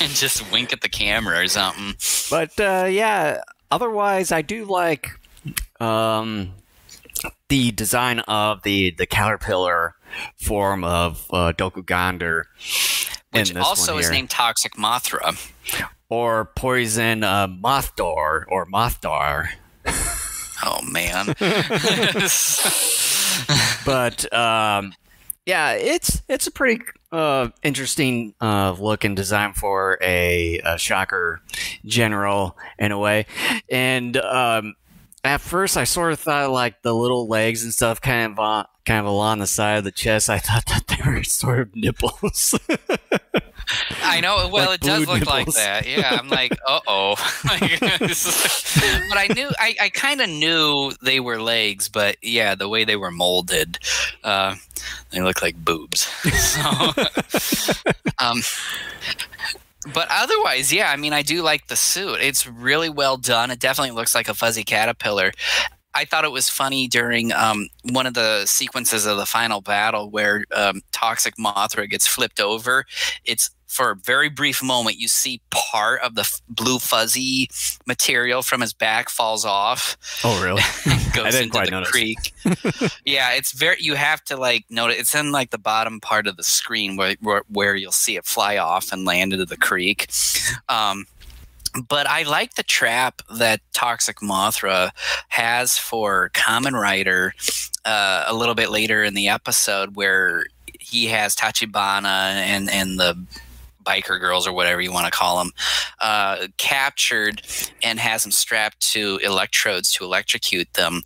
and 0.00 0.10
just 0.10 0.50
wink 0.50 0.72
at 0.72 0.80
the 0.80 0.88
camera 0.90 1.40
or 1.40 1.48
something. 1.48 1.94
But 2.30 2.58
uh, 2.60 2.86
yeah, 2.90 3.40
otherwise, 3.70 4.32
I 4.32 4.42
do 4.42 4.64
like 4.64 5.10
um, 5.80 6.52
the 7.48 7.70
design 7.72 8.20
of 8.20 8.62
the 8.62 8.90
the 8.90 9.06
caterpillar 9.06 9.94
form 10.36 10.84
of 10.84 11.26
uh, 11.30 11.52
Dokugander. 11.56 12.44
Which 13.32 13.54
also 13.54 13.98
is 13.98 14.10
named 14.10 14.30
Toxic 14.30 14.74
Mothra. 14.74 15.36
Or 16.08 16.46
Poison 16.56 17.22
uh, 17.22 17.46
Mothdar 17.46 18.44
or 18.48 18.66
Mothdar. 18.66 19.50
oh, 20.64 20.82
man. 20.82 21.26
but 23.86 24.32
um, 24.34 24.92
yeah, 25.46 25.72
it's 25.72 26.22
it's 26.28 26.48
a 26.48 26.50
pretty 26.50 26.82
uh, 27.12 27.48
interesting 27.62 28.34
uh, 28.40 28.76
look 28.78 29.04
and 29.04 29.16
design 29.16 29.52
for 29.52 29.98
a, 30.00 30.60
a, 30.64 30.78
shocker 30.78 31.40
general 31.84 32.56
in 32.78 32.92
a 32.92 32.98
way, 32.98 33.26
and 33.68 34.16
um, 34.16 34.74
at 35.24 35.40
first 35.40 35.76
I 35.76 35.84
sort 35.84 36.12
of 36.12 36.20
thought 36.20 36.50
like 36.50 36.82
the 36.82 36.94
little 36.94 37.26
legs 37.26 37.64
and 37.64 37.72
stuff 37.72 38.00
kind 38.00 38.32
of 38.32 38.38
uh, 38.38 38.64
kind 38.84 39.00
of 39.00 39.06
along 39.06 39.40
the 39.40 39.46
side 39.46 39.78
of 39.78 39.84
the 39.84 39.92
chest. 39.92 40.30
I 40.30 40.38
thought 40.38 40.66
that 40.66 40.86
they 40.86 41.10
were 41.10 41.22
sort 41.24 41.60
of 41.60 41.74
nipples. 41.74 42.58
I 44.02 44.20
know. 44.20 44.48
Well, 44.52 44.70
like 44.70 44.82
it 44.82 44.86
does 44.86 45.06
look 45.06 45.20
nipples. 45.20 45.26
like 45.28 45.46
that. 45.54 45.86
Yeah, 45.86 46.18
I'm 46.20 46.28
like, 46.28 46.52
uh 46.68 46.80
oh. 46.86 47.14
but 47.44 49.18
I 49.18 49.28
knew, 49.34 49.50
I, 49.58 49.76
I 49.80 49.88
kind 49.90 50.20
of 50.20 50.28
knew 50.28 50.92
they 51.02 51.20
were 51.20 51.40
legs, 51.40 51.88
but 51.88 52.16
yeah, 52.22 52.54
the 52.54 52.68
way 52.68 52.84
they 52.84 52.96
were 52.96 53.10
molded, 53.10 53.78
uh, 54.24 54.54
they 55.10 55.20
look 55.20 55.42
like 55.42 55.56
boobs. 55.64 56.08
So, 56.40 56.60
um, 58.18 58.42
but 59.94 60.08
otherwise, 60.10 60.72
yeah, 60.72 60.90
I 60.90 60.96
mean, 60.96 61.12
I 61.12 61.22
do 61.22 61.42
like 61.42 61.68
the 61.68 61.76
suit. 61.76 62.18
It's 62.20 62.46
really 62.46 62.88
well 62.88 63.16
done. 63.16 63.50
It 63.50 63.60
definitely 63.60 63.92
looks 63.92 64.14
like 64.14 64.28
a 64.28 64.34
fuzzy 64.34 64.64
caterpillar. 64.64 65.32
I 65.94 66.04
thought 66.04 66.24
it 66.24 66.32
was 66.32 66.48
funny 66.48 66.86
during 66.88 67.32
um, 67.32 67.68
one 67.90 68.06
of 68.06 68.14
the 68.14 68.46
sequences 68.46 69.06
of 69.06 69.16
the 69.16 69.26
final 69.26 69.60
battle 69.60 70.10
where 70.10 70.44
um, 70.54 70.82
Toxic 70.92 71.36
Mothra 71.36 71.88
gets 71.88 72.06
flipped 72.06 72.40
over. 72.40 72.84
It's 73.24 73.50
for 73.70 73.92
a 73.92 73.96
very 73.96 74.28
brief 74.28 74.62
moment 74.64 74.98
you 74.98 75.06
see 75.06 75.40
part 75.50 76.00
of 76.02 76.16
the 76.16 76.22
f- 76.22 76.42
blue 76.48 76.80
fuzzy 76.80 77.48
material 77.86 78.42
from 78.42 78.60
his 78.60 78.72
back 78.72 79.08
falls 79.08 79.44
off. 79.44 79.96
Oh, 80.24 80.42
really? 80.42 80.62
goes 81.14 81.26
I 81.26 81.30
didn't 81.30 81.42
into 81.44 81.50
quite 81.52 81.64
the 81.66 81.70
notice. 81.70 81.90
creek. 81.90 82.34
yeah, 83.04 83.32
it's 83.32 83.52
very. 83.52 83.76
You 83.78 83.94
have 83.94 84.24
to 84.24 84.36
like 84.36 84.64
note 84.70 84.90
it. 84.90 84.98
It's 84.98 85.14
in 85.14 85.30
like 85.30 85.50
the 85.50 85.58
bottom 85.58 86.00
part 86.00 86.26
of 86.26 86.36
the 86.36 86.42
screen 86.42 86.96
where 86.96 87.14
where, 87.20 87.42
where 87.48 87.76
you'll 87.76 87.92
see 87.92 88.16
it 88.16 88.24
fly 88.24 88.56
off 88.56 88.92
and 88.92 89.04
land 89.04 89.32
into 89.32 89.46
the 89.46 89.56
creek. 89.56 90.10
Um, 90.68 91.06
but 91.88 92.08
I 92.08 92.24
like 92.24 92.54
the 92.54 92.64
trap 92.64 93.22
that 93.30 93.60
Toxic 93.72 94.16
Mothra 94.16 94.90
has 95.28 95.78
for 95.78 96.30
Kamen 96.34 96.72
Rider 96.72 97.34
uh, 97.84 98.24
a 98.26 98.34
little 98.34 98.56
bit 98.56 98.70
later 98.70 99.04
in 99.04 99.14
the 99.14 99.28
episode 99.28 99.94
where 99.94 100.46
he 100.80 101.06
has 101.06 101.36
Tachibana 101.36 102.32
and, 102.34 102.68
and 102.68 102.98
the 102.98 103.16
biker 103.84 104.20
girls 104.20 104.46
or 104.46 104.52
whatever 104.52 104.80
you 104.80 104.92
want 104.92 105.06
to 105.06 105.10
call 105.10 105.38
them 105.38 105.52
uh, 106.00 106.46
captured 106.58 107.42
and 107.82 107.98
has 107.98 108.22
them 108.22 108.32
strapped 108.32 108.80
to 108.80 109.18
electrodes 109.24 109.92
to 109.92 110.04
electrocute 110.04 110.72
them 110.74 111.02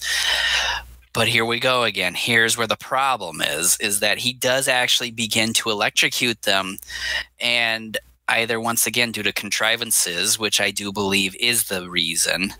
But 1.13 1.29
here 1.29 1.45
we 1.45 1.61
go 1.61 1.85
again. 1.85 2.15
Here's 2.15 2.59
where 2.59 2.67
the 2.67 2.77
problem 2.77 3.41
is 3.41 3.79
is 3.81 4.01
that 4.01 4.19
he 4.19 4.33
does 4.33 4.69
actually 4.69 5.13
begin 5.13 5.53
to 5.55 5.71
electrocute 5.71 6.43
them 6.43 6.79
and 7.41 7.97
either 8.29 8.61
once 8.61 8.87
again 8.87 9.13
due 9.13 9.23
to 9.23 9.33
contrivances, 9.33 10.39
which 10.39 10.61
I 10.61 10.71
do 10.73 10.93
believe 10.93 11.37
is 11.37 11.65
the 11.69 11.89
reason, 11.89 12.55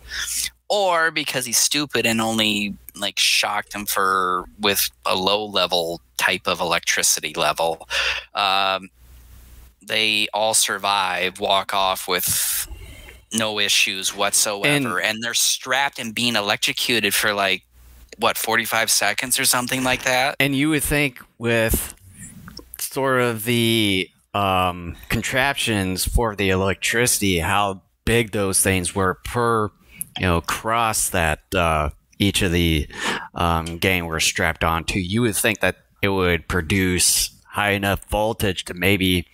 or 0.69 1.11
because 1.11 1.45
he's 1.45 1.57
stupid 1.57 2.05
and 2.05 2.21
only 2.21 2.75
like 2.95 3.19
shocked 3.19 3.73
him 3.73 3.85
for 3.85 4.45
with 4.59 4.89
a 5.05 5.15
low 5.15 5.45
level 5.45 6.01
type 6.17 6.47
of 6.47 6.61
electricity 6.61 7.33
level. 7.33 7.89
Um, 8.35 8.89
they 9.85 10.27
all 10.33 10.53
survive, 10.53 11.39
walk 11.39 11.73
off 11.73 12.07
with 12.07 12.67
no 13.33 13.59
issues 13.59 14.15
whatsoever, 14.15 14.99
and, 14.99 15.05
and 15.05 15.23
they're 15.23 15.33
strapped 15.33 15.99
and 15.99 16.13
being 16.13 16.35
electrocuted 16.35 17.13
for 17.13 17.33
like 17.33 17.63
what 18.17 18.37
45 18.37 18.89
seconds 18.89 19.39
or 19.39 19.45
something 19.45 19.83
like 19.83 20.03
that. 20.03 20.35
And 20.39 20.55
you 20.55 20.69
would 20.69 20.83
think 20.83 21.19
with 21.37 21.93
sort 22.79 23.21
of 23.21 23.45
the 23.45 24.09
um, 24.33 24.95
contraptions 25.09 26.05
for 26.05 26.35
the 26.35 26.49
electricity, 26.49 27.39
how 27.39 27.81
big 28.05 28.31
those 28.31 28.61
things 28.61 28.93
were 28.93 29.15
per 29.25 29.69
you 30.19 30.25
know 30.25 30.41
cross 30.41 31.09
that 31.09 31.41
uh, 31.53 31.89
each 32.19 32.41
of 32.41 32.51
the 32.51 32.87
um, 33.33 33.77
game 33.77 34.05
were 34.05 34.19
strapped 34.19 34.63
onto, 34.63 34.99
you 34.99 35.21
would 35.21 35.35
think 35.35 35.59
that 35.59 35.77
it 36.01 36.09
would 36.09 36.47
produce 36.47 37.29
high 37.55 37.71
enough 37.71 38.03
voltage 38.09 38.65
to 38.65 38.73
maybe 38.73 39.25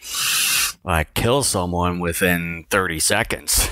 like 0.83 1.11
kill 1.15 1.41
someone 1.41 1.99
within 1.99 2.65
30 2.69 2.99
seconds. 2.99 3.67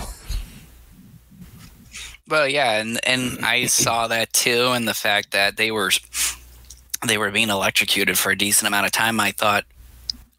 Well, 2.28 2.48
yeah, 2.48 2.80
and 2.80 3.00
and 3.06 3.44
I 3.44 3.68
saw 3.68 4.08
that 4.08 4.34
too, 4.34 4.72
and 4.74 4.88
the 4.88 4.94
fact 4.94 5.32
that 5.32 5.58
they 5.58 5.72
were 5.72 5.92
they 7.08 7.18
were 7.18 7.32
being 7.32 7.50
electrocuted 7.50 8.18
for 8.18 8.32
a 8.32 8.38
decent 8.38 8.68
amount 8.68 8.86
of 8.86 8.92
time. 8.92 9.20
I 9.20 9.32
thought, 9.32 9.66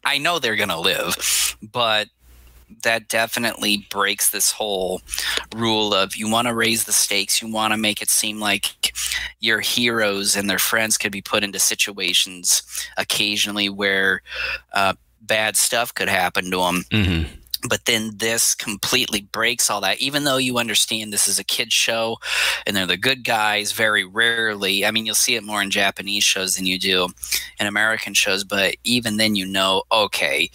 I 0.05 0.17
know 0.17 0.39
they're 0.39 0.55
gonna 0.55 0.79
live, 0.79 1.57
but 1.61 2.07
that 2.83 3.07
definitely 3.07 3.85
breaks 3.89 4.31
this 4.31 4.51
whole 4.51 5.01
rule 5.55 5.93
of 5.93 6.15
you 6.15 6.29
want 6.29 6.47
to 6.47 6.53
raise 6.53 6.85
the 6.85 6.91
stakes, 6.91 7.41
you 7.41 7.51
want 7.51 7.73
to 7.73 7.77
make 7.77 8.01
it 8.01 8.09
seem 8.09 8.39
like 8.39 8.93
your 9.39 9.59
heroes 9.59 10.35
and 10.35 10.49
their 10.49 10.59
friends 10.59 10.97
could 10.97 11.11
be 11.11 11.21
put 11.21 11.43
into 11.43 11.59
situations 11.59 12.63
occasionally 12.97 13.69
where 13.69 14.21
uh, 14.73 14.93
bad 15.21 15.57
stuff 15.57 15.93
could 15.93 16.09
happen 16.09 16.45
to 16.45 16.57
them. 16.57 16.85
Mm-hmm 16.91 17.37
but 17.69 17.85
then 17.85 18.11
this 18.15 18.55
completely 18.55 19.21
breaks 19.21 19.69
all 19.69 19.81
that 19.81 19.99
even 19.99 20.23
though 20.23 20.37
you 20.37 20.57
understand 20.57 21.11
this 21.11 21.27
is 21.27 21.39
a 21.39 21.43
kids 21.43 21.73
show 21.73 22.17
and 22.65 22.75
they're 22.75 22.85
the 22.85 22.97
good 22.97 23.23
guys 23.23 23.71
very 23.71 24.03
rarely 24.03 24.85
i 24.85 24.91
mean 24.91 25.05
you'll 25.05 25.15
see 25.15 25.35
it 25.35 25.43
more 25.43 25.61
in 25.61 25.69
japanese 25.69 26.23
shows 26.23 26.55
than 26.55 26.65
you 26.65 26.79
do 26.79 27.07
in 27.59 27.67
american 27.67 28.13
shows 28.13 28.43
but 28.43 28.75
even 28.83 29.17
then 29.17 29.35
you 29.35 29.45
know 29.45 29.83
okay 29.91 30.49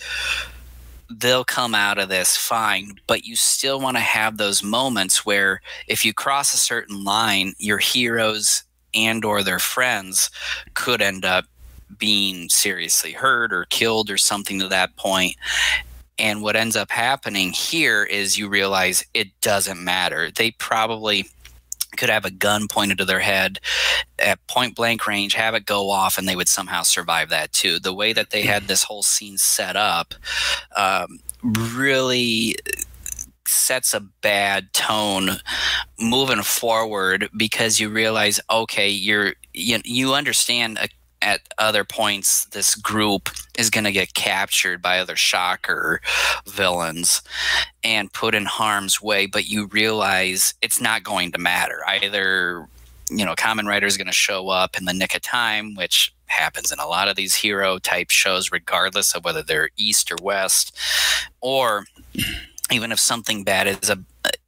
they'll 1.11 1.45
come 1.45 1.75
out 1.75 1.99
of 1.99 2.09
this 2.09 2.37
fine 2.37 2.95
but 3.07 3.25
you 3.25 3.37
still 3.37 3.81
want 3.81 3.97
to 3.97 4.03
have 4.03 4.37
those 4.37 4.63
moments 4.63 5.25
where 5.25 5.61
if 5.87 6.05
you 6.05 6.13
cross 6.13 6.53
a 6.53 6.57
certain 6.57 7.05
line 7.05 7.53
your 7.59 7.79
heroes 7.79 8.65
and 8.95 9.25
or 9.25 9.43
their 9.43 9.59
friends 9.59 10.31
could 10.75 11.01
end 11.01 11.25
up 11.25 11.45
being 11.99 12.49
seriously 12.49 13.13
hurt 13.13 13.53
or 13.53 13.67
killed 13.67 14.11
or 14.11 14.17
something 14.17 14.59
to 14.59 14.69
that 14.69 14.97
point. 14.97 15.37
and 16.19 16.43
what 16.43 16.57
ends 16.57 16.75
up 16.77 16.91
happening 16.91 17.53
here 17.53 18.03
is 18.05 18.39
you 18.39 18.49
realize 18.49 19.05
it 19.15 19.29
doesn't 19.43 19.83
matter 19.83 20.31
they 20.33 20.51
probably 20.53 21.27
could 21.97 22.09
have 22.09 22.25
a 22.25 22.31
gun 22.31 22.69
pointed 22.69 22.99
to 22.99 23.05
their 23.05 23.21
head 23.21 23.59
at 24.19 24.45
point 24.47 24.75
blank 24.75 25.07
range, 25.07 25.35
have 25.35 25.55
it 25.55 25.67
go 25.67 25.91
off, 25.91 26.19
and 26.19 26.29
they 26.29 26.37
would 26.37 26.49
somehow 26.49 26.83
survive 26.83 27.29
that 27.31 27.53
too. 27.53 27.79
The 27.79 27.95
way 27.95 28.13
that 28.13 28.31
they 28.31 28.43
had 28.43 28.65
this 28.65 28.85
whole 28.85 29.03
scene 29.03 29.39
set 29.39 29.77
up 29.77 30.15
um, 30.75 31.21
really 31.43 32.57
sets 33.49 33.95
a 33.95 34.01
bad 34.01 34.73
tone 34.73 35.31
moving 36.01 36.43
forward 36.43 37.29
because 37.37 37.79
you 37.79 37.89
realize 37.89 38.41
okay 38.51 38.89
you're 38.89 39.35
you, 39.53 39.79
you 39.85 40.15
understand 40.15 40.79
a 40.79 40.89
at 41.23 41.41
other 41.59 41.85
points 41.85 42.45
this 42.47 42.75
group 42.75 43.31
is 43.59 43.71
going 43.71 43.85
to 43.85 43.93
get 43.93 44.15
captured 44.15 44.83
by 44.83 44.99
other 44.99 45.17
shocker 45.17 46.01
villains 46.47 47.23
and 47.83 48.13
put 48.13 48.35
in 48.35 48.45
harm's 48.45 49.01
way 49.01 49.27
but 49.27 49.49
you 49.49 49.67
realize 49.67 50.55
it's 50.63 50.81
not 50.81 51.03
going 51.03 51.33
to 51.33 51.39
matter 51.39 51.81
either 51.89 52.69
you 53.11 53.25
know 53.25 53.35
Kamen 53.35 53.67
Rider 53.67 53.87
is 53.87 53.97
going 53.97 54.07
to 54.07 54.13
show 54.13 54.49
up 54.49 54.77
in 54.77 54.85
the 54.85 54.93
nick 54.93 55.15
of 55.15 55.23
time 55.23 55.75
which 55.75 56.13
happens 56.27 56.73
in 56.73 56.79
a 56.79 56.87
lot 56.87 57.09
of 57.09 57.17
these 57.17 57.35
hero 57.35 57.79
type 57.79 58.11
shows 58.11 58.51
regardless 58.51 59.15
of 59.15 59.25
whether 59.25 59.43
they're 59.43 59.71
east 59.77 60.11
or 60.11 60.17
west 60.23 60.77
or 61.41 61.85
even 62.71 62.91
if 62.93 62.99
something 62.99 63.45
bad 63.45 63.67
is 63.67 63.91
a 63.91 63.99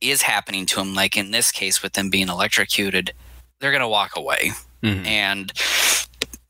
is 0.01 0.23
happening 0.23 0.66
to 0.66 0.77
them 0.77 0.95
like 0.95 1.16
in 1.16 1.31
this 1.31 1.53
case 1.53 1.83
with 1.83 1.93
them 1.93 2.11
being 2.11 2.29
electrocuted 2.29 3.12
they're 3.61 3.71
going 3.71 3.81
to 3.81 3.89
walk 3.89 4.16
away 4.16 4.51
mm-hmm. 4.83 5.07
and 5.07 5.53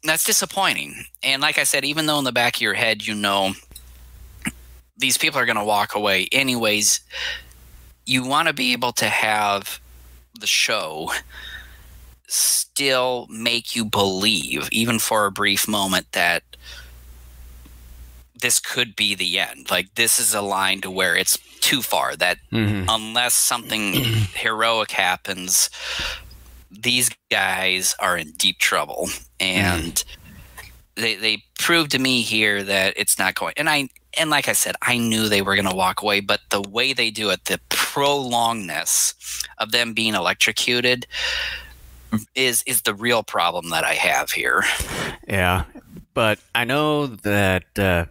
that's 0.04 0.24
disappointing. 0.24 1.04
And 1.22 1.42
like 1.42 1.58
I 1.58 1.64
said, 1.64 1.84
even 1.84 2.06
though 2.06 2.18
in 2.18 2.24
the 2.24 2.32
back 2.32 2.56
of 2.56 2.60
your 2.60 2.74
head 2.74 3.06
you 3.06 3.14
know 3.14 3.52
these 4.96 5.18
people 5.18 5.38
are 5.38 5.46
going 5.46 5.56
to 5.56 5.64
walk 5.64 5.94
away 5.94 6.28
anyways, 6.32 7.00
you 8.04 8.24
want 8.24 8.48
to 8.48 8.54
be 8.54 8.72
able 8.72 8.92
to 8.92 9.06
have 9.06 9.80
the 10.38 10.46
show 10.46 11.10
still 12.26 13.26
make 13.28 13.74
you 13.74 13.84
believe, 13.84 14.68
even 14.70 14.98
for 14.98 15.26
a 15.26 15.32
brief 15.32 15.66
moment, 15.66 16.12
that 16.12 16.42
this 18.40 18.60
could 18.60 18.94
be 18.94 19.14
the 19.14 19.38
end. 19.38 19.70
Like 19.70 19.94
this 19.94 20.18
is 20.18 20.34
a 20.34 20.42
line 20.42 20.80
to 20.82 20.90
where 20.90 21.16
it's 21.16 21.38
too 21.60 21.82
far. 21.82 22.14
That 22.14 22.38
mm-hmm. 22.52 22.86
unless 22.88 23.34
something 23.34 23.92
heroic 24.34 24.92
happens, 24.92 25.70
these 26.70 27.10
guys 27.30 27.94
are 27.98 28.16
in 28.16 28.32
deep 28.32 28.58
trouble, 28.58 29.08
and 29.40 29.94
mm. 29.94 30.04
they 30.96 31.16
they 31.16 31.42
proved 31.58 31.90
to 31.92 31.98
me 31.98 32.22
here 32.22 32.62
that 32.62 32.94
it's 32.96 33.18
not 33.18 33.34
going. 33.34 33.54
And 33.56 33.68
I 33.68 33.88
and 34.18 34.30
like 34.30 34.48
I 34.48 34.52
said, 34.52 34.74
I 34.82 34.98
knew 34.98 35.28
they 35.28 35.42
were 35.42 35.54
going 35.54 35.68
to 35.68 35.74
walk 35.74 36.02
away, 36.02 36.20
but 36.20 36.40
the 36.50 36.62
way 36.62 36.92
they 36.92 37.10
do 37.10 37.30
it, 37.30 37.44
the 37.46 37.60
prolongedness 37.68 39.14
of 39.58 39.72
them 39.72 39.92
being 39.92 40.14
electrocuted, 40.14 41.06
is 42.34 42.62
is 42.66 42.82
the 42.82 42.94
real 42.94 43.22
problem 43.22 43.70
that 43.70 43.84
I 43.84 43.94
have 43.94 44.30
here. 44.30 44.64
Yeah, 45.26 45.64
but 46.14 46.38
I 46.54 46.64
know 46.64 47.06
that 47.06 47.78
uh, 47.78 48.06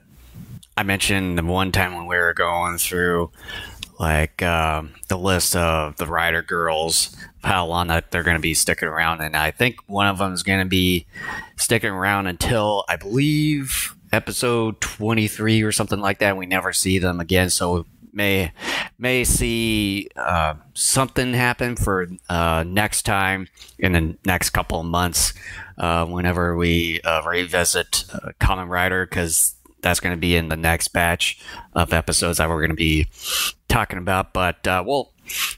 I 0.76 0.84
mentioned 0.84 1.38
the 1.38 1.44
one 1.44 1.72
time 1.72 1.96
when 1.96 2.06
we 2.06 2.18
were 2.18 2.34
going 2.34 2.78
through 2.78 3.32
like 4.00 4.42
um, 4.44 4.94
the 5.08 5.18
list 5.18 5.56
of 5.56 5.98
the 5.98 6.06
Rider 6.06 6.42
girls, 6.42 7.16
how 7.44 7.66
long 7.66 7.88
that 7.88 8.12
they're 8.12 8.24
going 8.24 8.38
to 8.38 8.42
be 8.42 8.54
sticking 8.54 8.88
around, 8.88 9.22
and 9.22 9.36
I 9.36 9.52
think 9.52 9.80
one 9.88 10.08
of 10.08 10.18
them 10.20 10.34
is 10.34 10.44
going 10.44 10.60
to 10.60 10.70
be 10.70 11.06
sticking 11.56 11.92
around 11.92 12.28
until 12.28 12.86
I 12.88 12.96
believe 12.96 13.96
episode 14.12 14.80
23 14.82 15.62
or 15.64 15.72
something 15.72 16.00
like 16.00 16.20
that. 16.20 16.38
We 16.38 16.46
never 16.46 16.74
see 16.74 17.00
them 17.00 17.20
again, 17.20 17.50
so 17.50 17.86
may 18.18 18.52
may 18.98 19.24
see 19.24 20.10
uh, 20.16 20.56
something 20.74 21.34
happen 21.34 21.76
for 21.76 22.08
uh, 22.30 22.64
next 22.68 23.04
time 23.04 23.48
in 23.78 23.92
the 23.94 24.18
next 24.26 24.50
couple 24.50 24.80
of 24.80 24.86
months 24.86 25.34
uh, 25.78 26.06
whenever 26.06 26.58
we 26.58 27.00
uh, 27.02 27.22
revisit 27.26 28.06
uh, 28.12 28.32
Kamen 28.42 28.68
Rider 28.68 29.06
because 29.06 29.56
that's 29.88 30.00
going 30.00 30.16
to 30.16 30.20
be 30.20 30.36
in 30.36 30.50
the 30.50 30.58
next 30.58 30.90
batch 30.90 31.40
of 31.74 31.94
episodes 31.94 32.38
that 32.38 32.50
we're 32.50 32.60
going 32.60 32.70
to 32.70 32.76
be 32.76 33.08
talking 33.68 33.98
about. 33.98 34.34
But 34.34 34.68
uh, 34.68 34.84
we'll 34.86 35.12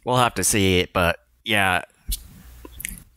we'll 0.04 0.18
have 0.18 0.36
to 0.36 0.44
see 0.44 0.80
it. 0.80 0.94
But 0.94 1.20
yeah, 1.44 1.84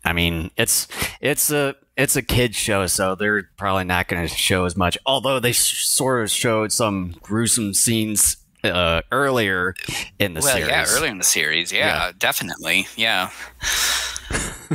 I 0.04 0.12
mean 0.12 0.50
it's 0.56 0.88
it's 1.20 1.50
a 1.50 1.76
it's 1.96 2.16
a 2.16 2.22
kids 2.22 2.56
show, 2.56 2.86
so 2.86 3.14
they're 3.14 3.44
probably 3.56 3.84
not 3.84 4.08
going 4.08 4.26
to 4.26 4.34
show 4.34 4.64
as 4.64 4.76
much. 4.76 4.96
Although 5.04 5.40
they 5.40 5.52
sort 5.52 6.22
of 6.22 6.30
showed 6.30 6.72
some 6.72 7.14
gruesome 7.22 7.74
scenes 7.74 8.38
uh, 8.64 9.02
earlier 9.10 9.74
in 10.18 10.34
the 10.34 10.40
well, 10.40 10.54
series. 10.54 10.68
Yeah, 10.68 10.86
earlier 10.88 11.10
in 11.10 11.18
the 11.18 11.24
series. 11.24 11.72
Yeah, 11.72 12.06
yeah. 12.06 12.12
definitely. 12.18 12.86
Yeah. 12.96 13.30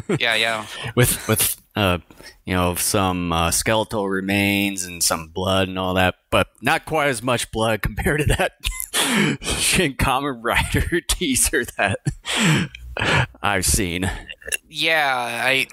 yeah, 0.19 0.35
yeah. 0.35 0.65
with 0.95 1.27
with 1.27 1.59
uh, 1.77 1.99
you 2.43 2.55
know, 2.55 2.73
some 2.73 3.31
uh, 3.31 3.51
skeletal 3.51 4.09
remains 4.09 4.83
and 4.83 5.03
some 5.03 5.27
blood 5.27 5.67
and 5.67 5.77
all 5.77 5.93
that, 5.93 6.15
but 6.31 6.47
not 6.59 6.85
quite 6.85 7.07
as 7.07 7.21
much 7.21 7.51
blood 7.51 7.81
compared 7.83 8.21
to 8.21 8.25
that 8.25 8.53
Shin 9.43 9.93
Kamen 9.93 10.43
Rider 10.43 11.01
teaser 11.07 11.65
that 11.77 11.99
I've 13.43 13.65
seen. 13.65 14.09
Yeah, 14.67 15.13
I 15.15 15.67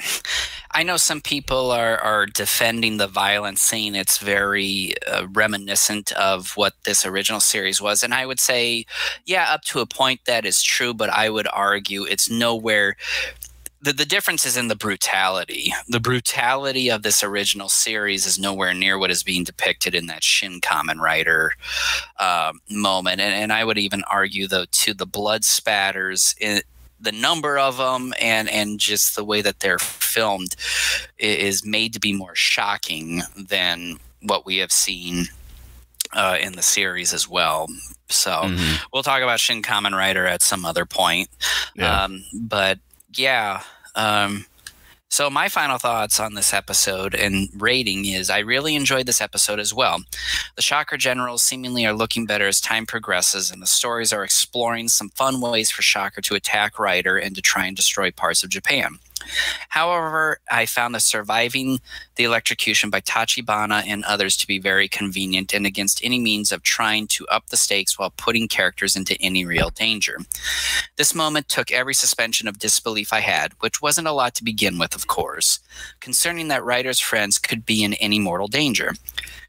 I 0.73 0.83
know 0.83 0.99
some 0.99 1.23
people 1.23 1.71
are 1.71 1.97
are 1.99 2.27
defending 2.27 2.99
the 2.99 3.07
violence 3.07 3.63
scene. 3.63 3.95
It's 3.95 4.19
very 4.19 4.93
uh, 5.11 5.27
reminiscent 5.33 6.13
of 6.13 6.53
what 6.55 6.75
this 6.85 7.07
original 7.07 7.41
series 7.41 7.81
was, 7.81 8.03
and 8.03 8.13
I 8.13 8.27
would 8.27 8.41
say, 8.41 8.85
yeah, 9.25 9.47
up 9.49 9.63
to 9.67 9.81
a 9.81 9.87
point 9.87 10.21
that 10.27 10.45
is 10.45 10.63
true. 10.63 10.93
But 10.93 11.09
I 11.09 11.31
would 11.31 11.49
argue 11.51 12.05
it's 12.05 12.29
nowhere 12.29 12.97
the, 13.85 13.93
the 13.93 14.07
difference 14.07 14.47
is 14.47 14.57
in 14.57 14.69
the 14.69 14.77
brutality. 14.77 15.73
The 15.89 16.01
brutality 16.01 16.91
of 16.91 17.03
this 17.03 17.23
original 17.23 17.69
series 17.69 18.25
is 18.25 18.39
nowhere 18.39 18.73
near 18.73 18.99
what 18.99 19.11
is 19.11 19.23
being 19.23 19.45
depicted 19.45 19.95
in 19.95 20.07
that 20.07 20.25
Shin 20.25 20.61
Kamen 20.61 21.01
Rider 21.01 21.53
uh, 22.19 22.55
moment. 22.71 23.21
And, 23.21 23.35
and 23.35 23.53
I 23.53 23.65
would 23.65 23.77
even 23.77 24.03
argue, 24.11 24.49
though, 24.49 24.65
too, 24.71 24.95
the 24.95 25.07
blood 25.07 25.45
spatters, 25.45 26.35
in, 26.41 26.63
the 26.99 27.13
number 27.13 27.59
of 27.59 27.77
them, 27.77 28.15
and, 28.19 28.49
and 28.49 28.81
just 28.81 29.17
the 29.17 29.25
way 29.25 29.43
that 29.43 29.61
they're 29.61 29.79
filmed 29.79 30.57
is 31.19 31.65
made 31.65 31.93
to 31.93 32.01
be 32.01 32.15
more 32.15 32.35
shocking 32.35 33.21
than 33.37 33.99
what 34.23 34.47
we 34.47 34.57
have 34.59 34.73
seen 34.73 35.27
uh, 36.15 36.39
in 36.41 36.55
the 36.55 36.63
series 36.63 37.13
as 37.13 37.29
well. 37.29 37.69
So 38.09 38.31
mm-hmm. 38.31 38.85
we'll 38.93 39.03
talk 39.03 39.21
about 39.21 39.41
Shin 39.41 39.61
Kamen 39.61 39.93
Rider 39.93 40.27
at 40.27 40.41
some 40.41 40.65
other 40.65 40.87
point. 40.87 41.29
Yeah. 41.75 42.05
Um, 42.05 42.25
but 42.33 42.79
yeah. 43.13 43.63
Um, 43.95 44.47
so 45.15 45.31
my 45.31 45.49
final 45.49 45.79
thoughts 45.79 46.19
on 46.19 46.35
this 46.35 46.53
episode 46.53 47.15
and 47.15 47.49
rating 47.57 48.05
is 48.05 48.31
I 48.31 48.41
really 48.41 48.75
enjoyed 48.75 49.07
this 49.07 49.21
episode 49.21 49.61
as 49.61 49.73
well. 49.73 50.03
The 50.57 50.63
Shocker 50.63 50.97
Generals 50.97 51.41
seemingly 51.41 51.87
are 51.87 51.93
looking 51.93 52.27
better 52.27 52.49
as 52.49 52.61
time 52.61 52.85
progresses, 52.85 53.53
and 53.53 53.63
the 53.63 53.67
stories 53.67 54.13
are 54.13 54.25
exploring 54.25 54.89
some 54.89 55.11
fun 55.11 55.41
ways 55.41 55.71
for 55.71 55.83
Shocker 55.83 56.21
to 56.23 56.35
attack 56.35 56.81
Rider 56.81 57.17
and 57.17 57.37
to 57.37 57.43
try 57.43 57.67
and 57.67 57.77
destroy 57.77 58.11
parts 58.11 58.43
of 58.43 58.51
Japan. 58.51 58.99
However, 59.69 60.39
I 60.51 60.67
found 60.67 60.95
the 60.95 61.01
surviving 61.01 61.81
the 62.17 62.25
electrocution 62.25 62.91
by 62.91 63.01
Tachibana 63.01 63.85
and 63.87 64.05
others 64.05 64.37
to 64.39 64.47
be 64.47 64.59
very 64.59 64.89
convenient 64.89 65.53
and 65.53 65.67
against 65.67 66.05
any 66.05 66.21
means 66.21 66.53
of 66.53 66.63
trying 66.63 67.07
to 67.09 67.27
up 67.29 67.49
the 67.49 67.57
stakes 67.57 67.99
while 67.99 68.11
putting 68.17 68.49
characters 68.49 68.97
into 68.97 69.21
any 69.21 69.45
real 69.45 69.71
danger. 69.71 70.19
This 70.97 71.15
moment 71.15 71.49
took 71.49 71.73
every 71.73 71.95
suspension 71.95 72.47
of 72.47 72.59
disbelief 72.59 73.13
I 73.13 73.21
had, 73.21 73.53
which 73.61 73.83
wasn't 73.83 74.09
a 74.09 74.13
lot 74.13 74.35
to 74.37 74.45
begin 74.45 74.79
with, 74.79 74.95
of 74.95 75.07
course, 75.07 75.59
concerning 76.01 76.49
that 76.49 76.65
writer's 76.65 77.01
friends 77.01 77.39
could 77.39 77.67
be 77.67 77.83
in 77.83 77.95
any 77.95 78.19
mortal 78.19 78.49
danger. 78.49 78.95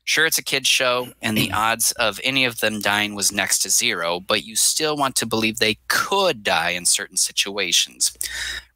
Sure, 0.06 0.28
it's 0.28 0.38
a 0.38 0.44
kid's 0.44 0.68
show, 0.68 1.10
and 1.22 1.36
the 1.36 1.52
odds 1.54 1.92
of 1.94 2.20
any 2.24 2.46
of 2.46 2.60
them 2.60 2.80
dying 2.80 3.16
was 3.16 3.32
next 3.32 3.60
to 3.60 3.70
zero, 3.70 4.20
but 4.20 4.46
you 4.46 4.56
still 4.56 4.96
want 4.96 5.16
to 5.16 5.26
believe 5.26 5.58
they 5.58 5.78
could 5.88 6.44
die 6.44 6.70
in 6.70 6.86
certain 6.86 7.18
situations. 7.18 8.16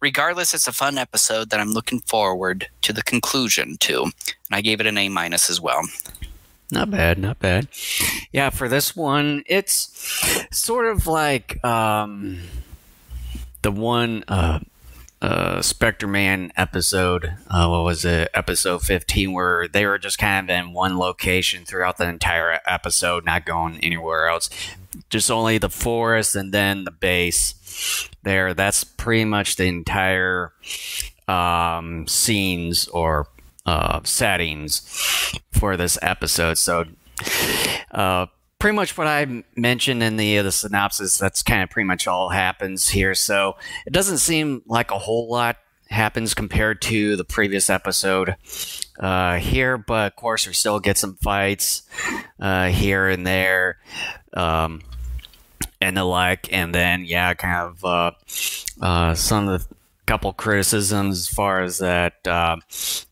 Regardless, 0.02 0.54
it's 0.54 0.68
a 0.68 0.74
fun 0.74 0.98
episode 0.98 1.52
that 1.52 1.60
I'm 1.60 1.72
looking 1.72 2.00
forward 2.02 2.68
to 2.82 2.92
the 2.92 3.04
conclusion 3.04 3.78
to, 3.82 4.04
and 4.04 4.14
I 4.52 4.62
gave 4.62 4.80
it 4.80 4.88
an 4.88 4.98
A 4.98 5.08
minus 5.08 5.50
as 5.50 5.62
well. 5.62 5.88
Not 6.72 6.92
bad, 6.92 7.18
not 7.18 7.40
bad. 7.40 7.68
Yeah, 8.32 8.50
for 8.50 8.68
this 8.68 8.96
one, 8.96 9.44
it's 9.48 9.92
sort 10.52 10.86
of 10.88 11.08
like 11.08 11.64
um, 11.64 12.40
the 13.62 13.72
one. 13.72 14.24
Uh, 14.28 14.60
uh, 15.22 15.62
Spectreman 15.62 16.52
episode. 16.56 17.36
Uh, 17.50 17.68
what 17.68 17.84
was 17.84 18.06
it? 18.06 18.30
Episode 18.34 18.82
15, 18.82 19.34
where 19.34 19.68
they 19.68 19.86
were 19.86 19.98
just 19.98 20.18
kind 20.18 20.50
of 20.50 20.56
in 20.56 20.74
one 20.74 20.98
location 20.98 21.66
throughout 21.66 21.98
the 21.98 22.08
entire 22.08 22.60
episode, 22.66 23.26
not 23.26 23.46
going 23.46 23.80
anywhere 23.80 24.28
else. 24.28 24.50
Just 25.10 25.30
only 25.30 25.58
the 25.58 25.70
forest 25.70 26.36
and 26.36 26.54
then 26.54 26.84
the 26.84 26.92
base 26.92 28.10
there. 28.24 28.54
That's 28.54 28.84
pretty 28.84 29.26
much 29.26 29.56
the 29.56 29.66
entire 29.66 30.54
um, 31.28 32.08
scenes 32.08 32.88
or 32.88 33.28
uh, 33.66 34.00
settings 34.04 34.82
for 35.52 35.78
this 35.78 35.98
episode. 36.02 36.58
So, 36.58 36.86
uh, 37.92 38.28
pretty 38.60 38.76
much 38.76 38.98
what 38.98 39.08
I 39.08 39.44
mentioned 39.56 40.04
in 40.04 40.18
the 40.18 40.40
uh, 40.40 40.44
the 40.44 40.52
synopsis. 40.52 41.18
That's 41.18 41.42
kind 41.42 41.64
of 41.64 41.70
pretty 41.70 41.88
much 41.88 42.08
all 42.08 42.30
happens 42.30 42.90
here. 42.90 43.16
So 43.16 43.56
it 43.86 43.94
doesn't 43.94 44.20
seem 44.20 44.62
like 44.68 44.92
a 44.92 45.00
whole 45.00 45.30
lot 45.30 45.58
happens 45.90 46.34
compared 46.34 46.82
to 46.84 47.16
the 47.16 47.24
previous 47.24 47.70
episode 47.70 48.36
uh, 49.00 49.38
here, 49.38 49.78
but 49.78 50.12
of 50.12 50.16
course 50.16 50.46
we 50.46 50.54
still 50.54 50.80
get 50.80 50.98
some 50.98 51.16
fights 51.16 51.84
uh, 52.40 52.68
here 52.68 53.08
and 53.08 53.26
there. 53.26 53.78
Um, 54.34 54.82
and 55.82 55.96
the 55.96 56.04
like, 56.04 56.52
and 56.54 56.76
then 56.76 57.06
yeah, 57.06 57.34
kind 57.34 57.70
of 57.70 57.86
uh, 57.86 58.12
uh 58.82 59.14
some 59.16 59.48
of 59.48 59.68
the 59.68 59.76
couple 60.06 60.34
criticisms 60.34 61.20
as 61.20 61.28
far 61.28 61.62
as 61.62 61.78
that 61.78 62.28
uh, 62.28 62.58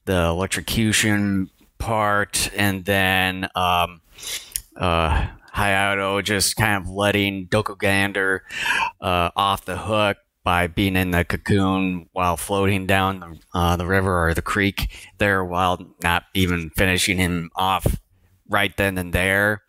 the 0.06 0.26
electrocution 0.26 1.50
part, 1.78 2.50
and 2.56 2.84
then 2.86 3.48
um, 3.56 4.02
uh, 4.76 5.28
Hayato 5.58 6.24
just 6.24 6.56
kind 6.56 6.82
of 6.82 6.90
letting 6.90 7.48
Dokugander 7.48 8.42
uh, 9.02 9.32
off 9.36 9.66
the 9.66 9.78
hook 9.78 10.18
by 10.44 10.68
being 10.68 10.96
in 10.96 11.12
the 11.12 11.26
cocoon 11.26 12.08
while 12.14 12.38
floating 12.38 12.86
down 12.86 13.20
the, 13.20 13.40
uh, 13.54 13.76
the 13.76 13.86
river 13.86 14.28
or 14.28 14.34
the 14.34 14.42
creek 14.42 15.10
there 15.18 15.44
while 15.44 15.94
not 16.02 16.24
even 16.34 16.70
finishing 16.70 17.18
him 17.18 17.50
off 17.56 18.00
right 18.48 18.78
then 18.78 18.98
and 18.98 19.12
there. 19.12 19.64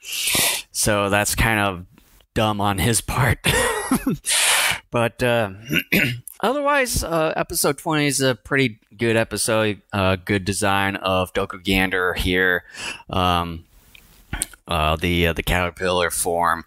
So 0.71 1.11
that's 1.11 1.35
kind 1.35 1.59
of 1.59 1.87
dumb 2.35 2.61
on 2.61 2.79
his 2.79 3.01
part. 3.01 3.39
but 4.91 5.23
uh, 5.23 5.51
otherwise, 6.41 7.03
uh, 7.03 7.33
episode 7.35 7.79
20 7.79 8.07
is 8.07 8.21
a 8.21 8.35
pretty 8.35 8.79
good 8.97 9.17
episode. 9.17 9.83
Uh, 9.93 10.17
good 10.17 10.45
design 10.45 10.97
of 10.97 11.33
Dokugander 11.33 12.17
here. 12.17 12.65
Um, 13.11 13.65
uh, 14.69 14.97
the 14.97 15.29
uh, 15.29 15.33
the 15.33 15.43
caterpillar 15.43 16.11
form. 16.11 16.65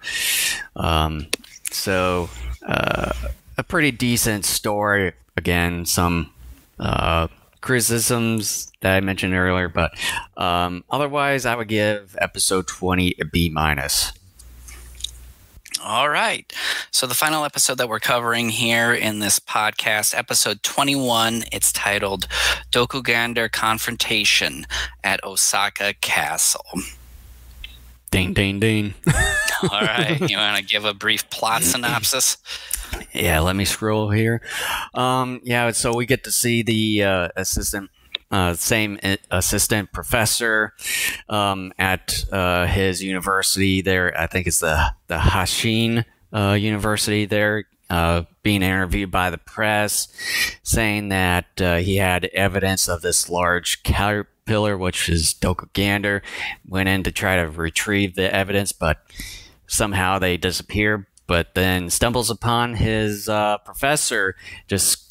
Um, 0.75 1.27
so 1.71 2.29
uh, 2.67 3.13
a 3.57 3.63
pretty 3.63 3.91
decent 3.91 4.45
story. 4.45 5.13
Again, 5.37 5.85
some 5.85 6.31
uh, 6.79 7.27
criticisms 7.61 8.71
that 8.81 8.95
I 8.97 8.99
mentioned 8.99 9.33
earlier, 9.33 9.69
but 9.69 9.91
um, 10.35 10.83
otherwise, 10.89 11.45
I 11.45 11.55
would 11.55 11.69
give 11.69 12.17
episode 12.19 12.67
twenty 12.67 13.15
a 13.19 13.25
B 13.25 13.49
minus. 13.49 14.11
All 15.83 16.09
right. 16.09 16.51
So, 16.91 17.07
the 17.07 17.15
final 17.15 17.43
episode 17.43 17.79
that 17.79 17.89
we're 17.89 17.99
covering 17.99 18.49
here 18.49 18.93
in 18.93 19.17
this 19.17 19.39
podcast, 19.39 20.15
episode 20.15 20.61
21, 20.61 21.45
it's 21.51 21.71
titled 21.71 22.27
Dokugander 22.71 23.51
Confrontation 23.51 24.67
at 25.03 25.23
Osaka 25.23 25.95
Castle. 25.99 26.65
Ding, 28.11 28.33
ding, 28.33 28.59
ding. 28.59 28.93
All 29.63 29.81
right. 29.81 30.19
You 30.29 30.37
want 30.37 30.57
to 30.57 30.63
give 30.63 30.83
a 30.85 30.93
brief 30.93 31.29
plot 31.29 31.63
synopsis? 31.63 32.37
Yeah, 33.13 33.39
let 33.39 33.55
me 33.55 33.63
scroll 33.63 34.09
here. 34.09 34.41
Um, 34.93 35.39
yeah, 35.43 35.71
so 35.71 35.95
we 35.95 36.05
get 36.05 36.25
to 36.25 36.31
see 36.31 36.61
the 36.61 37.03
uh, 37.03 37.29
assistant, 37.37 37.89
uh, 38.29 38.53
same 38.55 38.99
uh, 39.01 39.15
assistant 39.31 39.93
professor 39.93 40.73
um, 41.29 41.71
at 41.79 42.25
uh, 42.33 42.65
his 42.67 43.01
university 43.01 43.81
there. 43.81 44.17
I 44.19 44.27
think 44.27 44.45
it's 44.45 44.59
the, 44.59 44.93
the 45.07 45.17
Hashin 45.17 46.03
uh, 46.33 46.53
University 46.59 47.25
there. 47.25 47.65
Uh, 47.89 48.23
being 48.41 48.63
interviewed 48.63 49.11
by 49.11 49.29
the 49.29 49.37
press, 49.37 50.07
saying 50.63 51.09
that 51.09 51.45
he 51.57 51.97
had 51.97 52.23
evidence 52.33 52.87
of 52.87 53.01
this 53.01 53.29
large 53.29 53.83
cal- 53.83 54.23
pillar, 54.51 54.77
which 54.77 55.07
is 55.07 55.33
Dokugander, 55.33 56.21
went 56.67 56.89
in 56.89 57.03
to 57.03 57.11
try 57.11 57.37
to 57.37 57.49
retrieve 57.49 58.15
the 58.15 58.35
evidence, 58.35 58.73
but 58.73 58.97
somehow 59.65 60.19
they 60.19 60.35
disappear. 60.35 61.07
But 61.25 61.55
then 61.55 61.89
stumbles 61.89 62.29
upon 62.29 62.75
his 62.75 63.29
uh, 63.29 63.59
professor 63.59 64.35
just 64.67 65.10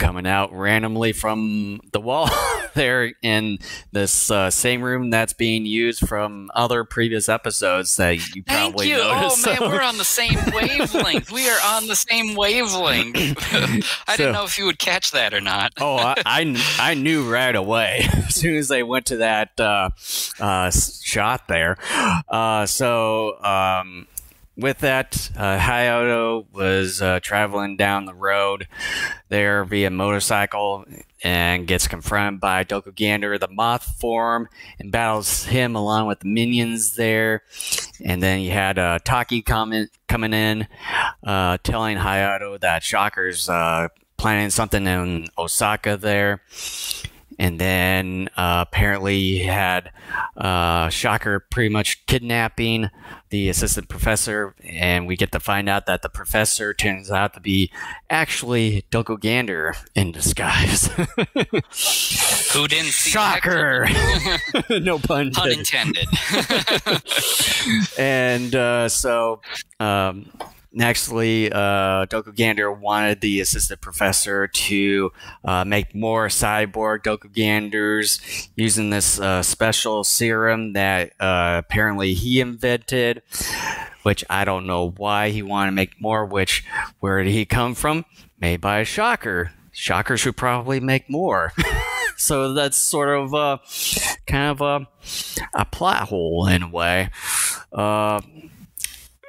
coming 0.00 0.26
out 0.26 0.52
randomly 0.52 1.12
from 1.12 1.78
the 1.92 2.00
wall 2.00 2.28
there 2.74 3.12
in 3.22 3.58
this 3.92 4.30
uh, 4.30 4.50
same 4.50 4.82
room 4.82 5.10
that's 5.10 5.34
being 5.34 5.66
used 5.66 6.08
from 6.08 6.50
other 6.54 6.84
previous 6.84 7.28
episodes 7.28 7.96
that 7.96 8.34
you 8.34 8.42
probably 8.42 8.90
Thank 8.90 9.02
you. 9.02 9.12
noticed. 9.12 9.46
Oh 9.46 9.60
man, 9.60 9.60
we're 9.70 9.82
on 9.82 9.98
the 9.98 10.04
same 10.04 10.38
wavelength. 10.52 11.30
we 11.30 11.48
are 11.48 11.58
on 11.64 11.86
the 11.86 11.94
same 11.94 12.34
wavelength. 12.34 13.16
I 13.52 13.80
so, 13.80 14.16
didn't 14.16 14.32
know 14.32 14.44
if 14.44 14.58
you 14.58 14.64
would 14.64 14.78
catch 14.78 15.10
that 15.12 15.34
or 15.34 15.40
not. 15.40 15.74
oh, 15.80 15.96
I, 15.96 16.14
I, 16.24 16.76
I, 16.80 16.94
knew 16.94 17.30
right 17.30 17.54
away 17.54 18.08
as 18.26 18.34
soon 18.34 18.56
as 18.56 18.68
they 18.68 18.82
went 18.82 19.06
to 19.06 19.18
that 19.18 19.60
uh, 19.60 19.90
uh, 20.40 20.70
shot 20.70 21.46
there. 21.46 21.76
Uh, 22.30 22.64
so 22.64 23.42
um, 23.42 24.06
with 24.60 24.78
that, 24.78 25.30
uh, 25.36 25.58
Hayato 25.58 26.46
was 26.52 27.02
uh, 27.02 27.20
traveling 27.20 27.76
down 27.76 28.04
the 28.04 28.14
road 28.14 28.68
there 29.28 29.64
via 29.64 29.90
motorcycle 29.90 30.84
and 31.22 31.66
gets 31.66 31.86
confronted 31.88 32.40
by 32.40 32.64
Dokugander, 32.64 33.38
the 33.38 33.48
moth 33.48 33.84
form, 34.00 34.48
and 34.78 34.90
battles 34.90 35.44
him 35.44 35.74
along 35.74 36.06
with 36.06 36.20
the 36.20 36.28
minions 36.28 36.94
there. 36.94 37.42
And 38.04 38.22
then 38.22 38.40
you 38.40 38.50
had 38.50 38.78
uh, 38.78 38.98
Taki 39.04 39.42
coming 39.42 39.88
coming 40.08 40.32
in, 40.32 40.66
uh, 41.24 41.58
telling 41.62 41.98
Hayato 41.98 42.58
that 42.60 42.82
Shocker's 42.82 43.48
uh, 43.48 43.88
planning 44.16 44.50
something 44.50 44.86
in 44.86 45.28
Osaka 45.38 45.96
there. 45.96 46.42
And 47.40 47.58
then 47.58 48.28
uh, 48.36 48.66
apparently 48.68 49.18
he 49.18 49.44
had 49.44 49.92
uh, 50.36 50.90
Shocker 50.90 51.40
pretty 51.40 51.70
much 51.70 52.04
kidnapping 52.04 52.90
the 53.30 53.48
assistant 53.48 53.88
professor, 53.88 54.54
and 54.62 55.06
we 55.06 55.16
get 55.16 55.32
to 55.32 55.40
find 55.40 55.66
out 55.66 55.86
that 55.86 56.02
the 56.02 56.10
professor 56.10 56.74
turns 56.74 57.10
out 57.10 57.32
to 57.32 57.40
be 57.40 57.72
actually 58.10 58.84
Dokugander 58.90 59.74
in 59.94 60.12
disguise. 60.12 60.88
Who 62.52 62.68
didn't 62.68 62.92
see 62.92 63.10
Shocker! 63.10 63.88
no 64.78 64.98
pun 64.98 65.30
Pun 65.30 65.50
intended. 65.50 66.08
and 67.98 68.54
uh, 68.54 68.90
so 68.90 69.40
um, 69.78 70.30
nextly, 70.76 71.50
uh, 71.52 72.06
Dokugander 72.06 72.76
wanted 72.78 73.20
the 73.20 73.40
assistant 73.40 73.80
professor 73.80 74.46
to 74.46 75.12
uh, 75.44 75.64
make 75.64 75.94
more 75.94 76.28
cyborg 76.28 77.02
Dokuganders 77.02 78.48
using 78.56 78.90
this 78.90 79.20
uh, 79.20 79.42
special 79.42 80.04
serum 80.04 80.72
that 80.74 81.12
uh, 81.20 81.60
apparently 81.64 82.14
he 82.14 82.40
invented. 82.40 83.22
Which 84.02 84.24
I 84.30 84.46
don't 84.46 84.66
know 84.66 84.94
why 84.96 85.28
he 85.28 85.42
wanted 85.42 85.72
to 85.72 85.76
make 85.76 86.00
more. 86.00 86.24
Which 86.24 86.64
where 87.00 87.22
did 87.22 87.32
he 87.32 87.44
come 87.44 87.74
from? 87.74 88.06
Made 88.40 88.62
by 88.62 88.78
a 88.78 88.84
shocker. 88.84 89.52
Shocker 89.72 90.16
should 90.16 90.38
probably 90.38 90.80
make 90.80 91.10
more. 91.10 91.52
so 92.16 92.54
that's 92.54 92.78
sort 92.78 93.10
of 93.10 93.34
uh, 93.34 93.58
kind 94.26 94.50
of 94.50 94.60
a, 94.62 94.88
a 95.54 95.64
plot 95.66 96.08
hole 96.08 96.46
in 96.46 96.62
a 96.62 96.68
way. 96.68 97.10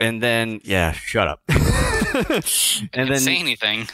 And 0.01 0.21
then 0.21 0.61
yeah, 0.63 0.91
shut 0.91 1.27
up. 1.27 1.41
and 1.49 3.09
then 3.09 3.19
say 3.19 3.37
anything. 3.37 3.87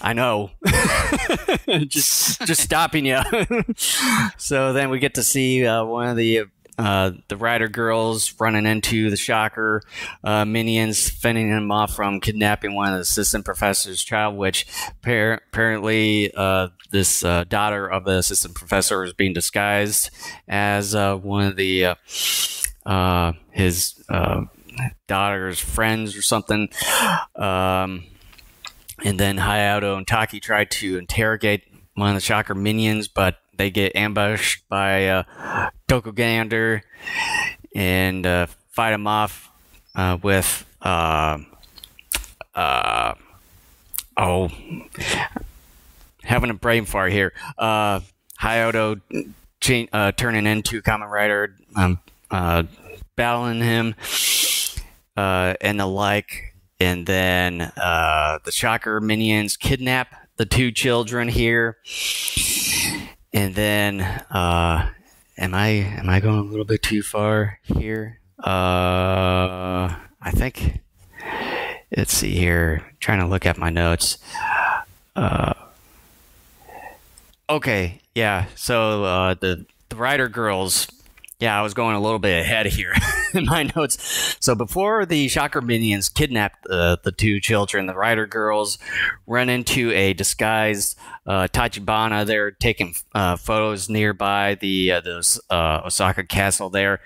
I 0.00 0.12
know. 0.12 0.50
just 1.86 2.40
just 2.42 2.60
stopping 2.60 3.06
you. 3.06 3.20
so 4.36 4.72
then 4.72 4.90
we 4.90 4.98
get 4.98 5.14
to 5.14 5.22
see 5.22 5.64
uh, 5.64 5.84
one 5.84 6.08
of 6.08 6.16
the 6.16 6.46
uh, 6.78 7.12
the 7.28 7.36
rider 7.36 7.68
girls 7.68 8.34
running 8.38 8.66
into 8.66 9.08
the 9.08 9.16
shocker 9.16 9.82
uh, 10.24 10.44
minions, 10.44 11.08
fending 11.08 11.48
him 11.48 11.70
off 11.70 11.94
from 11.94 12.20
kidnapping 12.20 12.74
one 12.74 12.88
of 12.88 12.94
the 12.94 13.00
assistant 13.02 13.44
professor's 13.44 14.02
child, 14.04 14.36
which 14.36 14.66
par- 15.02 15.40
apparently 15.48 16.32
uh, 16.34 16.68
this 16.90 17.24
uh, 17.24 17.44
daughter 17.44 17.86
of 17.86 18.04
the 18.04 18.18
assistant 18.18 18.54
professor 18.54 19.04
is 19.04 19.12
being 19.12 19.32
disguised 19.32 20.10
as 20.48 20.94
uh, 20.94 21.16
one 21.16 21.46
of 21.46 21.56
the 21.56 21.94
uh, 22.84 23.32
his 23.52 24.04
daughter's 25.06 25.58
friends 25.58 26.16
or 26.16 26.22
something. 26.22 26.68
Um, 27.34 28.04
and 29.04 29.20
then 29.20 29.36
Hayato 29.38 29.96
and 29.96 30.06
Taki 30.06 30.40
try 30.40 30.64
to 30.64 30.98
interrogate 30.98 31.64
one 31.94 32.08
of 32.10 32.14
the 32.14 32.20
Shocker 32.20 32.54
minions, 32.54 33.08
but 33.08 33.38
they 33.56 33.70
get 33.70 33.96
ambushed 33.96 34.68
by 34.68 35.08
uh, 35.08 35.70
and 37.74 38.26
uh, 38.26 38.46
fight 38.70 38.92
him 38.92 39.06
off 39.06 39.50
uh, 39.94 40.18
with 40.22 40.64
uh, 40.82 41.38
uh, 42.54 43.14
oh, 44.16 44.50
having 46.22 46.50
a 46.50 46.54
brain 46.54 46.84
fart 46.84 47.12
here. 47.12 47.32
Uh, 47.58 48.00
Hayato 48.40 49.00
cha- 49.60 49.86
uh, 49.92 50.12
turning 50.12 50.46
into 50.46 50.82
Kamen 50.82 51.10
Rider, 51.10 51.54
um, 51.74 51.98
uh, 52.30 52.64
battling 53.16 53.60
him, 53.60 53.94
uh, 55.16 55.54
and 55.60 55.80
the 55.80 55.86
like. 55.86 56.54
And 56.78 57.06
then 57.06 57.62
uh, 57.62 58.38
the 58.44 58.52
Shocker 58.52 59.00
minions 59.00 59.56
kidnap 59.56 60.14
the 60.36 60.44
two 60.44 60.70
children 60.70 61.28
here. 61.28 61.78
And 63.32 63.54
then, 63.54 64.00
uh, 64.02 64.90
am 65.38 65.54
I 65.54 65.68
am 65.68 66.08
I 66.08 66.20
going 66.20 66.38
a 66.38 66.42
little 66.42 66.64
bit 66.64 66.82
too 66.82 67.02
far 67.02 67.58
here? 67.62 68.20
Uh, 68.38 69.96
I 70.20 70.30
think. 70.32 70.80
Let's 71.96 72.12
see 72.12 72.34
here. 72.34 72.82
I'm 72.84 72.96
trying 73.00 73.20
to 73.20 73.26
look 73.26 73.46
at 73.46 73.58
my 73.58 73.70
notes. 73.70 74.18
Uh, 75.14 75.54
okay, 77.48 78.00
yeah. 78.14 78.46
So 78.54 79.04
uh, 79.04 79.34
the 79.34 79.66
the 79.88 79.96
Rider 79.96 80.28
girls 80.28 80.88
yeah, 81.46 81.60
I 81.60 81.62
was 81.62 81.74
going 81.74 81.94
a 81.94 82.00
little 82.00 82.18
bit 82.18 82.40
ahead 82.40 82.66
here 82.66 82.92
in 83.32 83.44
my 83.44 83.70
notes. 83.76 84.36
So 84.40 84.56
before 84.56 85.06
the 85.06 85.28
Shocker 85.28 85.60
minions 85.60 86.08
kidnap 86.08 86.56
uh, 86.68 86.96
the 87.04 87.12
two 87.12 87.38
children, 87.38 87.86
the 87.86 87.94
Rider 87.94 88.26
girls 88.26 88.78
run 89.28 89.48
into 89.48 89.92
a 89.92 90.12
disguised 90.12 90.98
uh, 91.24 91.46
Tachibana. 91.46 92.26
They're 92.26 92.50
taking 92.50 92.96
uh, 93.14 93.36
photos 93.36 93.88
nearby 93.88 94.56
the 94.56 94.90
uh, 94.90 95.00
the 95.02 95.40
uh, 95.48 95.82
Osaka 95.84 96.24
castle 96.24 96.68
there, 96.68 97.00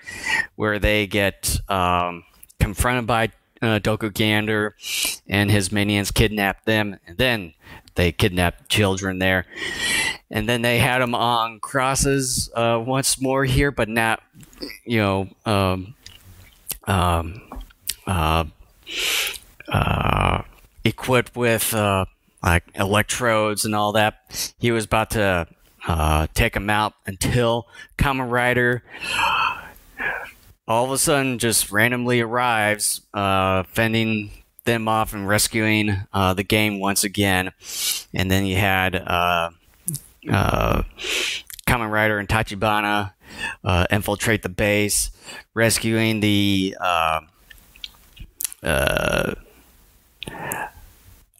where 0.55 0.79
they 0.79 1.05
get 1.05 1.59
um, 1.69 2.23
confronted 2.59 3.05
by 3.05 3.25
uh, 3.61 3.77
Dokugander 3.77 4.71
and 5.27 5.51
his 5.51 5.71
minions, 5.71 6.09
kidnap 6.09 6.65
them, 6.65 6.97
and 7.05 7.15
then 7.19 7.53
they 7.95 8.11
kidnapped 8.11 8.69
children 8.69 9.19
there, 9.19 9.45
and 10.29 10.47
then 10.47 10.61
they 10.61 10.79
had 10.79 10.99
them 10.99 11.15
on 11.15 11.59
crosses 11.59 12.49
uh, 12.55 12.81
once 12.85 13.19
more 13.21 13.45
here, 13.45 13.71
but 13.71 13.89
not, 13.89 14.21
you 14.85 14.99
know, 14.99 15.29
um, 15.45 15.95
um, 16.85 17.41
uh, 18.07 18.45
uh, 19.69 20.43
equipped 20.83 21.35
with 21.35 21.73
uh, 21.73 22.05
like 22.43 22.63
electrodes 22.75 23.65
and 23.65 23.75
all 23.75 23.91
that. 23.93 24.53
He 24.59 24.71
was 24.71 24.85
about 24.85 25.11
to 25.11 25.47
uh, 25.87 26.27
take 26.33 26.53
them 26.53 26.69
out 26.69 26.93
until 27.05 27.67
Kamen 27.97 28.29
Rider 28.29 28.83
all 30.71 30.85
of 30.85 30.91
a 30.91 30.97
sudden 30.97 31.37
just 31.37 31.71
randomly 31.71 32.21
arrives, 32.21 33.01
uh, 33.13 33.63
fending 33.63 34.31
them 34.65 34.87
off 34.87 35.13
and 35.13 35.27
rescuing 35.27 35.95
uh, 36.13 36.33
the 36.33 36.43
game 36.43 36.79
once 36.79 37.03
again. 37.03 37.51
And 38.13 38.29
then 38.29 38.45
you 38.45 38.57
had 38.57 38.95
uh, 38.95 39.51
uh, 40.29 40.83
Kamen 41.67 41.89
Rider 41.91 42.19
and 42.19 42.27
Tachibana 42.27 43.13
uh, 43.63 43.87
infiltrate 43.91 44.43
the 44.43 44.49
base, 44.49 45.11
rescuing 45.53 46.19
the. 46.19 46.75
Uh, 46.79 47.21
uh, 48.63 49.35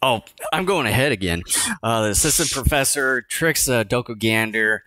oh, 0.02 0.22
I'm 0.52 0.64
going 0.64 0.86
ahead 0.86 1.12
again. 1.12 1.42
Uh, 1.82 2.02
the 2.02 2.10
assistant 2.10 2.50
professor 2.50 3.22
tricks 3.22 3.68
uh, 3.68 3.84
Dokugander 3.84 4.80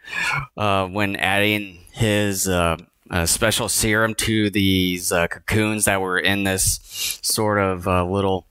uh, 0.58 0.88
when 0.88 1.16
adding 1.16 1.80
his 1.92 2.48
uh, 2.48 2.78
a 3.12 3.28
special 3.28 3.70
serum 3.70 4.16
to 4.16 4.50
these 4.50 5.12
uh, 5.12 5.28
cocoons 5.28 5.86
that 5.86 6.02
were 6.02 6.18
in 6.18 6.44
this 6.44 6.80
sort 7.22 7.60
of 7.60 7.88
uh, 7.88 8.06
little 8.06 8.48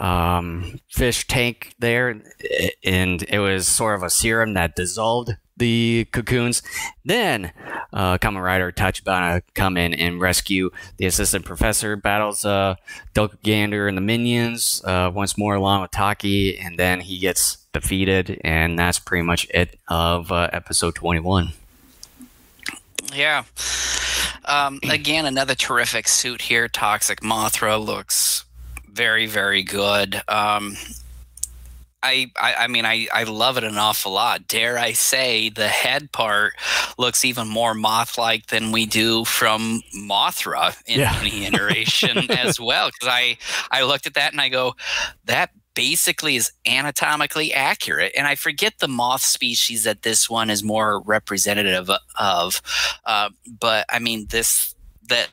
um, 0.00 0.80
fish 0.88 1.26
tank 1.26 1.74
there, 1.78 2.20
and 2.84 3.22
it 3.28 3.38
was 3.38 3.68
sort 3.68 3.94
of 3.94 4.02
a 4.02 4.10
serum 4.10 4.54
that 4.54 4.74
dissolved 4.74 5.36
the 5.56 6.06
cocoons. 6.12 6.62
Then, 7.04 7.52
uh, 7.92 8.18
Kamen 8.18 8.42
Rider 8.42 8.72
Tachibana 8.72 9.42
come 9.54 9.76
in 9.76 9.94
and 9.94 10.20
rescue 10.20 10.70
the 10.98 11.06
assistant 11.06 11.44
professor, 11.44 11.96
battles 11.96 12.44
uh, 12.44 12.76
Gander 13.42 13.88
and 13.88 13.96
the 13.96 14.02
minions 14.02 14.82
uh, 14.84 15.10
once 15.14 15.38
more 15.38 15.54
along 15.54 15.82
with 15.82 15.92
Taki, 15.92 16.58
and 16.58 16.78
then 16.78 17.00
he 17.00 17.18
gets 17.18 17.56
defeated, 17.72 18.40
and 18.44 18.78
that's 18.78 18.98
pretty 18.98 19.22
much 19.22 19.46
it 19.54 19.78
of 19.88 20.30
uh, 20.30 20.50
episode 20.52 20.94
21. 20.94 21.52
Yeah. 23.14 23.44
Um, 24.44 24.80
again, 24.88 25.26
another 25.26 25.54
terrific 25.54 26.08
suit 26.08 26.40
here. 26.40 26.68
Toxic 26.68 27.20
Mothra 27.20 27.84
looks 27.84 28.44
very, 28.90 29.26
very 29.26 29.62
good. 29.62 30.16
Um, 30.28 30.76
I, 32.02 32.30
I, 32.36 32.54
I, 32.54 32.66
mean, 32.68 32.86
I, 32.86 33.08
I 33.12 33.24
love 33.24 33.58
it 33.58 33.64
an 33.64 33.76
awful 33.78 34.12
lot. 34.12 34.46
Dare 34.46 34.78
I 34.78 34.92
say, 34.92 35.48
the 35.48 35.66
head 35.66 36.12
part 36.12 36.54
looks 36.98 37.24
even 37.24 37.48
more 37.48 37.74
moth-like 37.74 38.46
than 38.46 38.70
we 38.70 38.86
do 38.86 39.24
from 39.24 39.82
Mothra 39.96 40.76
in 40.86 41.00
yeah. 41.00 41.20
the 41.20 41.46
iteration 41.46 42.30
as 42.30 42.60
well. 42.60 42.90
Because 42.90 43.08
I, 43.12 43.38
I 43.72 43.82
looked 43.82 44.06
at 44.06 44.14
that 44.14 44.32
and 44.32 44.40
I 44.40 44.48
go, 44.48 44.76
that 45.24 45.50
basically 45.76 46.34
is 46.34 46.50
anatomically 46.66 47.52
accurate. 47.52 48.12
And 48.16 48.26
I 48.26 48.34
forget 48.34 48.80
the 48.80 48.88
moth 48.88 49.22
species 49.22 49.84
that 49.84 50.02
this 50.02 50.28
one 50.28 50.50
is 50.50 50.64
more 50.64 51.00
representative 51.00 51.88
of. 52.18 52.62
Uh, 53.04 53.30
but 53.60 53.84
I 53.88 54.00
mean, 54.00 54.26
this 54.30 54.74
that 55.08 55.28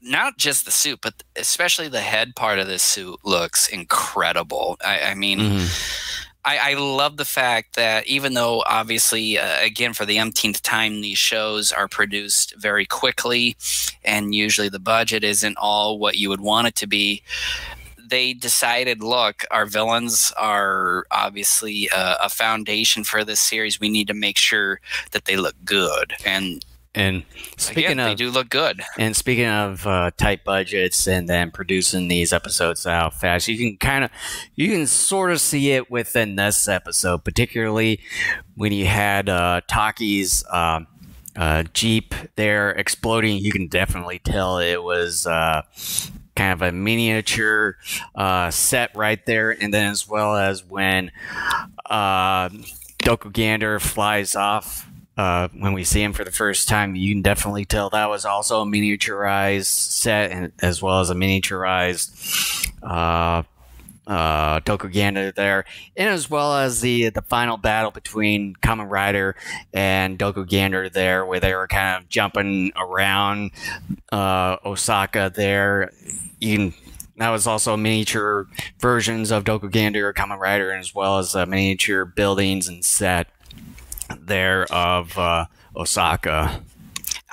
not 0.00 0.38
just 0.38 0.64
the 0.64 0.70
suit, 0.70 1.00
but 1.02 1.22
especially 1.36 1.88
the 1.88 2.00
head 2.00 2.34
part 2.36 2.58
of 2.58 2.66
this 2.66 2.82
suit 2.82 3.18
looks 3.24 3.68
incredible. 3.68 4.78
I, 4.82 5.00
I 5.00 5.14
mean. 5.14 5.38
Mm-hmm. 5.38 6.20
I, 6.46 6.72
I, 6.72 6.74
love 6.74 7.16
the 7.16 7.24
fact 7.24 7.74
that 7.76 8.06
even 8.06 8.34
though 8.34 8.62
obviously 8.66 9.38
uh, 9.38 9.62
again 9.62 9.94
for 9.94 10.04
the 10.04 10.18
umpteenth 10.18 10.60
time 10.60 11.00
these 11.00 11.16
shows 11.16 11.72
are 11.72 11.88
produced 11.88 12.54
very 12.58 12.84
quickly 12.84 13.56
and 14.04 14.34
usually 14.34 14.68
the 14.68 14.78
budget 14.78 15.24
isn't 15.24 15.56
all 15.56 15.98
what 15.98 16.18
you 16.18 16.28
would 16.28 16.42
want 16.42 16.66
it 16.66 16.74
to 16.74 16.86
be 16.86 17.22
they 18.08 18.32
decided, 18.32 19.02
look, 19.02 19.44
our 19.50 19.66
villains 19.66 20.32
are 20.36 21.06
obviously 21.10 21.88
a, 21.94 22.16
a 22.24 22.28
foundation 22.28 23.04
for 23.04 23.24
this 23.24 23.40
series. 23.40 23.80
We 23.80 23.88
need 23.88 24.08
to 24.08 24.14
make 24.14 24.38
sure 24.38 24.80
that 25.12 25.24
they 25.24 25.36
look 25.36 25.54
good, 25.64 26.14
and 26.24 26.64
and 26.96 27.24
speaking 27.56 27.84
again, 27.86 27.98
of, 27.98 28.06
they 28.06 28.14
do 28.14 28.30
look 28.30 28.48
good. 28.48 28.80
And 28.98 29.16
speaking 29.16 29.48
of 29.48 29.84
uh, 29.84 30.12
tight 30.16 30.44
budgets 30.44 31.08
and 31.08 31.28
then 31.28 31.50
producing 31.50 32.06
these 32.06 32.32
episodes 32.32 32.86
out 32.86 33.14
fast, 33.14 33.48
you 33.48 33.58
can 33.58 33.76
kind 33.78 34.04
of, 34.04 34.10
you 34.54 34.68
can 34.68 34.86
sort 34.86 35.32
of 35.32 35.40
see 35.40 35.72
it 35.72 35.90
within 35.90 36.36
this 36.36 36.68
episode, 36.68 37.24
particularly 37.24 37.98
when 38.54 38.70
you 38.70 38.86
had 38.86 39.28
uh, 39.28 39.62
Taki's 39.68 40.44
um, 40.52 40.86
uh, 41.34 41.64
Jeep 41.72 42.14
there 42.36 42.70
exploding. 42.70 43.38
You 43.38 43.50
can 43.50 43.66
definitely 43.66 44.20
tell 44.20 44.58
it 44.58 44.80
was 44.80 45.26
uh, 45.26 45.62
kind 46.36 46.52
of 46.52 46.62
a 46.62 46.72
miniature 46.72 47.76
uh, 48.14 48.50
set 48.50 48.94
right 48.96 49.24
there. 49.26 49.50
And 49.50 49.72
then 49.72 49.90
as 49.90 50.08
well 50.08 50.36
as 50.36 50.64
when 50.64 51.10
uh, 51.86 52.48
Dokugander 52.98 53.80
flies 53.80 54.34
off 54.34 54.88
uh, 55.16 55.48
when 55.56 55.72
we 55.72 55.84
see 55.84 56.02
him 56.02 56.12
for 56.12 56.24
the 56.24 56.32
first 56.32 56.68
time, 56.68 56.96
you 56.96 57.12
can 57.14 57.22
definitely 57.22 57.64
tell 57.64 57.90
that 57.90 58.08
was 58.08 58.24
also 58.24 58.62
a 58.62 58.64
miniaturized 58.64 59.66
set, 59.66 60.32
and 60.32 60.52
as 60.60 60.82
well 60.82 61.00
as 61.00 61.10
a 61.10 61.14
miniaturized 61.14 62.72
uh, 64.06 64.60
there, 65.34 65.64
and 65.96 66.08
as 66.08 66.28
well 66.28 66.54
as 66.54 66.80
the 66.80 67.08
the 67.10 67.22
final 67.22 67.56
battle 67.56 67.90
between 67.90 68.54
Kamen 68.56 68.90
Rider 68.90 69.36
and 69.72 70.18
Gander 70.18 70.88
there, 70.88 71.24
where 71.24 71.40
they 71.40 71.54
were 71.54 71.66
kind 71.66 72.02
of 72.02 72.08
jumping 72.08 72.72
around 72.76 73.52
uh, 74.12 74.56
Osaka 74.64 75.32
there. 75.34 75.90
You 76.40 76.72
that 77.16 77.30
was 77.30 77.46
also 77.46 77.76
miniature 77.76 78.48
versions 78.80 79.30
of 79.30 79.44
Gander, 79.44 80.12
Kamen 80.12 80.38
Rider, 80.38 80.70
and 80.70 80.80
as 80.80 80.94
well 80.94 81.18
as 81.18 81.34
uh, 81.34 81.46
miniature 81.46 82.04
buildings 82.04 82.68
and 82.68 82.84
set 82.84 83.28
there 84.18 84.64
of 84.72 85.16
uh, 85.16 85.46
Osaka. 85.76 86.62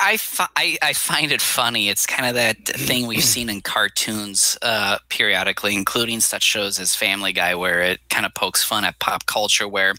I, 0.01 0.17
I, 0.55 0.77
I, 0.81 0.93
find 0.93 1.31
it 1.31 1.41
funny. 1.41 1.87
It's 1.87 2.07
kind 2.07 2.27
of 2.27 2.33
that 2.33 2.57
thing 2.65 3.05
we've 3.05 3.23
seen 3.23 3.49
in 3.49 3.61
cartoons 3.61 4.57
uh, 4.63 4.97
periodically, 5.09 5.75
including 5.75 6.21
such 6.21 6.41
shows 6.41 6.79
as 6.79 6.95
Family 6.95 7.33
Guy, 7.33 7.53
where 7.53 7.81
it 7.81 7.99
kind 8.09 8.25
of 8.25 8.33
pokes 8.33 8.63
fun 8.63 8.83
at 8.83 8.99
pop 8.99 9.27
culture, 9.27 9.67
where 9.67 9.93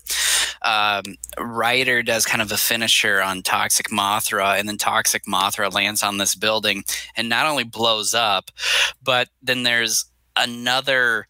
um, 0.63 1.05
Rider 1.39 2.03
does 2.03 2.27
kind 2.27 2.43
of 2.43 2.51
a 2.51 2.57
finisher 2.57 3.23
on 3.23 3.43
Toxic 3.43 3.91
Mothra, 3.91 4.59
and 4.59 4.69
then 4.69 4.77
Toxic 4.77 5.25
Mothra 5.27 5.73
lands 5.73 6.03
on 6.03 6.19
this 6.19 6.35
building 6.35 6.83
and 7.17 7.29
not 7.29 7.47
only 7.47 7.65
blows 7.65 8.13
up, 8.13 8.51
but 9.03 9.29
then 9.41 9.63
there's 9.63 10.07
another 10.37 11.27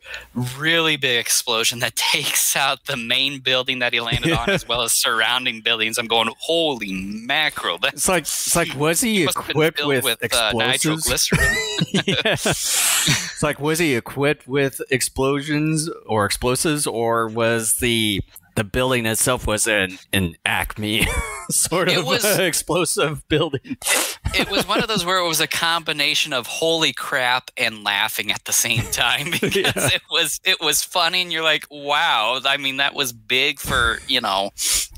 really 0.56 0.96
big 0.96 1.18
explosion 1.18 1.80
that 1.80 1.96
takes 2.12 2.56
out 2.56 2.86
the 2.86 2.96
main 2.96 3.40
building 3.40 3.78
that 3.80 3.92
he 3.92 4.00
landed 4.00 4.32
on 4.32 4.50
as 4.50 4.66
well 4.66 4.82
as 4.82 4.92
surrounding 4.92 5.60
buildings. 5.60 5.98
I'm 5.98 6.06
going, 6.06 6.30
holy 6.38 6.92
mackerel! 6.92 7.78
That's 7.78 7.94
it's 7.94 8.08
like 8.08 8.22
it's 8.22 8.56
like 8.56 8.74
was 8.74 9.00
he 9.00 9.24
equipped 9.24 9.84
with, 9.84 10.04
with, 10.04 10.22
explosives? 10.22 11.30
Uh. 11.32 12.76
It's 13.04 13.42
like 13.42 13.58
was 13.58 13.80
he 13.80 13.96
equipped 13.96 14.46
with 14.46 14.80
explosions 14.90 15.90
or 16.06 16.24
explosives, 16.24 16.86
or 16.86 17.26
was 17.26 17.78
the 17.78 18.22
the 18.54 18.64
building 18.64 19.06
itself 19.06 19.46
was 19.46 19.66
an, 19.66 19.98
an 20.12 20.34
Acme 20.44 21.06
sort 21.50 21.90
of 21.90 22.06
was, 22.06 22.24
uh, 22.24 22.42
explosive 22.42 23.26
building. 23.28 23.60
It, 23.64 24.18
it, 24.34 24.50
was 24.50 24.66
one 24.66 24.82
of 24.82 24.88
those 24.88 25.04
where 25.04 25.18
it 25.18 25.26
was 25.26 25.40
a 25.40 25.46
combination 25.46 26.32
of 26.32 26.46
holy 26.46 26.92
crap 26.92 27.50
and 27.56 27.84
laughing 27.84 28.30
at 28.30 28.44
the 28.44 28.52
same 28.52 28.82
time 28.90 29.30
because 29.40 29.56
yeah. 29.56 29.88
it 29.92 30.02
was 30.10 30.40
it 30.44 30.60
was 30.60 30.82
funny 30.82 31.22
and 31.22 31.32
you're 31.32 31.42
like, 31.42 31.66
wow. 31.70 32.40
I 32.44 32.56
mean, 32.56 32.76
that 32.76 32.94
was 32.94 33.12
big 33.12 33.58
for 33.58 34.00
you 34.06 34.20
know 34.20 34.50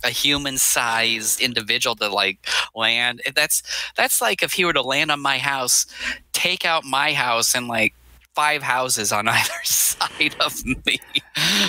a 0.02 0.10
human 0.10 0.58
sized 0.58 1.40
individual 1.40 1.96
to 1.96 2.08
like 2.08 2.46
land. 2.74 3.22
That's 3.34 3.62
that's 3.96 4.20
like 4.20 4.42
if 4.42 4.52
he 4.52 4.64
were 4.64 4.72
to 4.72 4.82
land 4.82 5.10
on 5.10 5.20
my 5.20 5.38
house, 5.38 5.86
take 6.32 6.64
out 6.64 6.84
my 6.84 7.12
house 7.12 7.54
and 7.54 7.68
like 7.68 7.94
five 8.34 8.62
houses 8.62 9.12
on 9.12 9.28
either 9.28 9.64
side 9.64 10.36
of 10.40 10.64
me. 10.64 11.00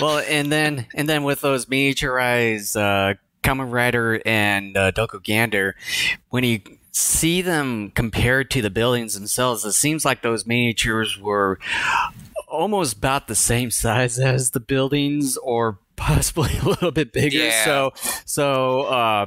well, 0.00 0.18
and 0.18 0.50
then 0.50 0.86
and 0.94 1.08
then 1.08 1.24
with 1.24 1.40
those 1.40 1.66
miniaturized 1.66 2.76
uh, 2.76 3.14
Kamen 3.42 3.72
Rider 3.72 4.20
and 4.24 4.76
uh, 4.76 4.90
Gander, 5.22 5.76
when 6.30 6.44
you 6.44 6.60
see 6.92 7.42
them 7.42 7.90
compared 7.90 8.50
to 8.50 8.62
the 8.62 8.70
buildings 8.70 9.14
themselves, 9.14 9.64
it 9.64 9.72
seems 9.72 10.04
like 10.04 10.22
those 10.22 10.46
miniatures 10.46 11.18
were 11.18 11.58
almost 12.48 12.96
about 12.96 13.28
the 13.28 13.34
same 13.34 13.70
size 13.70 14.18
as 14.18 14.50
the 14.50 14.60
buildings, 14.60 15.36
or 15.36 15.78
possibly 15.96 16.56
a 16.62 16.64
little 16.64 16.92
bit 16.92 17.12
bigger. 17.12 17.38
Yeah. 17.38 17.64
So, 17.64 17.92
so 18.24 18.82
uh, 18.82 19.26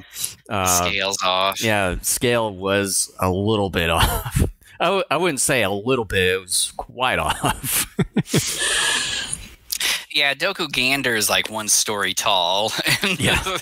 uh, 0.50 0.66
scales 0.66 1.18
off. 1.24 1.64
Yeah, 1.64 1.96
scale 2.02 2.56
was 2.56 3.14
a 3.20 3.30
little 3.30 3.70
bit 3.70 3.90
off. 3.90 4.44
I 4.80 4.86
w- 4.86 5.04
I 5.12 5.18
wouldn't 5.18 5.42
say 5.42 5.64
a 5.64 5.70
little 5.70 6.06
bit. 6.06 6.36
It 6.36 6.42
was 6.42 6.74
quite 6.78 7.20
off. 7.20 7.86
yeah, 10.12 10.34
Dokugander 10.34 11.18
is 11.18 11.30
like 11.30 11.50
one 11.50 11.68
story 11.68 12.14
tall. 12.14 12.72
yeah. 13.18 13.42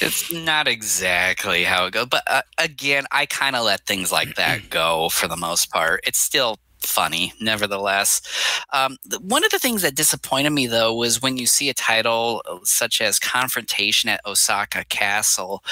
it's 0.00 0.32
not 0.32 0.68
exactly 0.68 1.64
how 1.64 1.86
it 1.86 1.92
goes. 1.92 2.06
But 2.06 2.22
uh, 2.26 2.42
again, 2.58 3.04
I 3.10 3.26
kind 3.26 3.56
of 3.56 3.64
let 3.64 3.80
things 3.86 4.12
like 4.12 4.34
that 4.36 4.70
go 4.70 5.08
for 5.08 5.26
the 5.26 5.36
most 5.36 5.70
part. 5.70 6.00
It's 6.06 6.18
still 6.18 6.58
funny, 6.78 7.32
nevertheless. 7.40 8.20
Um, 8.72 8.96
one 9.20 9.44
of 9.44 9.50
the 9.50 9.58
things 9.58 9.82
that 9.82 9.94
disappointed 9.94 10.50
me, 10.50 10.66
though, 10.66 10.94
was 10.94 11.22
when 11.22 11.36
you 11.36 11.46
see 11.46 11.68
a 11.68 11.74
title 11.74 12.42
uh, 12.48 12.58
such 12.64 13.00
as 13.00 13.18
Confrontation 13.18 14.10
at 14.10 14.20
Osaka 14.26 14.84
Castle. 14.88 15.62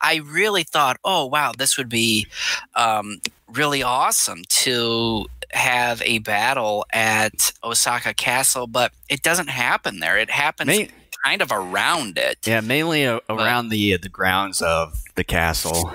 I 0.00 0.16
really 0.24 0.64
thought, 0.64 0.98
oh, 1.04 1.26
wow, 1.26 1.52
this 1.56 1.76
would 1.78 1.88
be 1.88 2.26
um, 2.74 3.20
really 3.52 3.82
awesome 3.82 4.42
to 4.48 5.26
have 5.52 6.02
a 6.02 6.18
battle 6.18 6.84
at 6.92 7.52
Osaka 7.62 8.14
Castle, 8.14 8.66
but 8.66 8.92
it 9.08 9.22
doesn't 9.22 9.48
happen 9.48 10.00
there. 10.00 10.18
It 10.18 10.30
happens. 10.30 10.68
May- 10.68 10.90
kind 11.24 11.42
of 11.42 11.50
around 11.50 12.18
it. 12.18 12.38
Yeah, 12.46 12.60
mainly 12.60 13.02
a- 13.04 13.20
around 13.28 13.66
but, 13.68 13.70
the 13.70 13.96
the 13.96 14.08
grounds 14.08 14.62
of 14.62 15.02
the 15.16 15.24
castle. 15.24 15.92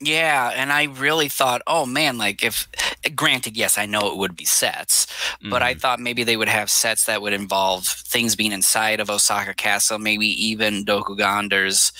Yeah, 0.00 0.50
and 0.54 0.70
I 0.70 0.84
really 0.84 1.28
thought, 1.28 1.62
oh 1.66 1.86
man, 1.86 2.18
like 2.18 2.42
if 2.42 2.68
granted, 3.14 3.56
yes, 3.56 3.78
I 3.78 3.86
know 3.86 4.10
it 4.10 4.18
would 4.18 4.36
be 4.36 4.44
sets, 4.44 5.06
mm. 5.42 5.50
but 5.50 5.62
I 5.62 5.72
mm-hmm. 5.72 5.80
thought 5.80 6.00
maybe 6.00 6.24
they 6.24 6.36
would 6.36 6.48
have 6.48 6.68
sets 6.70 7.06
that 7.06 7.22
would 7.22 7.32
involve 7.32 7.86
things 7.86 8.36
being 8.36 8.52
inside 8.52 9.00
of 9.00 9.08
Osaka 9.08 9.54
Castle, 9.54 9.98
maybe 9.98 10.26
even 10.26 10.84
Dokugander's 10.84 11.92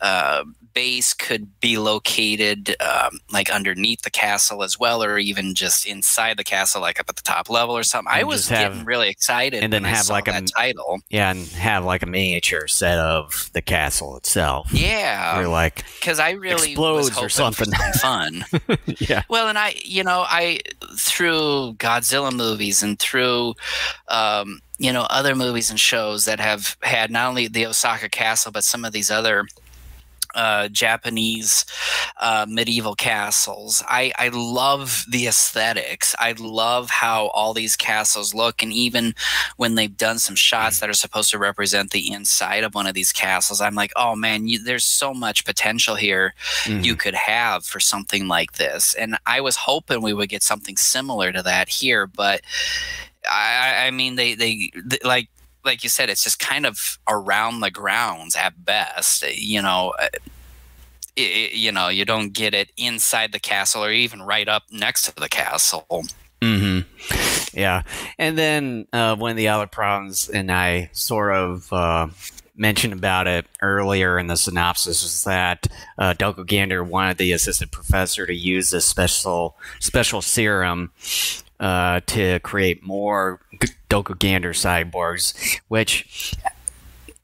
uh, 0.00 0.44
base 0.78 1.12
could 1.12 1.58
be 1.58 1.76
located 1.76 2.76
um, 2.80 3.18
like 3.32 3.50
underneath 3.50 4.02
the 4.02 4.10
castle 4.12 4.62
as 4.62 4.78
well, 4.78 5.02
or 5.02 5.18
even 5.18 5.52
just 5.52 5.84
inside 5.84 6.36
the 6.36 6.44
castle, 6.44 6.80
like 6.80 7.00
up 7.00 7.08
at 7.08 7.16
the 7.16 7.22
top 7.22 7.50
level 7.50 7.76
or 7.76 7.82
something. 7.82 8.12
And 8.12 8.20
I 8.20 8.22
was 8.22 8.48
have, 8.48 8.70
getting 8.70 8.84
really 8.84 9.08
excited, 9.08 9.64
and 9.64 9.72
then 9.72 9.82
have 9.82 10.08
like 10.08 10.28
a 10.28 10.40
title, 10.42 11.00
yeah, 11.08 11.32
and 11.32 11.48
have 11.48 11.84
like 11.84 12.04
a 12.04 12.06
miniature 12.06 12.68
set 12.68 12.96
of 12.96 13.50
the 13.54 13.60
castle 13.60 14.16
itself. 14.16 14.72
Yeah, 14.72 15.40
or 15.40 15.48
like 15.48 15.84
because 15.98 16.20
I 16.20 16.30
really 16.30 16.70
explodes 16.70 17.18
or 17.18 17.28
something 17.28 17.72
fun. 18.00 18.44
yeah. 19.00 19.24
Well, 19.28 19.48
and 19.48 19.58
I, 19.58 19.74
you 19.84 20.04
know, 20.04 20.24
I 20.28 20.60
through 20.96 21.74
Godzilla 21.78 22.32
movies 22.32 22.84
and 22.84 23.00
through. 23.00 23.54
Um, 24.06 24.60
you 24.80 24.92
know 24.92 25.08
other 25.10 25.34
movies 25.34 25.70
and 25.70 25.80
shows 25.80 26.24
that 26.24 26.38
have 26.38 26.76
had 26.82 27.10
not 27.10 27.28
only 27.28 27.48
the 27.48 27.66
Osaka 27.66 28.08
Castle 28.08 28.52
but 28.52 28.62
some 28.62 28.84
of 28.84 28.92
these 28.92 29.10
other 29.10 29.44
uh, 30.34 30.68
Japanese 30.68 31.64
uh, 32.18 32.46
medieval 32.48 32.94
castles. 32.94 33.82
I, 33.88 34.12
I 34.18 34.28
love 34.28 35.04
the 35.08 35.26
aesthetics. 35.26 36.14
I 36.18 36.34
love 36.38 36.90
how 36.90 37.28
all 37.28 37.54
these 37.54 37.76
castles 37.76 38.34
look. 38.34 38.62
And 38.62 38.72
even 38.72 39.14
when 39.56 39.74
they've 39.74 39.96
done 39.96 40.18
some 40.18 40.36
shots 40.36 40.76
mm. 40.76 40.80
that 40.80 40.90
are 40.90 40.94
supposed 40.94 41.30
to 41.30 41.38
represent 41.38 41.90
the 41.90 42.12
inside 42.12 42.64
of 42.64 42.74
one 42.74 42.86
of 42.86 42.94
these 42.94 43.12
castles, 43.12 43.60
I'm 43.60 43.74
like, 43.74 43.92
oh 43.96 44.14
man, 44.14 44.48
you, 44.48 44.62
there's 44.62 44.84
so 44.84 45.14
much 45.14 45.44
potential 45.44 45.94
here 45.94 46.34
mm-hmm. 46.64 46.84
you 46.84 46.96
could 46.96 47.14
have 47.14 47.64
for 47.64 47.80
something 47.80 48.28
like 48.28 48.52
this. 48.52 48.94
And 48.94 49.16
I 49.26 49.40
was 49.40 49.56
hoping 49.56 50.02
we 50.02 50.12
would 50.12 50.28
get 50.28 50.42
something 50.42 50.76
similar 50.76 51.32
to 51.32 51.42
that 51.42 51.68
here, 51.68 52.06
but. 52.06 52.42
I, 53.30 53.88
I 53.88 53.90
mean, 53.90 54.14
they, 54.14 54.34
they, 54.34 54.70
they 54.74 54.98
like 55.04 55.28
like 55.68 55.84
you 55.84 55.90
said, 55.90 56.10
it's 56.10 56.24
just 56.24 56.40
kind 56.40 56.66
of 56.66 56.98
around 57.08 57.60
the 57.60 57.70
grounds 57.70 58.34
at 58.34 58.64
best. 58.64 59.24
You 59.36 59.62
know, 59.62 59.92
uh, 60.00 60.08
it, 61.14 61.52
you 61.52 61.70
know, 61.70 61.88
you 61.88 62.04
don't 62.04 62.32
get 62.32 62.54
it 62.54 62.72
inside 62.76 63.30
the 63.30 63.38
castle 63.38 63.84
or 63.84 63.92
even 63.92 64.22
right 64.22 64.48
up 64.48 64.64
next 64.72 65.02
to 65.04 65.14
the 65.14 65.28
castle. 65.28 66.06
Hmm. 66.42 66.80
Yeah, 67.52 67.82
and 68.18 68.38
then 68.38 68.86
uh, 68.92 69.16
one 69.16 69.32
of 69.32 69.36
the 69.36 69.48
other 69.48 69.66
problems, 69.68 70.28
and 70.28 70.50
I 70.50 70.90
sort 70.92 71.34
of. 71.34 71.72
Uh, 71.72 72.08
mentioned 72.60 72.92
about 72.92 73.28
it 73.28 73.46
earlier 73.62 74.18
in 74.18 74.26
the 74.26 74.36
synopsis 74.36 75.04
was 75.04 75.22
that 75.22 75.68
uh, 75.96 76.12
Gander 76.12 76.82
wanted 76.82 77.16
the 77.16 77.30
assistant 77.30 77.70
professor 77.70 78.26
to 78.26 78.34
use 78.34 78.70
this 78.70 78.84
special 78.84 79.56
special 79.78 80.20
serum 80.20 80.90
uh, 81.60 82.00
to 82.06 82.38
create 82.40 82.82
more 82.82 83.40
Dokugander 83.90 84.52
cyborgs, 84.54 85.60
which, 85.68 86.34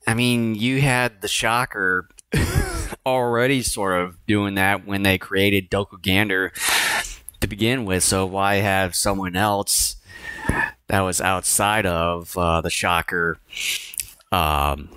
I 0.06 0.14
mean, 0.14 0.54
you 0.54 0.80
had 0.80 1.20
the 1.20 1.28
Shocker 1.28 2.08
already 3.06 3.62
sort 3.62 4.00
of 4.00 4.16
doing 4.26 4.54
that 4.54 4.86
when 4.86 5.02
they 5.02 5.18
created 5.18 5.70
Dokugander 5.70 6.50
to 7.40 7.46
begin 7.46 7.84
with, 7.84 8.02
so 8.02 8.26
why 8.26 8.56
have 8.56 8.94
someone 8.94 9.36
else 9.36 9.96
that 10.88 11.00
was 11.00 11.20
outside 11.20 11.86
of 11.86 12.36
uh, 12.36 12.60
the 12.60 12.70
Shocker 12.70 13.38
um, 14.32 14.88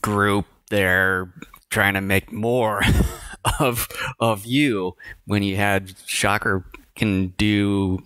group 0.00 0.46
there 0.70 1.32
trying 1.70 1.94
to 1.94 2.00
make 2.00 2.32
more 2.32 2.82
of 3.60 3.88
of 4.18 4.46
you 4.46 4.96
when 5.26 5.42
you 5.42 5.56
had 5.56 5.94
Shocker 6.06 6.64
can 6.98 7.28
do 7.38 8.02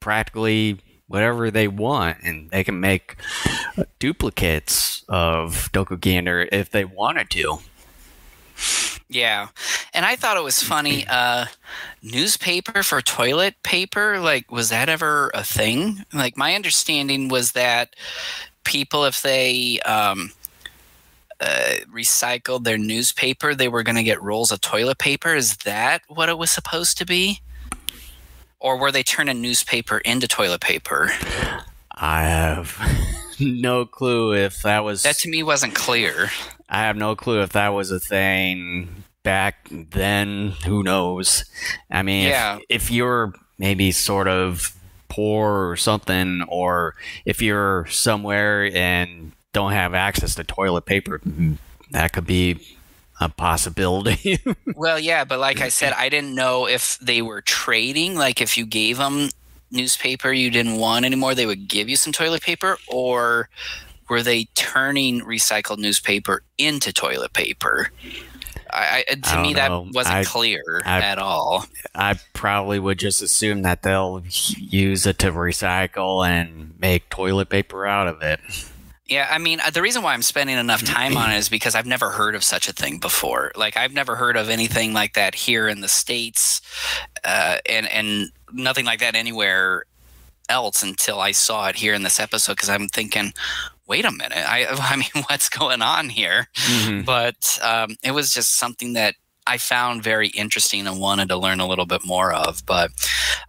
practically 0.00 0.78
whatever 1.08 1.50
they 1.50 1.68
want 1.68 2.18
and 2.22 2.50
they 2.50 2.64
can 2.64 2.80
make 2.80 3.16
duplicates 3.98 5.04
of 5.08 5.70
Dokugander 5.72 6.48
if 6.50 6.70
they 6.70 6.84
wanted 6.84 7.30
to. 7.30 7.58
Yeah. 9.08 9.48
And 9.94 10.04
I 10.04 10.16
thought 10.16 10.36
it 10.36 10.42
was 10.42 10.62
funny. 10.62 11.06
Uh, 11.16 11.46
newspaper 12.02 12.82
for 12.82 13.00
toilet 13.00 13.54
paper, 13.62 14.18
like, 14.18 14.50
was 14.50 14.68
that 14.68 14.88
ever 14.88 15.30
a 15.34 15.42
thing? 15.42 16.04
Like, 16.12 16.36
my 16.36 16.54
understanding 16.54 17.28
was 17.28 17.52
that 17.52 17.96
people, 18.64 19.04
if 19.04 19.22
they 19.22 19.80
um, 19.80 20.32
uh, 21.40 21.76
recycled 21.90 22.64
their 22.64 22.76
newspaper, 22.76 23.54
they 23.54 23.68
were 23.68 23.82
going 23.82 23.96
to 23.96 24.02
get 24.02 24.22
rolls 24.22 24.52
of 24.52 24.60
toilet 24.60 24.98
paper. 24.98 25.34
Is 25.34 25.56
that 25.58 26.02
what 26.08 26.28
it 26.28 26.38
was 26.38 26.50
supposed 26.50 26.98
to 26.98 27.06
be? 27.06 27.40
Or 28.60 28.78
were 28.78 28.90
they 28.92 29.02
turning 29.02 29.40
newspaper 29.40 29.98
into 29.98 30.26
toilet 30.26 30.60
paper? 30.60 31.10
I 31.92 32.22
have 32.24 32.78
no 33.40 33.84
clue 33.86 34.34
if 34.34 34.62
that 34.62 34.84
was. 34.84 35.02
That 35.02 35.16
to 35.18 35.28
me 35.28 35.42
wasn't 35.42 35.74
clear. 35.74 36.30
I 36.68 36.80
have 36.82 36.96
no 36.96 37.14
clue 37.14 37.42
if 37.42 37.50
that 37.52 37.68
was 37.68 37.90
a 37.90 38.00
thing 38.00 39.04
back 39.22 39.68
then. 39.70 40.52
Who 40.66 40.82
knows? 40.82 41.44
I 41.90 42.02
mean, 42.02 42.28
Yeah. 42.28 42.56
if, 42.56 42.62
if 42.86 42.90
you're 42.90 43.34
maybe 43.58 43.92
sort 43.92 44.26
of 44.28 44.74
poor 45.08 45.68
or 45.70 45.76
something, 45.76 46.42
or 46.48 46.94
if 47.24 47.40
you're 47.40 47.86
somewhere 47.86 48.70
and 48.74 49.32
don't 49.52 49.72
have 49.72 49.94
access 49.94 50.34
to 50.34 50.44
toilet 50.44 50.86
paper, 50.86 51.20
that 51.92 52.12
could 52.12 52.26
be 52.26 52.58
a 53.20 53.28
possibility. 53.28 54.38
Well, 54.74 54.98
yeah, 55.00 55.24
but 55.24 55.38
like 55.38 55.60
I 55.62 55.68
said, 55.70 55.94
I 55.94 56.10
didn't 56.10 56.34
know 56.34 56.68
if 56.68 56.98
they 56.98 57.22
were 57.22 57.40
trading. 57.40 58.14
Like, 58.14 58.42
if 58.42 58.58
you 58.58 58.66
gave 58.66 58.98
them 58.98 59.30
newspaper 59.70 60.30
you 60.32 60.50
didn't 60.50 60.76
want 60.76 61.04
anymore, 61.06 61.34
they 61.34 61.46
would 61.46 61.66
give 61.66 61.88
you 61.88 61.96
some 61.96 62.12
toilet 62.12 62.42
paper, 62.42 62.76
or 62.88 63.48
were 64.10 64.22
they 64.22 64.44
turning 64.54 65.22
recycled 65.22 65.78
newspaper 65.78 66.42
into 66.58 66.92
toilet 66.92 67.32
paper? 67.32 67.90
I, 68.70 69.04
I 69.08 69.14
to 69.14 69.28
I 69.30 69.42
me, 69.42 69.54
don't 69.54 69.86
that 69.86 69.94
wasn't 69.96 70.16
I- 70.16 70.24
clear 70.24 70.82
at 70.84 71.18
all. 71.18 71.64
I 71.94 72.16
probably 72.34 72.78
would 72.78 72.98
just 72.98 73.22
assume 73.22 73.62
that 73.62 73.82
they'll 73.82 74.22
use 74.58 75.06
it 75.06 75.18
to 75.20 75.32
recycle 75.32 76.28
and 76.28 76.74
make 76.78 77.08
toilet 77.08 77.48
paper 77.48 77.86
out 77.86 78.08
of 78.08 78.20
it. 78.20 78.40
Yeah, 79.08 79.28
I 79.30 79.38
mean, 79.38 79.60
uh, 79.60 79.70
the 79.70 79.82
reason 79.82 80.02
why 80.02 80.14
I'm 80.14 80.22
spending 80.22 80.56
enough 80.58 80.82
time 80.82 81.16
on 81.16 81.30
it 81.30 81.36
is 81.36 81.48
because 81.48 81.76
I've 81.76 81.86
never 81.86 82.10
heard 82.10 82.34
of 82.34 82.42
such 82.42 82.68
a 82.68 82.72
thing 82.72 82.98
before. 82.98 83.52
Like, 83.54 83.76
I've 83.76 83.92
never 83.92 84.16
heard 84.16 84.36
of 84.36 84.48
anything 84.48 84.92
like 84.92 85.14
that 85.14 85.34
here 85.34 85.68
in 85.68 85.80
the 85.80 85.88
states, 85.88 86.60
uh, 87.24 87.58
and 87.68 87.88
and 87.90 88.30
nothing 88.52 88.84
like 88.84 88.98
that 89.00 89.14
anywhere 89.14 89.84
else 90.48 90.82
until 90.82 91.20
I 91.20 91.32
saw 91.32 91.68
it 91.68 91.76
here 91.76 91.94
in 91.94 92.02
this 92.02 92.18
episode. 92.18 92.52
Because 92.54 92.68
I'm 92.68 92.88
thinking, 92.88 93.32
wait 93.86 94.04
a 94.04 94.10
minute, 94.10 94.38
I 94.38 94.66
I 94.70 94.96
mean, 94.96 95.24
what's 95.28 95.48
going 95.48 95.82
on 95.82 96.08
here? 96.08 96.48
But 97.04 97.58
um, 97.62 97.96
it 98.02 98.10
was 98.10 98.32
just 98.34 98.56
something 98.58 98.94
that 98.94 99.14
I 99.46 99.58
found 99.58 100.02
very 100.02 100.28
interesting 100.28 100.86
and 100.86 100.98
wanted 100.98 101.28
to 101.28 101.36
learn 101.36 101.60
a 101.60 101.66
little 101.68 101.86
bit 101.86 102.04
more 102.04 102.32
of. 102.32 102.66
But 102.66 102.90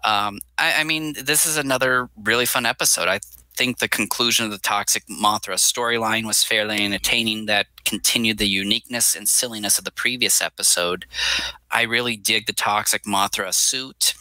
um, 0.03 0.39
I, 0.60 0.82
I 0.82 0.84
mean, 0.84 1.16
this 1.20 1.47
is 1.47 1.58
another 1.58 2.10
really 2.16 2.45
fun 2.45 2.68
episode. 2.68 3.08
I 3.08 3.20
think 3.58 3.80
the 3.80 3.89
conclusion 3.89 4.45
of 4.45 4.51
the 4.51 4.60
Toxic 4.60 5.08
Mothra 5.08 5.55
storyline 5.55 6.26
was 6.26 6.43
fairly 6.43 6.86
entertaining. 6.86 7.47
That 7.47 7.66
continued 7.84 8.38
the 8.38 8.47
uniqueness 8.47 9.16
and 9.16 9.28
silliness 9.28 9.80
of 9.80 9.84
the 9.84 9.91
previous 9.91 10.41
episode. 10.41 11.05
I 11.72 11.82
really 11.82 12.16
dig 12.16 12.45
the 12.45 12.53
Toxic 12.53 13.03
Mothra 13.03 13.53
suit, 13.53 14.14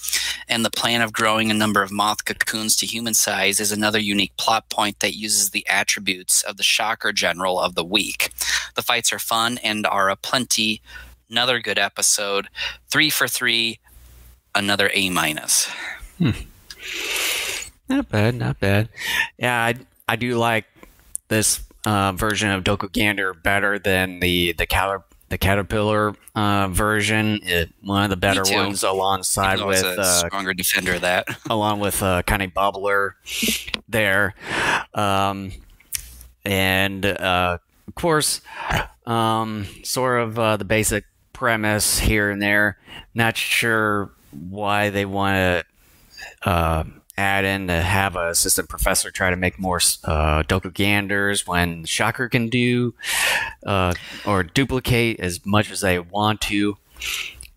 and 0.48 0.64
the 0.64 0.70
plan 0.70 1.02
of 1.02 1.12
growing 1.12 1.50
a 1.50 1.54
number 1.54 1.82
of 1.82 1.92
moth 1.92 2.24
cocoons 2.24 2.76
to 2.76 2.86
human 2.86 3.14
size 3.14 3.60
is 3.60 3.70
another 3.70 3.98
unique 3.98 4.36
plot 4.38 4.68
point 4.70 5.00
that 5.00 5.16
uses 5.16 5.50
the 5.50 5.66
attributes 5.68 6.42
of 6.42 6.56
the 6.56 6.62
Shocker 6.62 7.12
General 7.12 7.60
of 7.60 7.74
the 7.74 7.84
week. 7.84 8.32
The 8.74 8.82
fights 8.82 9.12
are 9.12 9.18
fun 9.18 9.58
and 9.58 9.86
are 9.86 10.08
a 10.08 10.16
plenty. 10.16 10.80
Another 11.28 11.60
good 11.60 11.78
episode. 11.78 12.48
Three 12.88 13.10
for 13.10 13.28
three. 13.28 13.78
Another 14.54 14.90
A 14.94 15.10
minus. 15.10 15.68
Hmm. 16.18 16.30
Not 17.88 18.08
bad, 18.08 18.34
not 18.34 18.58
bad. 18.60 18.88
Yeah, 19.38 19.56
I, 19.56 19.74
I 20.08 20.16
do 20.16 20.36
like 20.36 20.64
this 21.28 21.60
uh, 21.84 22.12
version 22.12 22.50
of 22.50 22.64
Dokugander 22.64 23.40
better 23.42 23.78
than 23.78 24.20
the 24.20 24.52
the 24.52 24.66
cater- 24.66 25.04
the 25.28 25.38
caterpillar 25.38 26.14
uh, 26.34 26.68
version. 26.68 27.40
It, 27.42 27.72
one 27.82 28.04
of 28.04 28.10
the 28.10 28.16
better 28.16 28.42
ones 28.44 28.82
alongside 28.82 29.60
I 29.60 29.64
with 29.64 29.82
a 29.84 30.00
uh, 30.00 30.26
stronger 30.26 30.54
defender 30.54 30.94
of 30.94 31.00
that. 31.02 31.28
along 31.50 31.80
with 31.80 32.02
uh, 32.02 32.22
Kanibubbler 32.22 33.12
there. 33.88 34.34
Um, 34.94 35.52
and 36.44 37.04
uh, 37.04 37.58
of 37.88 37.94
course, 37.94 38.40
um, 39.06 39.66
sort 39.82 40.20
of 40.22 40.38
uh, 40.38 40.56
the 40.56 40.64
basic 40.64 41.04
premise 41.32 41.98
here 41.98 42.30
and 42.30 42.40
there. 42.40 42.78
Not 43.14 43.36
sure 43.36 44.10
why 44.30 44.90
they 44.90 45.04
want 45.04 45.64
to 46.42 46.48
uh, 46.48 46.84
add 47.18 47.44
in 47.44 47.68
to 47.68 47.80
have 47.80 48.16
a 48.16 48.28
assistant 48.28 48.68
professor 48.68 49.10
try 49.10 49.30
to 49.30 49.36
make 49.36 49.58
more 49.58 49.78
uh, 50.04 50.42
Dokuganders 50.42 51.46
when 51.46 51.84
Shocker 51.84 52.28
can 52.28 52.48
do 52.48 52.94
uh, 53.64 53.94
or 54.26 54.42
duplicate 54.42 55.20
as 55.20 55.44
much 55.46 55.70
as 55.70 55.80
they 55.80 55.98
want 55.98 56.40
to. 56.42 56.76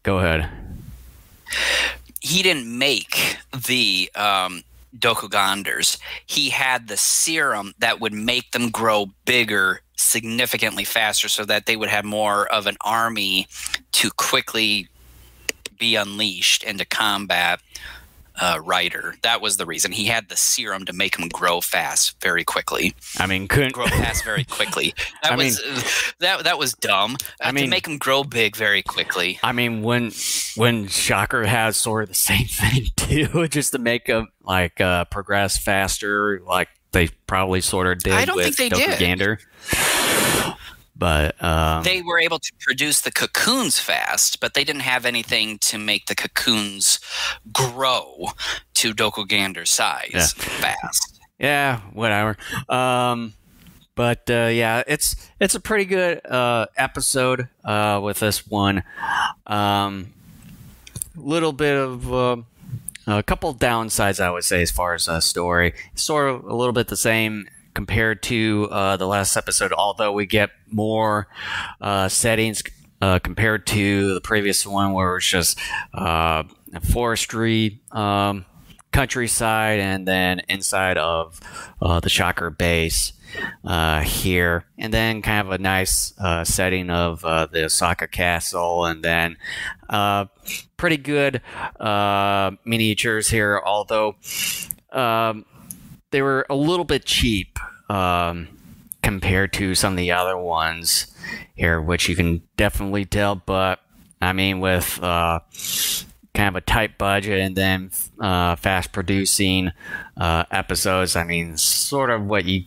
Go 0.04 0.20
ahead. 0.20 0.50
he 2.22 2.42
didn't 2.42 2.78
make 2.78 3.38
the 3.68 4.10
um, 4.16 4.64
Dokuganders. 4.98 6.00
He 6.26 6.50
had 6.50 6.88
the 6.88 6.98
serum 6.98 7.74
that 7.80 8.00
would 8.00 8.14
make 8.14 8.52
them 8.52 8.70
grow 8.70 9.08
bigger 9.26 9.82
significantly 9.96 10.86
faster 10.86 11.28
so 11.28 11.44
that 11.46 11.66
they 11.66 11.76
would 11.76 11.90
have 11.90 12.06
more 12.06 12.48
of 12.48 12.68
an 12.68 12.78
army 12.82 13.48
to 13.92 14.10
quickly 14.12 14.88
be 15.78 15.96
unleashed 15.96 16.64
into 16.64 16.86
combat 16.86 17.60
uh, 18.42 18.60
Rider. 18.64 19.16
That 19.24 19.42
was 19.42 19.58
the 19.58 19.66
reason. 19.66 19.92
He 19.92 20.06
had 20.06 20.30
the 20.30 20.36
serum 20.38 20.86
to 20.86 20.94
make 20.94 21.18
him 21.18 21.28
grow 21.30 21.62
fast 21.62 22.20
very 22.22 22.44
quickly. 22.44 22.94
I 23.18 23.26
mean, 23.28 23.48
couldn't 23.48 23.74
Grow 23.74 23.88
fast 23.88 24.24
very 24.24 24.44
quickly. 24.44 24.94
That 25.24 25.34
I 25.34 25.36
mean- 25.36 25.48
was 25.48 26.14
that 26.20 26.44
that 26.46 26.58
was 26.58 26.74
dumb. 26.74 27.18
I 27.42 27.50
Uh, 27.50 27.52
mean- 27.52 27.66
to 27.66 27.70
make 27.70 27.88
him 27.88 27.98
grow 27.98 28.24
big 28.24 28.56
very 28.56 28.82
quickly. 28.82 29.40
I 29.44 29.52
mean, 29.52 29.82
when 29.82 30.12
when 30.56 30.88
Shocker 30.88 31.46
has 31.46 31.78
sort 31.78 32.04
of 32.04 32.10
the 32.10 32.16
same 32.16 32.46
thing 32.48 32.88
too, 32.96 33.48
just 33.50 33.72
to 33.74 33.80
make 33.80 34.08
him 34.08 34.28
like 34.44 34.80
uh, 34.82 35.06
progress 35.06 35.58
faster, 35.58 36.42
like 36.46 36.70
they 36.92 37.10
probably 37.28 37.62
sort 37.62 37.88
of 37.88 38.00
did 38.00 38.14
I 38.14 38.26
don't 38.26 38.36
with 38.38 38.56
think 38.56 38.58
they 38.58 38.70
did. 38.70 39.00
Dokugander. 39.00 39.38
But 41.00 41.42
um, 41.42 41.84
they 41.84 42.02
were 42.02 42.20
able 42.20 42.40
to 42.40 42.52
produce 42.60 43.00
the 43.02 43.12
cocoons 43.12 43.80
fast, 43.80 44.42
but 44.42 44.54
they 44.54 44.66
didn't 44.66 44.82
have 44.82 45.06
anything 45.06 45.58
to 45.60 45.78
make 45.78 46.08
the 46.08 46.14
cocoons 46.16 47.00
grow 47.54 48.28
to 48.76 48.94
Dokugander 48.94 49.66
size 49.66 50.12
Yeah. 50.14 50.26
fast. 50.26 51.20
yeah, 51.40 51.80
whatever. 51.94 52.36
Um, 52.68 53.34
but 53.96 54.30
uh, 54.30 54.50
yeah, 54.52 54.84
it's 54.88 55.16
it's 55.40 55.56
a 55.56 55.60
pretty 55.62 55.86
good 55.86 56.20
uh, 56.26 56.66
episode 56.76 57.48
uh, 57.64 58.02
with 58.04 58.20
this 58.20 58.46
one. 58.46 58.84
Um, 59.48 60.14
little 61.16 61.54
bit 61.54 61.78
of 61.78 62.14
um 62.14 62.46
a 63.08 63.24
couple 63.24 63.54
downsides, 63.56 64.20
I 64.20 64.30
would 64.30 64.44
say, 64.44 64.62
as 64.62 64.70
far 64.72 64.94
as 64.94 65.08
a 65.08 65.20
story. 65.22 65.74
Sort 65.96 66.30
of 66.30 66.44
a 66.46 66.54
little 66.54 66.74
bit 66.74 66.90
the 66.90 66.96
same 66.98 67.48
compared 67.74 68.24
to 68.24 68.68
uh, 68.72 68.98
the 68.98 69.08
last 69.08 69.38
episode, 69.38 69.72
although 69.72 70.12
we 70.12 70.26
get 70.26 70.50
more 70.68 71.28
uh, 71.82 72.08
settings 72.10 72.64
uh, 73.02 73.20
compared 73.20 73.66
to 73.68 74.14
the 74.14 74.22
previous 74.22 74.66
one, 74.66 74.94
where 74.94 75.18
it's 75.18 75.26
just 75.26 75.60
uh, 75.94 76.44
forestry 76.82 77.82
um, 77.92 78.46
countryside 78.92 79.80
and 79.80 80.08
then 80.08 80.42
inside 80.50 80.98
of 80.98 81.40
uh, 81.82 82.00
the 82.00 82.10
Shocker 82.10 82.50
base 82.50 83.14
uh, 83.64 84.02
here, 84.02 84.66
and 84.78 84.94
then 84.94 85.22
kind 85.22 85.48
of 85.48 85.54
a 85.54 85.58
nice 85.60 86.14
setting 86.44 86.90
of 86.90 87.22
the 87.22 87.64
Osaka 87.66 88.08
Castle, 88.08 88.86
and 88.86 89.04
then 89.04 89.38
pretty 90.76 90.98
good 90.98 91.42
miniatures 92.66 93.30
here, 93.30 93.62
although 93.64 94.16
um, 94.92 95.46
they 96.12 96.22
were 96.22 96.46
a 96.50 96.56
little 96.56 96.86
bit 96.86 97.06
cheap 97.06 97.60
um, 97.90 98.48
compared 99.02 99.54
to 99.54 99.76
some 99.76 99.94
of 99.94 99.98
the 99.98 100.12
other 100.12 100.38
ones 100.38 101.08
here, 101.56 101.82
which 101.82 102.10
you 102.10 102.16
can 102.16 102.42
definitely 102.58 103.06
tell. 103.06 103.36
But 103.36 103.80
I 104.22 104.34
mean, 104.34 104.60
with 104.60 105.02
uh, 105.02 105.40
kind 106.34 106.50
of 106.50 106.56
a 106.56 106.62
tight 106.62 106.98
budget 106.98 107.40
and 107.40 107.56
then 107.56 107.92
uh, 108.20 108.56
fast 108.56 108.92
producing 108.92 109.72
uh, 110.18 110.44
episodes, 110.52 111.16
I 111.16 111.24
mean, 111.24 111.58
sort 111.58 112.10
of 112.10 112.26
what 112.26 112.46
you 112.46 112.66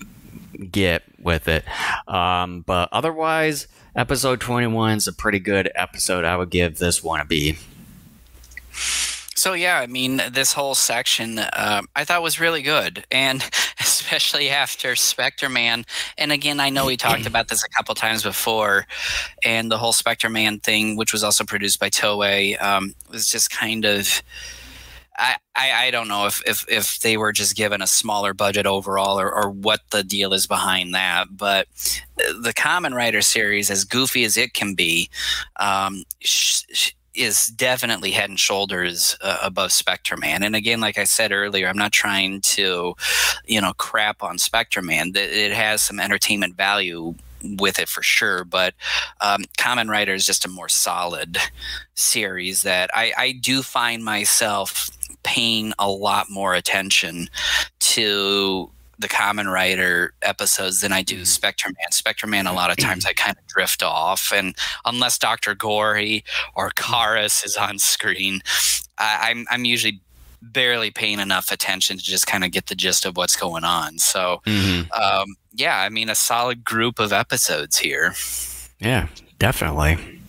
get 0.70 1.02
with 1.18 1.48
it. 1.48 1.64
Um, 2.08 2.62
but 2.66 2.88
otherwise, 2.92 3.68
episode 3.94 4.40
21 4.40 4.98
is 4.98 5.08
a 5.08 5.12
pretty 5.12 5.38
good 5.38 5.70
episode. 5.74 6.24
I 6.24 6.36
would 6.36 6.50
give 6.50 6.78
this 6.78 7.02
one 7.02 7.20
a 7.20 7.24
B. 7.24 7.58
So 9.34 9.54
yeah, 9.54 9.78
I 9.78 9.86
mean, 9.86 10.20
this 10.30 10.52
whole 10.52 10.74
section 10.74 11.38
uh, 11.38 11.82
I 11.96 12.04
thought 12.04 12.22
was 12.22 12.40
really 12.40 12.62
good, 12.62 13.04
and 13.10 13.42
especially 13.80 14.50
after 14.50 14.94
Spectreman. 14.94 15.84
And 16.18 16.32
again, 16.32 16.60
I 16.60 16.70
know 16.70 16.86
we 16.86 16.96
talked 16.96 17.26
about 17.26 17.48
this 17.48 17.64
a 17.64 17.68
couple 17.70 17.94
times 17.94 18.22
before, 18.22 18.86
and 19.44 19.70
the 19.70 19.78
whole 19.78 19.92
Spectreman 19.92 20.60
thing, 20.60 20.96
which 20.96 21.12
was 21.12 21.24
also 21.24 21.44
produced 21.44 21.80
by 21.80 21.90
Toei, 21.90 22.62
um, 22.62 22.94
was 23.10 23.28
just 23.28 23.50
kind 23.50 23.84
of. 23.84 24.22
I, 25.18 25.36
I, 25.54 25.72
I, 25.86 25.90
don't 25.90 26.08
know 26.08 26.24
if, 26.24 26.42
if, 26.46 26.64
if 26.70 27.00
they 27.00 27.18
were 27.18 27.32
just 27.32 27.54
given 27.54 27.82
a 27.82 27.86
smaller 27.86 28.32
budget 28.32 28.64
overall 28.64 29.20
or, 29.20 29.30
or 29.30 29.50
what 29.50 29.80
the 29.90 30.02
deal 30.02 30.32
is 30.32 30.46
behind 30.46 30.94
that. 30.94 31.26
But 31.30 31.68
the 32.16 32.54
Kamen 32.56 32.94
Rider 32.94 33.20
series, 33.20 33.70
as 33.70 33.84
goofy 33.84 34.24
as 34.24 34.38
it 34.38 34.54
can 34.54 34.74
be, 34.74 35.10
um, 35.60 36.04
sh- 36.20 36.62
sh- 36.72 36.92
is 37.14 37.46
definitely 37.46 38.10
head 38.10 38.30
and 38.30 38.40
shoulders 38.40 39.16
uh, 39.20 39.38
above 39.42 39.72
Spectreman. 39.72 40.42
And 40.42 40.56
again, 40.56 40.80
like 40.80 40.98
I 40.98 41.04
said 41.04 41.32
earlier, 41.32 41.68
I'm 41.68 41.76
not 41.76 41.92
trying 41.92 42.40
to, 42.42 42.94
you 43.46 43.60
know, 43.60 43.72
crap 43.74 44.22
on 44.22 44.38
Spectreman. 44.38 45.12
It 45.14 45.52
has 45.52 45.82
some 45.82 46.00
entertainment 46.00 46.56
value 46.56 47.14
with 47.58 47.78
it 47.78 47.88
for 47.88 48.02
sure, 48.02 48.44
but 48.44 48.74
um, 49.20 49.44
Kamen 49.58 49.88
Rider 49.88 50.14
is 50.14 50.26
just 50.26 50.44
a 50.44 50.48
more 50.48 50.68
solid 50.68 51.38
series 51.94 52.62
that 52.62 52.90
I, 52.94 53.12
I 53.16 53.32
do 53.32 53.62
find 53.62 54.04
myself 54.04 54.90
paying 55.22 55.72
a 55.78 55.90
lot 55.90 56.30
more 56.30 56.54
attention 56.54 57.28
to 57.80 58.70
the 59.02 59.08
Kamen 59.08 59.52
Rider 59.52 60.14
episodes 60.22 60.80
than 60.80 60.92
I 60.92 61.02
do 61.02 61.16
mm-hmm. 61.16 61.24
Spectreman. 61.24 61.76
Spectre 61.90 62.26
Man, 62.26 62.46
a 62.46 62.52
lot 62.52 62.70
of 62.70 62.76
times 62.78 63.04
I 63.04 63.12
kind 63.12 63.36
of 63.36 63.46
drift 63.46 63.82
off, 63.82 64.32
and 64.34 64.56
unless 64.84 65.18
Doctor 65.18 65.54
Gori 65.54 66.24
or 66.54 66.70
Karas 66.70 67.44
is 67.44 67.56
on 67.56 67.78
screen, 67.78 68.40
I, 68.98 69.30
I'm 69.30 69.46
I'm 69.50 69.64
usually 69.64 70.00
barely 70.40 70.90
paying 70.90 71.20
enough 71.20 71.52
attention 71.52 71.98
to 71.98 72.02
just 72.02 72.26
kind 72.26 72.44
of 72.44 72.50
get 72.50 72.66
the 72.66 72.74
gist 72.74 73.04
of 73.04 73.16
what's 73.16 73.36
going 73.36 73.64
on. 73.64 73.98
So, 73.98 74.40
mm-hmm. 74.44 74.90
um, 74.92 75.36
yeah, 75.52 75.78
I 75.78 75.88
mean, 75.88 76.08
a 76.08 76.14
solid 76.14 76.64
group 76.64 76.98
of 76.98 77.12
episodes 77.12 77.78
here. 77.78 78.14
Yeah, 78.80 79.06
definitely. 79.38 80.21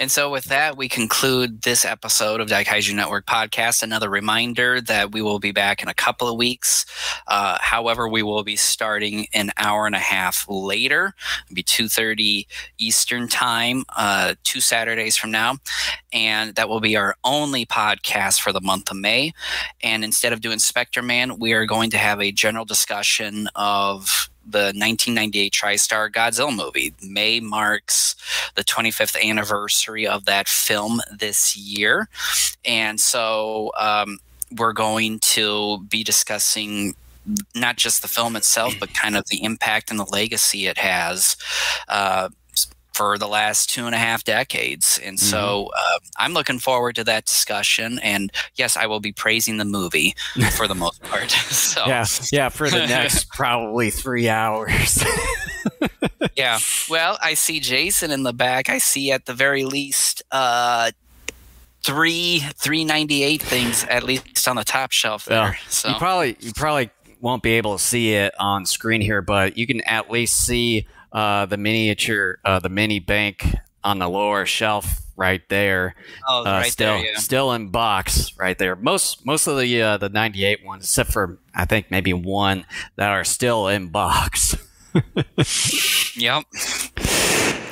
And 0.00 0.10
so, 0.10 0.30
with 0.30 0.46
that, 0.46 0.76
we 0.76 0.88
conclude 0.88 1.62
this 1.62 1.84
episode 1.84 2.40
of 2.40 2.48
Daikaiju 2.48 2.94
Network 2.94 3.24
podcast. 3.24 3.82
Another 3.82 4.10
reminder 4.10 4.80
that 4.80 5.12
we 5.12 5.22
will 5.22 5.38
be 5.38 5.52
back 5.52 5.80
in 5.80 5.88
a 5.88 5.94
couple 5.94 6.28
of 6.28 6.36
weeks. 6.36 6.84
Uh, 7.28 7.56
however, 7.60 8.08
we 8.08 8.22
will 8.22 8.42
be 8.42 8.56
starting 8.56 9.26
an 9.32 9.52
hour 9.58 9.86
and 9.86 9.94
a 9.94 10.00
half 10.00 10.44
later. 10.48 11.14
It'll 11.44 11.54
be 11.54 11.62
two 11.62 11.88
thirty 11.88 12.48
Eastern 12.78 13.28
time, 13.28 13.84
uh, 13.96 14.34
two 14.42 14.60
Saturdays 14.60 15.16
from 15.16 15.30
now, 15.30 15.58
and 16.12 16.56
that 16.56 16.68
will 16.68 16.80
be 16.80 16.96
our 16.96 17.14
only 17.22 17.64
podcast 17.64 18.40
for 18.40 18.52
the 18.52 18.60
month 18.60 18.90
of 18.90 18.96
May. 18.96 19.32
And 19.82 20.02
instead 20.02 20.32
of 20.32 20.40
doing 20.40 20.58
Spectreman, 20.58 21.38
we 21.38 21.52
are 21.52 21.66
going 21.66 21.90
to 21.90 21.98
have 21.98 22.20
a 22.20 22.32
general 22.32 22.64
discussion 22.64 23.48
of 23.54 24.30
the 24.44 24.72
1998 24.74 25.52
TriStar 25.52 26.10
Godzilla 26.10 26.54
movie. 26.54 26.94
May 27.02 27.40
marks 27.40 28.16
the 28.54 28.64
25th 28.64 29.22
anniversary 29.22 30.06
of 30.06 30.24
that 30.26 30.48
film 30.48 31.00
this 31.16 31.56
year. 31.56 32.08
And 32.64 33.00
so 33.00 33.72
um, 33.78 34.18
we're 34.56 34.72
going 34.72 35.20
to 35.20 35.82
be 35.88 36.04
discussing 36.04 36.94
not 37.54 37.76
just 37.76 38.02
the 38.02 38.08
film 38.08 38.34
itself, 38.36 38.74
but 38.80 38.94
kind 38.94 39.16
of 39.16 39.26
the 39.28 39.42
impact 39.44 39.90
and 39.90 39.98
the 39.98 40.04
legacy 40.04 40.66
it 40.66 40.78
has. 40.78 41.36
Uh, 41.88 42.28
for 42.92 43.18
the 43.18 43.28
last 43.28 43.70
two 43.70 43.86
and 43.86 43.94
a 43.94 43.98
half 43.98 44.24
decades. 44.24 45.00
And 45.02 45.16
mm-hmm. 45.16 45.26
so 45.26 45.70
uh, 45.76 45.98
I'm 46.18 46.34
looking 46.34 46.58
forward 46.58 46.96
to 46.96 47.04
that 47.04 47.26
discussion. 47.26 47.98
And 48.00 48.30
yes, 48.56 48.76
I 48.76 48.86
will 48.86 49.00
be 49.00 49.12
praising 49.12 49.56
the 49.56 49.64
movie 49.64 50.14
for 50.56 50.68
the 50.68 50.74
most 50.74 51.02
part. 51.02 51.30
so. 51.30 51.84
Yeah, 51.86 52.04
yeah, 52.30 52.48
for 52.48 52.68
the 52.68 52.86
next 52.86 53.28
probably 53.32 53.90
three 53.90 54.28
hours. 54.28 55.02
yeah. 56.36 56.58
Well, 56.88 57.18
I 57.22 57.34
see 57.34 57.60
Jason 57.60 58.10
in 58.10 58.22
the 58.22 58.32
back. 58.32 58.68
I 58.68 58.78
see 58.78 59.12
at 59.12 59.26
the 59.26 59.34
very 59.34 59.64
least 59.64 60.22
uh, 60.30 60.90
three 61.82 62.40
398 62.56 63.42
things 63.42 63.84
at 63.84 64.02
least 64.04 64.46
on 64.46 64.56
the 64.56 64.64
top 64.64 64.92
shelf 64.92 65.24
there. 65.24 65.38
Yeah. 65.38 65.54
So 65.68 65.88
you 65.88 65.94
probably 65.96 66.36
you 66.40 66.52
probably 66.52 66.90
won't 67.20 67.42
be 67.42 67.52
able 67.52 67.78
to 67.78 67.82
see 67.82 68.14
it 68.14 68.34
on 68.38 68.66
screen 68.66 69.00
here, 69.00 69.22
but 69.22 69.56
you 69.56 69.66
can 69.66 69.80
at 69.82 70.10
least 70.10 70.36
see 70.36 70.86
uh, 71.12 71.46
the 71.46 71.56
miniature, 71.56 72.38
uh, 72.44 72.58
the 72.58 72.68
mini 72.68 72.98
bank 72.98 73.46
on 73.84 73.98
the 73.98 74.08
lower 74.08 74.46
shelf 74.46 75.02
right 75.16 75.42
there. 75.48 75.94
Oh, 76.28 76.40
uh, 76.40 76.44
right 76.44 76.72
still, 76.72 76.98
there, 76.98 77.12
yeah. 77.12 77.18
still 77.18 77.52
in 77.52 77.68
box 77.68 78.36
right 78.38 78.58
there. 78.58 78.76
Most 78.76 79.24
most 79.26 79.46
of 79.46 79.58
the 79.58 79.82
uh, 79.82 79.96
the 79.98 80.08
'98 80.08 80.64
ones, 80.64 80.84
except 80.84 81.12
for 81.12 81.38
I 81.54 81.64
think 81.64 81.90
maybe 81.90 82.12
one 82.12 82.64
that 82.96 83.10
are 83.10 83.24
still 83.24 83.68
in 83.68 83.88
box. 83.88 84.56
yep. 86.16 86.44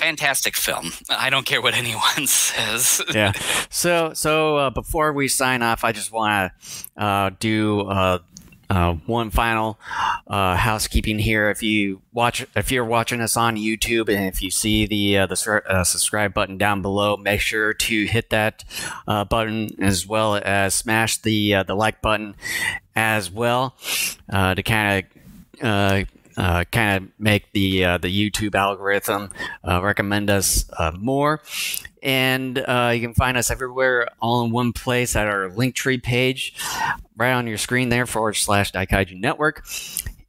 Fantastic 0.01 0.57
film. 0.57 0.93
I 1.11 1.29
don't 1.29 1.45
care 1.45 1.61
what 1.61 1.75
anyone 1.75 2.27
says. 2.27 3.03
yeah. 3.13 3.33
So 3.69 4.13
so 4.15 4.57
uh, 4.57 4.71
before 4.71 5.13
we 5.13 5.29
sign 5.29 5.63
off, 5.63 5.85
I 5.85 5.93
just 5.93 6.11
want 6.11 6.53
to 6.97 7.03
uh, 7.03 7.31
do 7.39 7.83
uh, 7.83 8.19
uh, 8.71 8.95
one 9.07 9.31
final 9.31 9.79
uh, 10.29 10.55
housekeeping 10.55 11.19
here: 11.19 11.51
if 11.51 11.63
you 11.63 12.01
watch, 12.13 12.47
if 12.55 12.71
you're 12.71 12.85
watching 12.85 13.21
us 13.21 13.37
on 13.37 13.57
YouTube, 13.57 14.09
and 14.09 14.27
if 14.27 14.41
you 14.41 14.51
see 14.51 14.87
the 14.87 15.19
uh, 15.19 15.27
the 15.27 15.63
uh, 15.67 15.83
subscribe 15.83 16.33
button 16.33 16.57
down 16.57 16.81
below, 16.81 17.17
make 17.17 17.41
sure 17.41 17.75
to 17.75 18.05
hit 18.05 18.31
that 18.31 18.65
uh, 19.09 19.25
button 19.25 19.71
as 19.83 20.07
well 20.07 20.37
as 20.37 20.75
smash 20.75 21.19
the 21.19 21.57
uh, 21.57 21.63
the 21.65 21.75
like 21.75 22.01
button 22.01 22.37
as 22.95 23.31
well 23.31 23.75
to 24.31 24.63
kind 24.63 25.05
of 25.61 26.07
uh, 26.37 26.65
kind 26.71 27.05
of 27.05 27.11
make 27.19 27.53
the 27.53 27.85
uh, 27.85 27.99
the 27.99 28.09
YouTube 28.09 28.55
algorithm 28.55 29.31
uh, 29.69 29.83
recommend 29.83 30.31
us 30.31 30.65
more. 30.97 31.43
And 32.03 32.59
uh, 32.59 32.93
you 32.95 33.01
can 33.01 33.15
find 33.15 33.37
us 33.37 33.51
everywhere, 33.51 34.09
all 34.21 34.45
in 34.45 34.51
one 34.51 34.73
place 34.73 35.17
at 35.17 35.27
our 35.27 35.51
Linktree 35.51 36.03
page, 36.03 36.55
right 37.17 37.33
on 37.33 37.47
your 37.47 37.59
screen 37.59 37.89
there 37.89 38.07
forward 38.07 38.35
slash 38.35 38.73
Daikaiju 38.73 39.19
Network. 39.21 39.65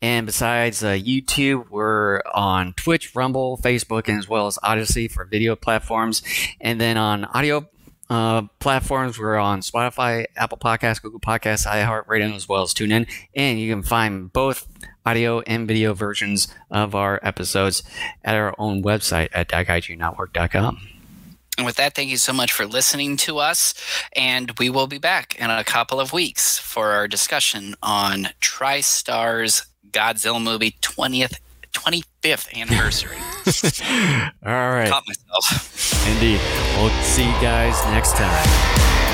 And 0.02 0.26
besides 0.26 0.84
uh, 0.84 0.90
YouTube, 0.90 1.70
we're 1.70 2.22
on 2.34 2.74
Twitch, 2.74 3.16
Rumble, 3.16 3.58
Facebook, 3.58 4.08
and 4.08 4.18
as 4.18 4.28
well 4.28 4.48
as 4.48 4.58
Odysee 4.64 5.08
for 5.08 5.26
video 5.26 5.56
platforms. 5.56 6.24
And 6.60 6.82
then 6.82 6.98
on 6.98 7.26
audio 7.26 7.70
uh, 8.12 8.42
platforms. 8.60 9.18
We're 9.18 9.38
on 9.38 9.62
Spotify, 9.62 10.26
Apple 10.36 10.58
Podcasts, 10.58 11.02
Google 11.02 11.22
Podcasts, 11.22 11.66
iHeartRadio, 11.66 12.36
as 12.36 12.48
well 12.48 12.64
as 12.64 12.74
TuneIn. 12.74 13.10
And 13.34 13.58
you 13.58 13.72
can 13.72 13.84
find 13.84 14.32
both 14.34 14.68
audio 15.06 15.40
and 15.42 15.66
video 15.66 15.94
versions 15.94 16.54
of 16.70 16.94
our 16.94 17.22
episodes 17.24 17.84
at 18.24 18.36
our 18.36 18.54
own 18.58 18.84
website 18.84 19.30
at 19.32 19.48
daikaijunetwork.com. 19.48 20.91
And 21.62 21.66
with 21.68 21.76
that, 21.76 21.94
thank 21.94 22.10
you 22.10 22.18
so 22.18 22.34
much 22.34 22.52
for 22.52 22.66
listening 22.66 23.18
to 23.18 23.38
us. 23.38 23.76
And 24.16 24.50
we 24.58 24.72
will 24.72 24.88
be 24.88 24.98
back 24.98 25.36
in 25.36 25.52
a 25.52 25.64
couple 25.64 26.00
of 26.00 26.12
weeks 26.12 26.58
for 26.58 26.90
our 26.94 27.08
discussion 27.08 27.76
on 27.84 28.30
TriStar's 28.42 29.68
Godzilla 29.92 30.42
movie 30.42 30.76
20th 30.82 31.36
25th 31.72 32.60
anniversary. 32.60 33.18
All 34.44 34.72
right. 34.72 34.90
Caught 34.90 35.04
myself. 35.08 36.08
Indeed. 36.08 36.42
We'll 36.78 36.90
see 37.04 37.26
you 37.26 37.42
guys 37.42 37.80
next 37.92 38.16
time. 38.16 39.11